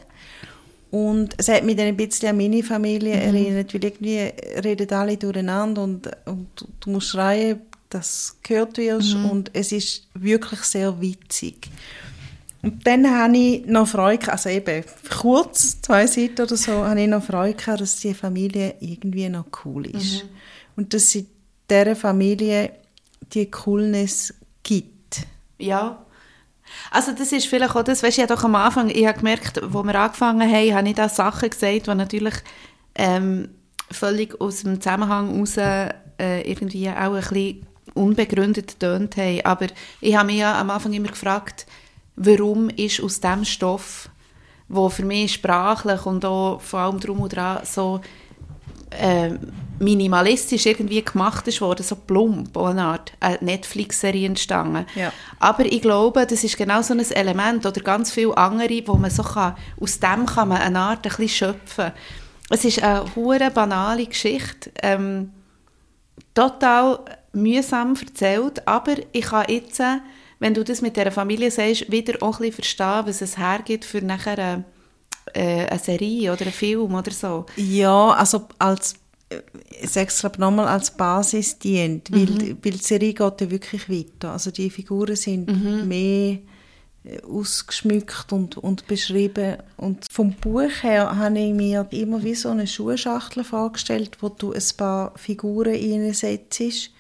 und 0.91 1.34
es 1.38 1.49
hat 1.49 1.64
mich 1.64 1.76
dann 1.76 1.86
ein 1.86 1.97
bisschen 1.97 2.30
an 2.30 2.36
meine 2.36 2.62
Familie 2.62 3.14
Mhm. 3.16 3.22
erinnert, 3.36 3.72
weil 3.74 3.84
irgendwie 3.84 4.18
reden 4.62 4.91
alle 4.93 5.16
durcheinander 5.16 5.82
und, 5.84 6.09
und 6.26 6.49
du- 6.57 6.66
du 6.80 6.91
musst 6.91 7.09
schreien, 7.09 7.61
dass 7.88 8.36
du 8.43 8.49
gehört 8.49 8.76
wirst 8.78 9.14
Mhm. 9.14 9.24
und 9.30 9.51
es 9.55 9.72
ist 9.72 10.07
wirklich 10.14 10.61
sehr 10.61 11.01
witzig. 11.01 11.68
Und 12.62 12.86
dann 12.86 13.11
habe 13.11 13.36
ich 13.36 13.66
noch 13.66 13.88
Freude, 13.88 14.18
gehabt, 14.18 14.32
also 14.32 14.50
eben 14.50 14.84
kurz, 15.08 15.80
zwei 15.80 16.06
Seiten 16.06 16.42
oder 16.42 16.56
so, 16.56 16.84
habe 16.84 17.00
ich 17.00 17.08
noch 17.08 17.22
Freude 17.22 17.54
gehabt, 17.54 17.80
dass 17.80 18.00
die 18.00 18.12
Familie 18.12 18.74
irgendwie 18.80 19.28
noch 19.28 19.46
cool 19.64 19.86
ist. 19.86 20.26
Und 20.76 20.92
dass 20.92 21.11
sie 21.11 21.26
dieser 21.70 21.96
Familie 21.96 22.72
die 23.32 23.50
Coolness 23.50 24.34
gibt. 24.62 25.26
Ja. 25.58 26.04
Also 26.90 27.12
das 27.12 27.32
ist 27.32 27.46
vielleicht 27.46 27.74
auch 27.74 27.82
das, 27.82 28.02
weißt 28.02 28.18
du, 28.18 28.22
ich 28.22 28.28
habe 28.28 28.36
doch 28.36 28.44
am 28.44 28.54
Anfang, 28.54 28.90
ich 28.90 29.06
habe 29.06 29.18
gemerkt, 29.18 29.61
wo 29.64 29.82
wir 29.82 29.94
angefangen 29.94 30.48
haben, 30.50 30.74
habe 30.74 30.88
ich 30.88 30.94
da 30.94 31.08
Sachen 31.08 31.50
gesagt, 31.50 31.86
die 31.86 31.94
natürlich 31.94 32.34
ähm, 32.94 33.48
völlig 33.90 34.40
aus 34.40 34.62
dem 34.62 34.80
Zusammenhang 34.80 35.38
raus 35.38 35.56
äh, 35.56 35.92
irgendwie 36.42 36.88
auch 36.90 37.14
ein 37.14 37.20
bisschen 37.20 37.66
unbegründet 37.94 38.68
getönt 38.68 39.16
haben. 39.16 39.40
Aber 39.44 39.66
ich 40.00 40.14
habe 40.14 40.26
mich 40.26 40.36
ja 40.38 40.61
am 40.61 40.70
Anfang 40.70 40.92
immer 40.92 41.08
gefragt, 41.08 41.66
warum 42.16 42.68
ist 42.70 43.02
aus 43.02 43.20
dem 43.20 43.44
Stoff, 43.44 44.08
wo 44.68 44.88
für 44.88 45.04
mich 45.04 45.34
sprachlich 45.34 46.06
und 46.06 46.24
auch 46.24 46.61
vor 46.61 46.80
allem 46.80 47.00
drum 47.00 47.20
und 47.20 47.34
dran 47.34 47.61
so 47.64 48.00
äh, 48.90 49.30
minimalistisch 49.78 50.66
irgendwie 50.66 51.02
gemacht 51.02 51.48
ist 51.48 51.61
worden, 51.61 51.82
so 51.82 51.96
plump, 51.96 52.56
eine 52.56 52.82
Art 52.82 53.12
eine 53.18 53.38
Netflix-Serie 53.40 54.26
entstanden. 54.26 54.86
Ja. 54.94 55.12
Aber 55.38 55.64
ich 55.64 55.80
glaube, 55.80 56.26
das 56.26 56.44
ist 56.44 56.56
genau 56.56 56.82
so 56.82 56.92
ein 56.92 57.00
Element 57.00 57.64
oder 57.64 57.80
ganz 57.80 58.12
viele 58.12 58.36
andere, 58.36 58.82
wo 58.86 58.94
man 58.94 59.11
so 59.11 59.22
kann, 59.22 59.56
aus 59.80 59.98
dem 59.98 60.26
kann 60.26 60.48
man 60.48 60.58
eine 60.61 60.78
Art 60.78 61.06
ein 61.06 61.16
bisschen 61.16 61.28
schöpfen. 61.28 61.92
Es 62.50 62.64
ist 62.64 62.82
eine 62.82 63.04
hure 63.14 63.50
banale 63.50 64.06
Geschichte, 64.06 64.70
ähm, 64.82 65.32
total 66.34 66.98
mühsam 67.32 67.94
erzählt, 67.94 68.66
aber 68.66 68.96
ich 69.12 69.26
kann 69.26 69.46
jetzt, 69.48 69.82
wenn 70.41 70.55
du 70.55 70.64
das 70.64 70.82
mit 70.82 70.97
dieser 70.97 71.12
Familie 71.12 71.51
sagst, 71.51 71.91
wieder 71.93 72.20
auch 72.22 72.36
ein 72.41 72.47
bisschen 72.47 72.55
verstehen, 72.55 73.03
was 73.07 73.22
es 73.22 73.38
hergibt 73.38 73.84
für 73.84 74.03
nachher 74.03 74.38
eine, 74.38 74.64
äh, 75.34 75.66
eine 75.68 75.78
Serie 75.78 76.32
oder 76.32 76.43
einen 76.43 76.53
Film 76.53 76.93
oder 76.95 77.12
so. 77.12 77.47
Ja, 77.57 78.09
also 78.11 78.49
als 78.59 78.95
äh, 79.28 79.41
ich 79.82 79.91
sage 79.91 80.09
es 80.09 80.22
nochmal, 80.38 80.66
als 80.66 80.91
Basis 80.91 81.59
dient, 81.59 82.11
weil, 82.11 82.26
Mhm. 82.26 82.59
weil 82.62 82.72
die 82.72 82.78
Serie 82.78 83.14
geht 83.14 83.41
ja 83.41 83.51
wirklich 83.51 83.88
weiter. 83.88 84.32
Also 84.32 84.51
die 84.51 84.70
Figuren 84.70 85.14
sind 85.14 85.49
Mhm. 85.49 85.86
mehr 85.86 86.38
äh, 87.05 87.22
ausgeschmückt 87.22 88.32
und, 88.32 88.57
und 88.59 88.86
beschrieben. 88.86 89.57
Und 89.78 90.05
vom 90.11 90.32
Buch 90.32 90.70
her 90.82 91.16
habe 91.16 91.38
ich 91.38 91.55
mir 91.55 91.86
immer 91.93 92.22
wie 92.22 92.34
so 92.34 92.51
eine 92.51 92.66
Schuhschachtel 92.66 93.43
vorgestellt, 93.45 94.18
wo 94.20 94.28
du 94.28 94.53
ein 94.53 94.62
paar 94.76 95.12
Figuren 95.16 95.74
reinsetzt 95.74 96.91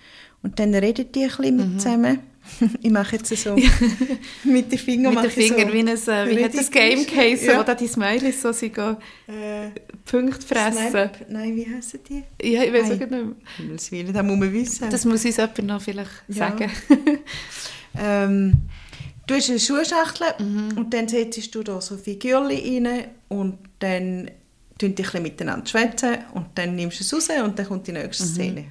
und 0.42 0.58
dann 0.58 0.74
reden 0.74 1.12
die 1.12 1.24
ein 1.24 1.28
bisschen 1.28 1.56
Mhm. 1.56 1.72
mit 1.72 1.80
zusammen. 1.82 2.18
Ich 2.82 2.90
mache 2.90 3.16
jetzt 3.16 3.34
so 3.36 3.56
mit 4.44 4.70
den 4.70 4.78
Fingern 4.78 5.14
Mit 5.14 5.24
den 5.24 5.30
Fingern, 5.30 5.68
so 5.68 5.72
wie, 5.74 5.80
ein, 5.80 6.28
äh, 6.28 6.36
wie 6.36 6.44
hat 6.44 6.54
das 6.54 6.70
Game 6.70 7.06
Case, 7.06 7.46
Ja. 7.46 7.58
wo 7.58 7.62
da 7.62 7.74
die 7.74 7.86
Smileys 7.86 8.42
so 8.42 8.52
sind, 8.52 8.74
go 8.74 8.96
Äh, 9.26 9.70
Punkte 10.04 10.46
fressen. 10.46 10.90
Snap. 10.90 11.26
Nein, 11.28 11.56
wie 11.56 11.66
heißen 11.66 12.00
die? 12.08 12.22
Ja, 12.42 12.62
ich 12.64 12.72
weiß 12.72 12.90
auch 12.92 12.98
nicht 12.98 13.10
mehr. 13.10 13.24
Himmelswillen, 13.56 14.12
das 14.12 14.22
muss 14.24 14.38
man 14.38 14.52
wissen. 14.52 14.90
Das 14.90 15.04
muss 15.04 15.24
uns 15.24 15.36
jemand 15.36 15.62
noch 15.64 15.80
vielleicht 15.82 16.10
Ja. 16.28 16.34
sagen. 16.50 16.70
Ähm, 17.98 18.52
du 19.26 19.34
hast 19.34 19.50
eine 19.50 19.58
Schuhschachtel 19.58 20.28
Mhm. 20.38 20.78
und 20.78 20.94
dann 20.94 21.08
setzt 21.08 21.52
du 21.54 21.62
da 21.62 21.80
so 21.80 21.96
Figürchen 21.96 22.86
rein 22.86 23.04
und 23.28 23.58
dann 23.80 24.30
tun 24.80 24.94
bisschen 24.94 25.22
miteinander 25.22 25.66
schwätzen 25.66 26.18
und 26.34 26.46
dann 26.54 26.74
nimmst 26.76 27.00
du 27.00 27.04
es 27.04 27.12
raus 27.12 27.28
und 27.44 27.58
dann 27.58 27.66
kommt 27.66 27.86
die 27.86 27.92
nächste 27.92 28.24
Mhm. 28.24 28.28
Szene. 28.28 28.64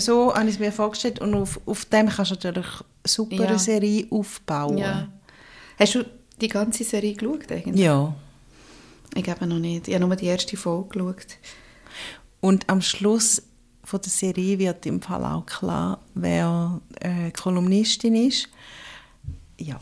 So 0.00 0.32
habe 0.34 0.46
ich 0.48 0.54
es 0.54 0.58
mir 0.60 0.70
vorgestellt 0.72 1.20
und 1.20 1.34
auf, 1.34 1.58
auf 1.66 1.84
dem 1.86 2.08
kannst 2.08 2.30
du 2.30 2.34
natürlich 2.34 2.66
super 3.06 3.36
Ja. 3.36 3.48
eine 3.48 3.58
Serie 3.58 4.06
aufbauen. 4.10 4.78
ja. 4.78 5.08
Hast 5.78 5.94
du 5.96 6.04
die 6.40 6.48
ganze 6.48 6.84
Serie 6.84 7.14
geschaut 7.14 7.50
eigentlich? 7.50 7.80
Ja. 7.84 8.14
Ich 9.16 9.22
glaube 9.24 9.46
noch 9.46 9.58
nicht. 9.58 9.88
Ich 9.88 9.94
habe 9.94 10.06
nur 10.06 10.16
die 10.16 10.26
erste 10.26 10.56
Folge 10.56 10.88
geschaut. 10.98 11.26
Und 12.40 12.68
am 12.68 12.80
Schluss 12.82 13.42
von 13.82 14.00
der 14.00 14.10
Serie 14.10 14.58
wird 14.58 14.86
im 14.86 15.00
Fall 15.02 15.24
auch 15.24 15.46
klar, 15.46 16.00
wer 16.14 16.80
äh, 17.00 17.30
Kolumnistin 17.32 18.14
ist. 18.16 18.48
Ja. 19.58 19.80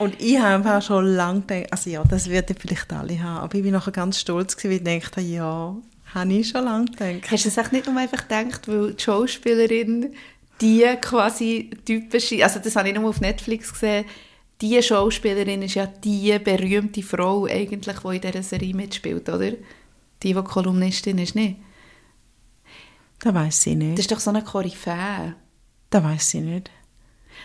Und 0.00 0.18
ich 0.18 0.38
habe 0.38 0.54
einfach 0.66 0.80
schon 0.80 1.04
lange 1.14 1.42
gedacht, 1.42 1.72
also 1.72 1.90
ja, 1.90 2.02
das 2.02 2.30
werden 2.30 2.56
vielleicht 2.58 2.90
alle 2.90 3.22
haben, 3.22 3.44
aber 3.44 3.54
ich 3.54 3.62
bin 3.62 3.72
nachher 3.72 3.92
ganz 3.92 4.18
stolz 4.18 4.56
gewesen, 4.56 4.86
weil 4.86 4.96
ich 4.96 5.04
dachte, 5.04 5.20
ja, 5.20 5.76
habe 6.14 6.32
ich 6.32 6.48
schon 6.48 6.64
lange 6.64 6.86
gedacht. 6.86 7.30
Hast 7.30 7.44
du 7.44 7.48
das 7.50 7.58
echt 7.58 7.72
nicht 7.72 7.86
nur 7.86 7.98
einfach 7.98 8.26
gedacht, 8.26 8.66
weil 8.66 8.94
die 8.94 9.02
Schauspielerin 9.02 10.14
die 10.62 10.84
quasi 11.02 11.70
typische, 11.84 12.42
also 12.42 12.60
das 12.60 12.76
habe 12.76 12.88
ich 12.88 12.94
nur 12.94 13.10
auf 13.10 13.20
Netflix 13.20 13.72
gesehen, 13.72 14.06
die 14.62 14.82
Schauspielerin 14.82 15.62
ist 15.62 15.74
ja 15.74 15.86
die 15.86 16.38
berühmte 16.38 17.02
Frau 17.02 17.44
eigentlich, 17.44 17.98
die 17.98 18.14
in 18.16 18.20
dieser 18.20 18.42
Serie 18.42 18.74
mitspielt, 18.74 19.28
oder? 19.28 19.50
Die, 19.50 19.58
die 20.22 20.34
Kolumnistin 20.34 21.18
ist, 21.18 21.34
nicht? 21.34 21.56
Das 23.18 23.34
weiß 23.34 23.66
ich 23.66 23.74
Das 23.74 23.82
nicht. 23.82 23.98
ist 23.98 24.12
doch 24.12 24.20
so 24.20 24.30
eine 24.30 24.42
Koryphäe. 24.42 25.34
Das 25.90 26.02
weiß 26.02 26.34
ich 26.34 26.40
nicht. 26.40 26.70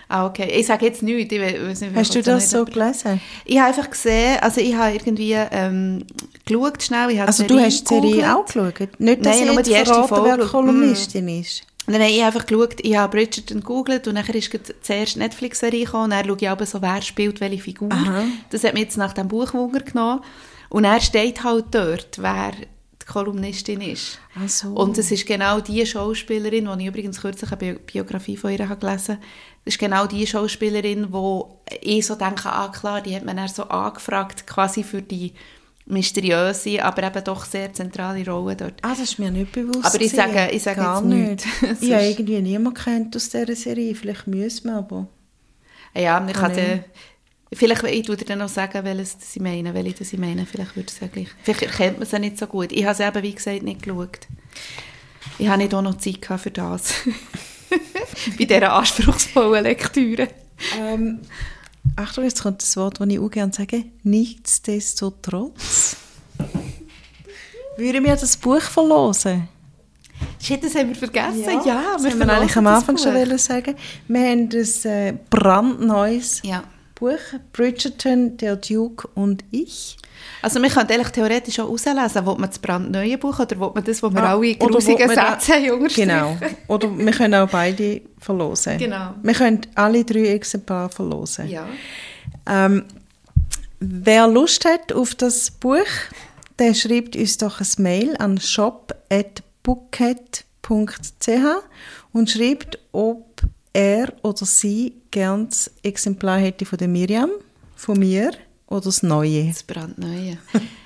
Ah, 0.08 0.26
okay. 0.26 0.50
Ich 0.52 0.68
sage 0.68 0.86
jetzt 0.86 1.02
nichts. 1.02 1.32
Nicht, 1.32 1.96
Hast 1.96 2.16
du 2.16 2.22
das 2.22 2.50
so 2.50 2.66
gelesen? 2.66 3.20
Ich 3.46 3.58
habe 3.58 3.70
einfach 3.70 3.90
gesehen, 3.90 4.38
also 4.42 4.62
ich 4.62 4.76
habe 4.76 4.94
irgendwie 4.94 5.34
ähm, 5.34 6.06
geschaut 6.46 6.84
schnell. 6.84 7.12
Ich 7.12 7.20
habe 7.20 7.28
Also 7.28 7.44
du 7.44 7.60
hast 7.60 7.90
die 7.90 7.96
Serie 7.96 8.36
auch 8.36 8.46
geschaut? 8.46 9.00
Nicht, 9.00 9.26
dass 9.26 9.40
Nein, 9.40 9.54
nur 9.54 9.64
die 9.64 9.72
erste 9.72 10.04
Folge. 10.08 10.38
wer 10.38 10.46
Kolumnistin 10.46 11.28
ist. 11.28 11.64
Nein, 11.88 12.00
nein, 12.02 12.10
ich 12.12 12.24
habe 12.24 12.36
einfach 12.36 12.48
geschaut, 12.48 12.76
ich 12.82 12.96
habe 12.96 13.16
Bridgerton 13.16 13.60
gegoogelt 13.60 14.08
und 14.08 14.16
nachher 14.16 14.34
ist 14.36 14.50
gerade 14.50 14.76
zuerst 14.82 15.18
Netflix-Serie 15.18 15.86
gekommen 15.86 16.06
und 16.06 16.10
dann 16.12 16.26
schaue 16.26 16.38
ich 16.40 16.50
aber 16.50 16.66
so, 16.66 16.82
wer 16.82 17.02
spielt 17.02 17.42
welche 17.42 17.62
Figur. 17.62 17.92
Aha. 17.92 18.24
Das 18.50 18.64
hat 18.64 18.74
mich 18.74 18.84
jetzt 18.84 18.98
nach 18.98 19.14
dem 19.14 19.28
Buch 19.28 19.54
Wunder 19.54 19.82
genommen. 19.82 20.22
Und 20.70 20.84
er 20.84 21.00
steht 21.00 21.44
halt 21.44 21.66
dort, 21.72 22.18
wer 22.18 22.54
die 23.08 23.12
Kolumnistin 23.12 23.82
ist. 23.82 24.20
So. 24.48 24.70
Und 24.70 24.98
es 24.98 25.12
ist 25.12 25.26
genau 25.28 25.60
die 25.60 25.86
Schauspielerin, 25.86 26.68
die 26.78 26.82
ich 26.84 26.88
übrigens 26.90 27.22
kürzlich 27.22 27.52
eine 27.52 27.58
Bi- 27.76 27.80
Biografie 27.86 28.36
von 28.38 28.52
ihr 28.52 28.68
habe 28.68 28.80
gelesen 28.80 29.16
habe, 29.16 29.26
das 29.64 29.74
ist 29.76 29.80
genau 29.80 30.06
die 30.08 30.26
Schauspielerin, 30.26 31.12
wo 31.12 31.62
ich 31.82 32.06
so 32.06 32.16
denke, 32.16 32.50
ah 32.52 32.70
klar, 32.70 33.02
die 33.02 33.16
hat 33.16 33.24
man 33.26 33.38
dann 33.38 33.48
so 33.48 33.64
angefragt, 33.64 34.46
quasi 34.48 34.84
für 34.84 35.02
die 35.02 35.34
mysteriöse, 35.88 36.84
aber 36.84 37.04
eben 37.04 37.24
doch 37.24 37.46
sehr 37.46 37.72
zentrale 37.74 38.26
Rolle 38.28 38.56
dort. 38.56 38.74
Ah, 38.82 38.90
das 38.90 39.00
ist 39.02 39.20
mir 39.20 39.30
nicht 39.32 39.52
bewusst. 39.52 39.86
Aber 39.86 40.02
ich 40.02 40.12
sage- 40.12 40.50
ich 40.52 40.64
sage 40.64 40.82
Gar 40.82 41.04
jetzt 41.04 41.06
nicht. 41.06 41.62
nichts. 41.62 41.82
ich 41.84 41.94
habe 41.94 42.04
irgendwie 42.06 42.42
niemanden 42.42 42.74
kennt 42.80 43.16
aus 43.16 43.30
dieser 43.30 43.56
Serie. 43.56 43.94
Vielleicht 43.96 44.26
müssen 44.28 44.66
wir 44.68 44.78
aber. 44.78 45.08
Ja, 45.96 46.28
ich 46.28 46.38
Ah, 46.38 46.50
dann, 46.50 46.84
vielleicht, 47.56 47.84
ich 47.84 48.08
würde 48.08 48.24
dir 48.24 48.30
dann 48.30 48.40
noch 48.40 48.50
sagen, 48.50 48.84
welches 48.84 49.18
das 49.18 49.36
ich 49.36 49.42
meine, 49.42 49.74
welche 49.74 50.00
das 50.00 50.14
ich 50.14 50.20
meine, 50.20 50.46
vielleicht 50.46 50.76
würde 50.76 50.92
es 50.92 51.00
ja 51.00 51.08
gleich. 51.08 51.30
Vielleicht 51.44 51.64
erkennt 51.64 51.98
man 51.98 52.04
es 52.04 52.12
ja 52.12 52.20
nicht 52.20 52.38
so 52.38 52.48
gut. 52.48 52.72
Ich 52.72 52.84
habe 52.84 52.94
es 52.94 53.00
eben, 53.00 53.24
wie 53.24 53.34
gesagt, 53.34 53.64
nicht 53.64 53.84
geschaut. 53.84 54.20
Ich 55.38 55.48
habe 55.48 55.58
nicht 55.58 55.74
auch 55.74 55.82
noch 55.82 55.98
Zeit 55.98 56.26
für 56.40 56.52
das. 56.52 56.94
Bei 58.38 58.46
dieser 58.46 58.74
anspruchsvollen 58.74 59.64
Lektüre. 59.64 60.28
Ähm, 60.80 61.20
Achtung, 61.96 62.24
jetzt 62.24 62.42
kommt 62.42 62.62
das 62.62 62.78
Wort, 62.78 63.00
das 63.00 63.08
ich 63.08 63.20
auch 63.20 63.30
gerne 63.30 63.54
sage. 63.54 63.86
Nichtsdestotrotz. 64.04 65.98
Würden 67.78 68.04
wir 68.04 68.16
das 68.16 68.38
Buch 68.38 68.62
verlosen? 68.62 69.50
Shit, 70.42 70.64
das 70.64 70.76
haben 70.76 70.90
wir 70.90 70.96
vergessen. 70.96 71.44
Ja, 71.66 71.98
das 71.98 72.06
haben 72.06 72.20
wir 72.20 72.30
eigentlich 72.30 72.56
am 72.56 72.68
Anfang 72.68 72.98
schon 72.98 73.38
sagen. 73.38 73.76
Wir 74.08 74.30
haben 74.30 74.50
ein 74.50 74.86
äh, 74.86 75.14
brandneues 75.30 76.42
Ja. 76.44 76.64
Buch, 76.96 77.20
Bridgerton, 77.54 78.38
der 78.38 78.56
Duke 78.56 79.08
und 79.16 79.44
ich. 79.52 79.98
Also 80.42 80.62
wir 80.62 80.70
können 80.70 80.90
eigentlich 80.90 81.10
theoretisch 81.10 81.60
auch 81.60 81.70
auslesen, 81.70 82.26
will 82.26 82.36
man 82.38 82.50
das 82.50 82.60
brandneue 82.60 83.18
Buch 83.18 83.38
oder 83.40 83.60
will 83.60 83.72
man 83.76 83.84
das, 83.84 84.02
wo 84.02 84.10
wir 84.10 84.24
Ah, 84.24 84.32
alle 84.32 84.56
grusigen 84.56 85.08
man 85.08 85.16
Sätze 85.16 85.54
haben? 85.56 85.88
Genau. 85.88 86.38
Oder 86.68 86.98
wir 86.98 87.12
können 87.12 87.36
auch 87.36 87.50
beide 87.50 88.02
verlosen. 88.20 88.78
Genau. 88.78 89.14
Wir 89.22 89.34
können 89.34 89.62
alle 89.76 90.04
drei 90.06 90.28
Exemplare 90.28 90.90
verlosen. 90.90 91.50
Ja. 91.50 91.68
Ähm, 92.48 92.86
wer 93.80 94.28
Lust 94.28 94.64
hat 94.66 94.94
auf 94.94 95.16
das 95.16 95.52
Buch, 95.52 95.86
der 96.60 96.74
schreibt 96.74 97.16
uns 97.18 97.38
doch 97.38 97.60
ein 97.60 97.68
Mail 97.78 98.16
an 98.18 98.40
shop.bookhead.ch 98.40 101.30
und 102.14 102.30
schreibt, 102.30 102.80
ob 102.94 103.25
er 103.76 104.14
oder 104.24 104.46
sie 104.46 104.94
gern 105.12 105.50
das 105.50 105.70
Exemplar 105.84 106.40
hätte 106.40 106.66
von 106.66 106.78
der 106.78 106.88
Miriam, 106.88 107.30
von 107.76 108.00
mir 108.00 108.32
oder 108.68 108.82
das 108.82 109.04
Neue. 109.04 109.48
Das 109.48 109.64
brandneue. 109.64 110.38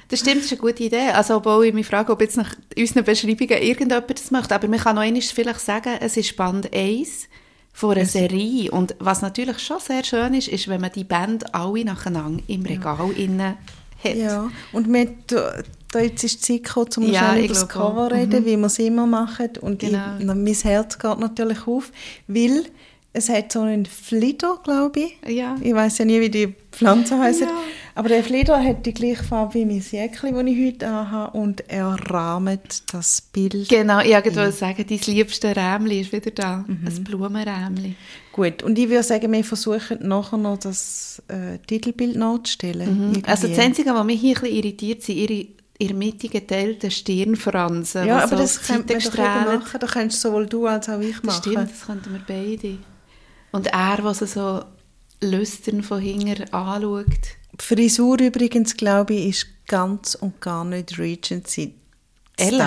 Das 0.08 0.22
stimmt, 0.22 0.38
das 0.38 0.46
ist 0.46 0.54
eine 0.54 0.62
gute 0.62 0.84
Idee. 0.84 1.10
Also, 1.14 1.36
obwohl 1.36 1.66
ich 1.68 1.74
mich 1.74 1.86
frage, 1.86 2.12
ob 2.12 2.20
jetzt 2.20 2.36
nach 2.36 2.56
unseren 2.76 3.04
Beschreibungen 3.04 3.62
irgendjemand 3.62 4.10
das 4.10 4.32
möchte. 4.32 4.56
Aber 4.56 4.68
man 4.68 4.80
kann 4.80 4.96
noch 4.96 5.04
einmal 5.04 5.22
vielleicht 5.22 5.60
sagen, 5.60 5.98
es 6.02 6.18
ist 6.18 6.36
Band 6.36 6.74
1 6.74 7.28
von 7.74 7.92
einer 7.92 8.06
Serie. 8.06 8.72
Und 8.72 8.96
was 8.98 9.22
natürlich 9.22 9.60
schon 9.60 9.80
sehr 9.80 10.04
schön 10.04 10.34
ist, 10.34 10.48
ist, 10.48 10.68
wenn 10.68 10.82
man 10.82 10.92
die 10.92 11.04
Band 11.04 11.54
alle 11.54 11.86
nacheinander 11.86 12.42
im 12.48 12.66
Regal 12.66 13.12
innen 13.16 13.56
hat. 14.04 14.16
Ja, 14.16 14.50
und 14.72 14.92
wir, 14.92 15.14
da, 15.92 16.00
jetzt 16.00 16.24
ist 16.24 16.48
die 16.48 16.62
Zeit 16.62 16.64
gekommen, 16.66 17.08
um 17.08 17.14
Ja, 17.14 17.38
über 17.38 17.48
das 17.48 17.68
glaube 17.68 17.86
auch. 17.86 18.10
Cover 18.10 18.12
reden, 18.16 18.46
wie 18.46 18.58
wir 18.58 18.66
es 18.68 18.80
immer 18.80 19.06
machen. 19.08 19.50
Und 19.62 19.80
Genau. 19.80 20.18
ich, 20.20 20.26
mein 20.26 20.46
Herz 20.46 20.98
geht 21.00 21.20
natürlich 21.20 21.68
auf, 21.68 21.92
weil 22.28 22.66
es 23.12 23.28
hat 23.28 23.52
so 23.52 23.62
einen 23.62 23.86
Flitter, 23.88 24.60
glaube 24.64 25.00
ich. 25.00 25.18
Ja. 25.36 25.56
Ich 25.62 25.74
weiß 25.74 25.98
ja 25.98 26.06
nie, 26.06 26.22
wie 26.22 26.30
die 26.30 26.54
Pflanze 26.72 27.18
heißt. 27.18 27.42
Ja. 27.42 27.48
Aber 27.96 28.08
der 28.08 28.24
Flitter 28.24 28.64
hat 28.64 28.86
die 28.86 28.94
gleiche 28.94 29.24
Farbe 29.24 29.56
wie 29.56 29.66
mein 29.66 29.80
Jäckchen, 29.92 30.36
das 30.36 30.46
ich 30.46 30.66
heute 30.68 30.88
anhabe. 30.88 31.38
Und 31.38 31.64
er 31.68 31.98
rahmt 32.10 32.84
das 32.94 33.22
Bild. 33.22 33.68
Genau, 33.68 34.00
ich 34.02 34.14
wollte 34.14 34.52
sagen, 34.52 34.86
dein 34.88 35.00
liebste 35.08 35.56
Rämli 35.56 36.02
ist 36.02 36.14
wieder 36.14 36.32
da. 36.32 36.66
Ein 36.68 37.04
Blumenrämli. 37.04 37.96
Gut, 38.32 38.62
und 38.64 38.78
ich 38.78 38.88
würde 38.90 39.04
sagen, 39.04 39.32
wir 39.32 39.44
versuchen 39.44 40.08
nachher 40.08 40.38
noch 40.38 40.60
das 40.60 41.22
äh, 41.28 41.58
Titelbild 41.66 42.16
nachzustellen. 42.16 43.10
Mhm. 43.10 43.24
Also 43.26 43.48
das. 43.48 43.58
Einzige, 43.58 43.94
was 43.94 44.06
mich 44.06 44.22
hier 44.22 44.38
ein 44.38 44.42
bisschen 44.44 44.56
irritiert, 44.56 45.02
sind 45.02 45.18
ihre 45.18 45.48
ihr 45.80 45.94
mittig 45.94 46.32
geteilten 46.32 46.92
Stirnfransen. 46.92 48.06
Ja, 48.06 48.20
aber 48.20 48.36
so 48.38 48.44
das 48.44 48.62
könnte 48.62 48.94
man 48.94 49.04
doch 49.04 49.62
machen. 49.64 49.80
Das 49.80 49.92
könntest 49.92 50.22
sowohl 50.22 50.46
du 50.46 50.68
als 50.68 50.90
auch 50.90 51.00
ich 51.00 51.16
Das 51.16 51.24
machen. 51.24 51.42
stimmt, 51.42 51.72
das 51.72 51.86
könnten 51.88 52.14
wir 52.14 52.22
beide. 52.28 52.78
Und 53.52 53.68
er, 53.68 53.98
der 53.98 54.14
sie 54.14 54.28
so 54.28 54.64
lüstern 55.22 55.82
von 55.82 56.00
hinten 56.02 56.44
anschaut. 56.54 57.06
Die 57.60 57.66
Frisur 57.66 58.20
übrigens, 58.20 58.78
glaube 58.78 59.14
ich, 59.16 59.30
ist 59.30 59.48
ganz 59.68 60.16
und 60.16 60.40
gar 60.42 60.64
nicht 60.66 60.98
Regency-Style. 61.00 61.74
Ehrlich? 62.38 62.60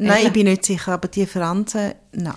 Nein, 0.00 0.08
Ehrlich? 0.10 0.26
ich 0.26 0.32
bin 0.32 0.46
nicht 0.46 0.64
sicher, 0.64 0.92
aber 0.92 1.08
die 1.08 1.26
Fransen, 1.26 1.94
nein. 2.12 2.34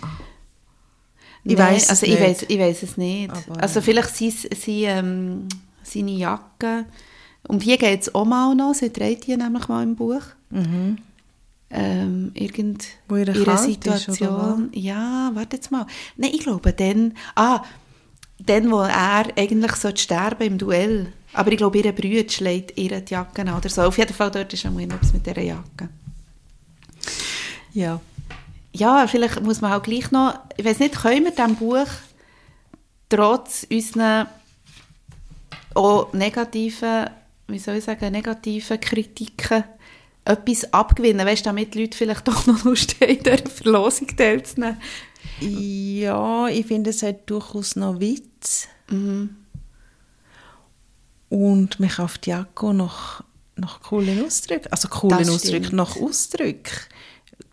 Ich 1.43 1.57
Nein, 1.57 1.73
weiss 1.73 1.83
es 1.83 1.89
also 1.89 2.05
nicht. 2.05 2.15
Ich 2.15 2.21
weiss, 2.27 2.45
ich 2.47 2.59
weiss 2.59 2.83
es 2.83 2.97
nicht. 2.97 3.29
Aber- 3.31 3.61
also 3.61 3.81
vielleicht 3.81 4.15
sind 4.15 4.33
sie, 4.55 4.83
ähm, 4.85 5.47
seine 5.83 6.11
Jacke. 6.11 6.85
Um 7.47 7.59
die 7.59 7.77
geht 7.77 8.01
es 8.01 8.15
auch 8.15 8.25
mal 8.25 8.55
noch. 8.55 8.73
Sie 8.73 8.89
trägt 8.89 9.27
die 9.27 9.35
nämlich 9.35 9.67
mal 9.67 9.83
im 9.83 9.95
Buch. 9.95 10.21
Ähm, 11.69 12.31
irgend 12.33 12.85
Wo 13.07 13.15
ihr 13.15 13.29
ihre 13.29 13.41
oder 13.41 13.57
Situation. 13.57 14.69
ja, 14.73 15.31
warte 15.33 15.55
jetzt 15.55 15.71
mal. 15.71 15.87
Nein, 16.17 16.31
ich 16.33 16.41
glaube, 16.41 16.73
dann, 16.73 17.13
ah, 17.35 17.63
dann, 18.39 18.71
wo 18.71 18.81
er 18.81 19.25
eigentlich 19.37 19.75
so 19.75 19.89
sterben 19.95 20.43
im 20.43 20.57
Duell. 20.57 21.13
Aber 21.33 21.51
ich 21.51 21.57
glaube, 21.57 21.77
ihre 21.77 21.93
Brüder 21.93 22.29
schlägt 22.29 22.77
ihre 22.77 23.01
die 23.01 23.13
Jacke 23.13 23.41
an 23.41 23.53
oder 23.53 23.69
so. 23.69 23.83
Auf 23.83 23.97
jeden 23.97 24.13
Fall 24.13 24.31
dort 24.31 24.51
ist 24.53 24.65
auch 24.65 24.77
etwas 24.77 25.13
mit 25.13 25.25
dieser 25.25 25.41
Jacke. 25.41 25.89
Ja. 27.73 28.01
Ja, 28.73 29.07
vielleicht 29.07 29.41
muss 29.41 29.61
man 29.61 29.73
auch 29.73 29.83
gleich 29.83 30.11
noch, 30.11 30.39
ich 30.57 30.65
weiß 30.65 30.79
nicht, 30.79 30.95
können 30.95 31.25
wir 31.25 31.31
diesem 31.31 31.55
Buch 31.55 31.87
trotz 33.09 33.67
unseren 33.69 34.27
auch 35.73 36.11
negativen, 36.13 37.09
wie 37.51 37.59
soll 37.59 37.75
ich 37.75 37.83
sagen, 37.83 38.11
negativen 38.11 38.79
Kritiken 38.79 39.63
etwas 40.23 40.71
abgewinnen, 40.73 41.25
weißt 41.25 41.45
du, 41.45 41.49
damit 41.49 41.73
die 41.73 41.81
Leute 41.81 41.97
vielleicht 41.97 42.27
doch 42.27 42.45
noch 42.45 42.63
Lust 42.63 42.95
haben, 43.01 43.17
an 43.17 43.23
der 43.23 43.37
Verlosung 43.47 44.07
teilzunehmen. 44.15 44.77
Ja, 45.39 46.47
ich 46.47 46.65
finde, 46.67 46.89
es 46.91 47.03
hat 47.03 47.29
durchaus 47.29 47.75
noch 47.75 47.99
Witz. 47.99 48.67
Mhm. 48.89 49.35
Und 51.29 51.79
mich 51.79 51.97
auf 51.99 52.17
die 52.17 52.31
Jacke 52.31 52.73
nach, 52.73 53.23
nach 53.55 53.81
coolen 53.81 54.25
Ausdrücken, 54.25 54.67
also 54.71 54.89
coolen 54.89 55.29
Ausdrücken, 55.29 55.75
nach 55.77 55.95
Ausdrücken, 55.95 56.71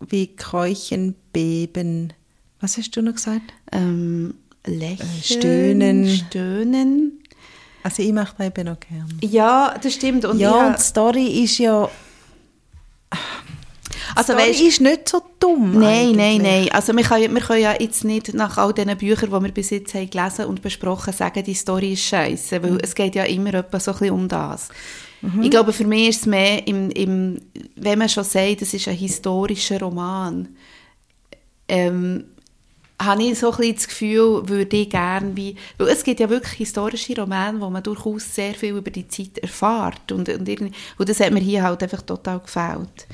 wie 0.01 0.35
Keuchen, 0.35 1.15
Beben. 1.31 2.13
Was 2.59 2.77
hast 2.77 2.91
du 2.95 3.01
noch 3.01 3.13
gesagt? 3.15 3.53
Ähm, 3.71 4.35
lächeln, 4.65 5.09
Äh, 5.19 5.23
stöhnen. 5.23 6.09
stöhnen. 6.09 7.18
Also 7.83 8.03
ich 8.03 8.11
mache 8.11 8.35
Beben 8.37 8.67
noch 8.67 8.79
gern. 8.79 9.17
Ja, 9.21 9.75
das 9.81 9.93
stimmt. 9.93 10.25
Und 10.25 10.39
ja, 10.39 10.67
und 10.67 10.77
die 10.77 10.81
Story 10.81 11.43
ist 11.43 11.57
ja... 11.59 11.89
also 14.15 14.33
Story 14.33 14.49
weißt, 14.49 14.61
ist 14.61 14.81
nicht 14.81 15.07
so 15.07 15.21
dumm 15.39 15.79
Nein, 15.79 16.11
nein, 16.11 16.19
eigentlich. 16.19 16.41
nein. 16.41 16.71
Also 16.71 16.95
wir 16.95 17.03
können, 17.03 17.33
wir 17.33 17.41
können 17.41 17.61
ja 17.61 17.73
jetzt 17.79 18.03
nicht 18.03 18.33
nach 18.33 18.57
all 18.57 18.73
diesen 18.73 18.97
Büchern, 18.97 19.29
die 19.31 19.43
wir 19.45 19.51
bis 19.51 19.69
jetzt 19.69 19.93
haben 19.93 20.09
gelesen 20.09 20.45
und 20.45 20.61
besprochen, 20.61 21.13
sagen, 21.13 21.43
die 21.43 21.53
Story 21.53 21.93
ist 21.93 22.03
scheiße, 22.03 22.61
weil 22.61 22.77
es 22.81 22.93
geht 22.93 23.15
ja 23.15 23.23
immer 23.23 23.53
etwa 23.53 23.79
so 23.79 23.91
ein 23.91 23.97
bisschen 23.99 24.15
um 24.15 24.27
das. 24.27 24.69
Ich 25.41 25.51
glaube, 25.51 25.73
für 25.73 25.83
mich 25.83 26.09
ist 26.09 26.21
es 26.21 26.25
mehr, 26.27 26.65
im, 26.65 26.89
im, 26.91 27.41
wenn 27.75 27.99
man 27.99 28.07
schon 28.07 28.23
sagt, 28.23 28.61
es 28.61 28.73
ist 28.73 28.87
ein 28.87 28.95
historischer 28.95 29.79
Roman, 29.81 30.47
ähm, 31.67 32.23
habe 32.99 33.23
ich 33.23 33.39
so 33.39 33.51
ein 33.51 33.57
bisschen 33.57 33.75
das 33.75 33.87
Gefühl, 33.87 34.47
würde 34.47 34.77
ich 34.77 34.89
gerne 34.89 35.35
wie, 35.35 35.55
weil 35.77 35.87
es 35.87 36.03
gibt 36.03 36.19
ja 36.19 36.29
wirklich 36.29 36.53
historische 36.53 37.15
Romane, 37.15 37.59
wo 37.61 37.69
man 37.69 37.81
durchaus 37.81 38.35
sehr 38.35 38.53
viel 38.53 38.75
über 38.75 38.91
die 38.91 39.07
Zeit 39.07 39.37
erfährt 39.37 40.11
und, 40.11 40.27
und, 40.27 40.47
irgendwie, 40.49 40.73
und 40.97 41.09
das 41.09 41.19
hat 41.19 41.31
mir 41.31 41.39
hier 41.39 41.63
halt 41.63 41.81
einfach 41.81 42.01
total 42.01 42.39
gefällt. 42.39 43.07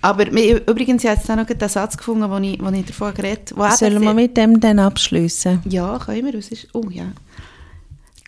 Aber 0.00 0.32
wir, 0.32 0.68
übrigens, 0.68 1.02
ich 1.02 1.10
habe 1.10 1.18
jetzt 1.18 1.28
auch 1.28 1.36
noch 1.36 1.46
den 1.46 1.68
Satz 1.68 1.96
gefunden, 1.96 2.30
wo 2.30 2.38
ich, 2.38 2.62
wo 2.62 2.70
ich 2.70 2.86
davon 2.86 3.14
geredet 3.14 3.52
habe. 3.56 3.76
Sollen 3.76 4.00
wir 4.00 4.14
mit 4.14 4.36
dem 4.36 4.60
dann 4.60 4.78
abschließen? 4.78 5.62
Ja, 5.64 5.98
können 5.98 6.26
wir. 6.26 6.34
Es 6.34 6.50
ist, 6.50 6.68
oh 6.72 6.88
ja. 6.88 7.06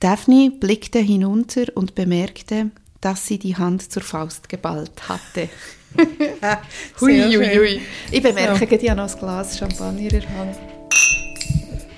Daphne 0.00 0.50
blickte 0.50 0.98
hinunter 0.98 1.66
und 1.74 1.94
bemerkte, 1.94 2.70
dass 3.00 3.26
sie 3.26 3.38
die 3.38 3.56
Hand 3.56 3.92
zur 3.92 4.02
Faust 4.02 4.48
geballt 4.48 5.08
hatte. 5.08 5.48
Sehr 6.96 7.32
schön. 7.32 7.80
Ich 8.10 8.22
bemerke, 8.22 8.58
so. 8.58 8.64
ich 8.64 8.90
habe 8.90 8.96
noch 8.96 9.12
ein 9.12 9.18
Glas 9.18 9.58
Champagner 9.58 10.00
in 10.00 10.08
der 10.08 10.28
Hand. 10.30 10.56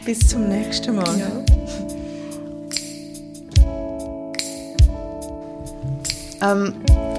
Bis 0.05 0.29
zum 0.29 0.49
nächsten 0.49 0.97
Mal. 0.97 1.19
Ja. 1.19 1.45
Ähm, 6.43 6.75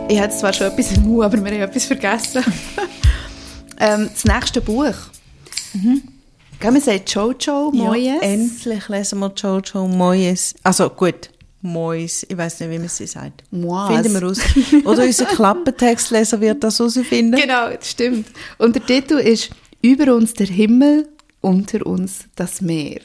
ich 0.09 0.19
hatte 0.19 0.35
zwar 0.35 0.51
schon 0.51 0.67
etwas 0.67 0.91
im 0.91 1.03
Mund, 1.03 1.23
aber 1.23 1.43
wir 1.43 1.51
haben 1.51 1.61
etwas 1.61 1.85
vergessen. 1.85 2.43
ähm, 3.79 4.09
das 4.13 4.25
nächste 4.25 4.61
Buch. 4.61 4.95
Mhm. 5.73 6.01
Man 6.61 6.79
sagt 6.79 7.09
Jojo 7.13 7.71
Moyes. 7.71 8.05
Ja, 8.05 8.21
endlich 8.21 8.87
lesen 8.87 9.19
wir 9.19 9.33
Jojo 9.35 9.87
Moyes. 9.87 10.55
Also 10.63 10.89
gut, 10.89 11.29
Mois. 11.63 12.25
Ich 12.27 12.37
weiß 12.37 12.59
nicht, 12.59 12.69
wie 12.69 12.77
man 12.77 12.89
sie 12.89 13.07
sagt. 13.07 13.43
Mois. 13.51 13.87
Finden 13.87 14.13
wir 14.13 14.23
raus. 14.23 14.39
Oder 14.85 15.03
unser 15.03 15.25
Klappentextleser 15.25 16.39
wird 16.41 16.63
das 16.63 16.77
herausfinden. 16.77 17.39
Genau, 17.39 17.69
das 17.69 17.89
stimmt. 17.89 18.27
Und 18.57 18.75
der 18.75 18.85
Titel 18.85 19.15
ist 19.15 19.49
«Über 19.81 20.13
uns 20.13 20.33
der 20.33 20.47
Himmel, 20.47 21.07
unter 21.41 21.85
uns 21.85 22.25
das 22.35 22.61
Meer». 22.61 22.99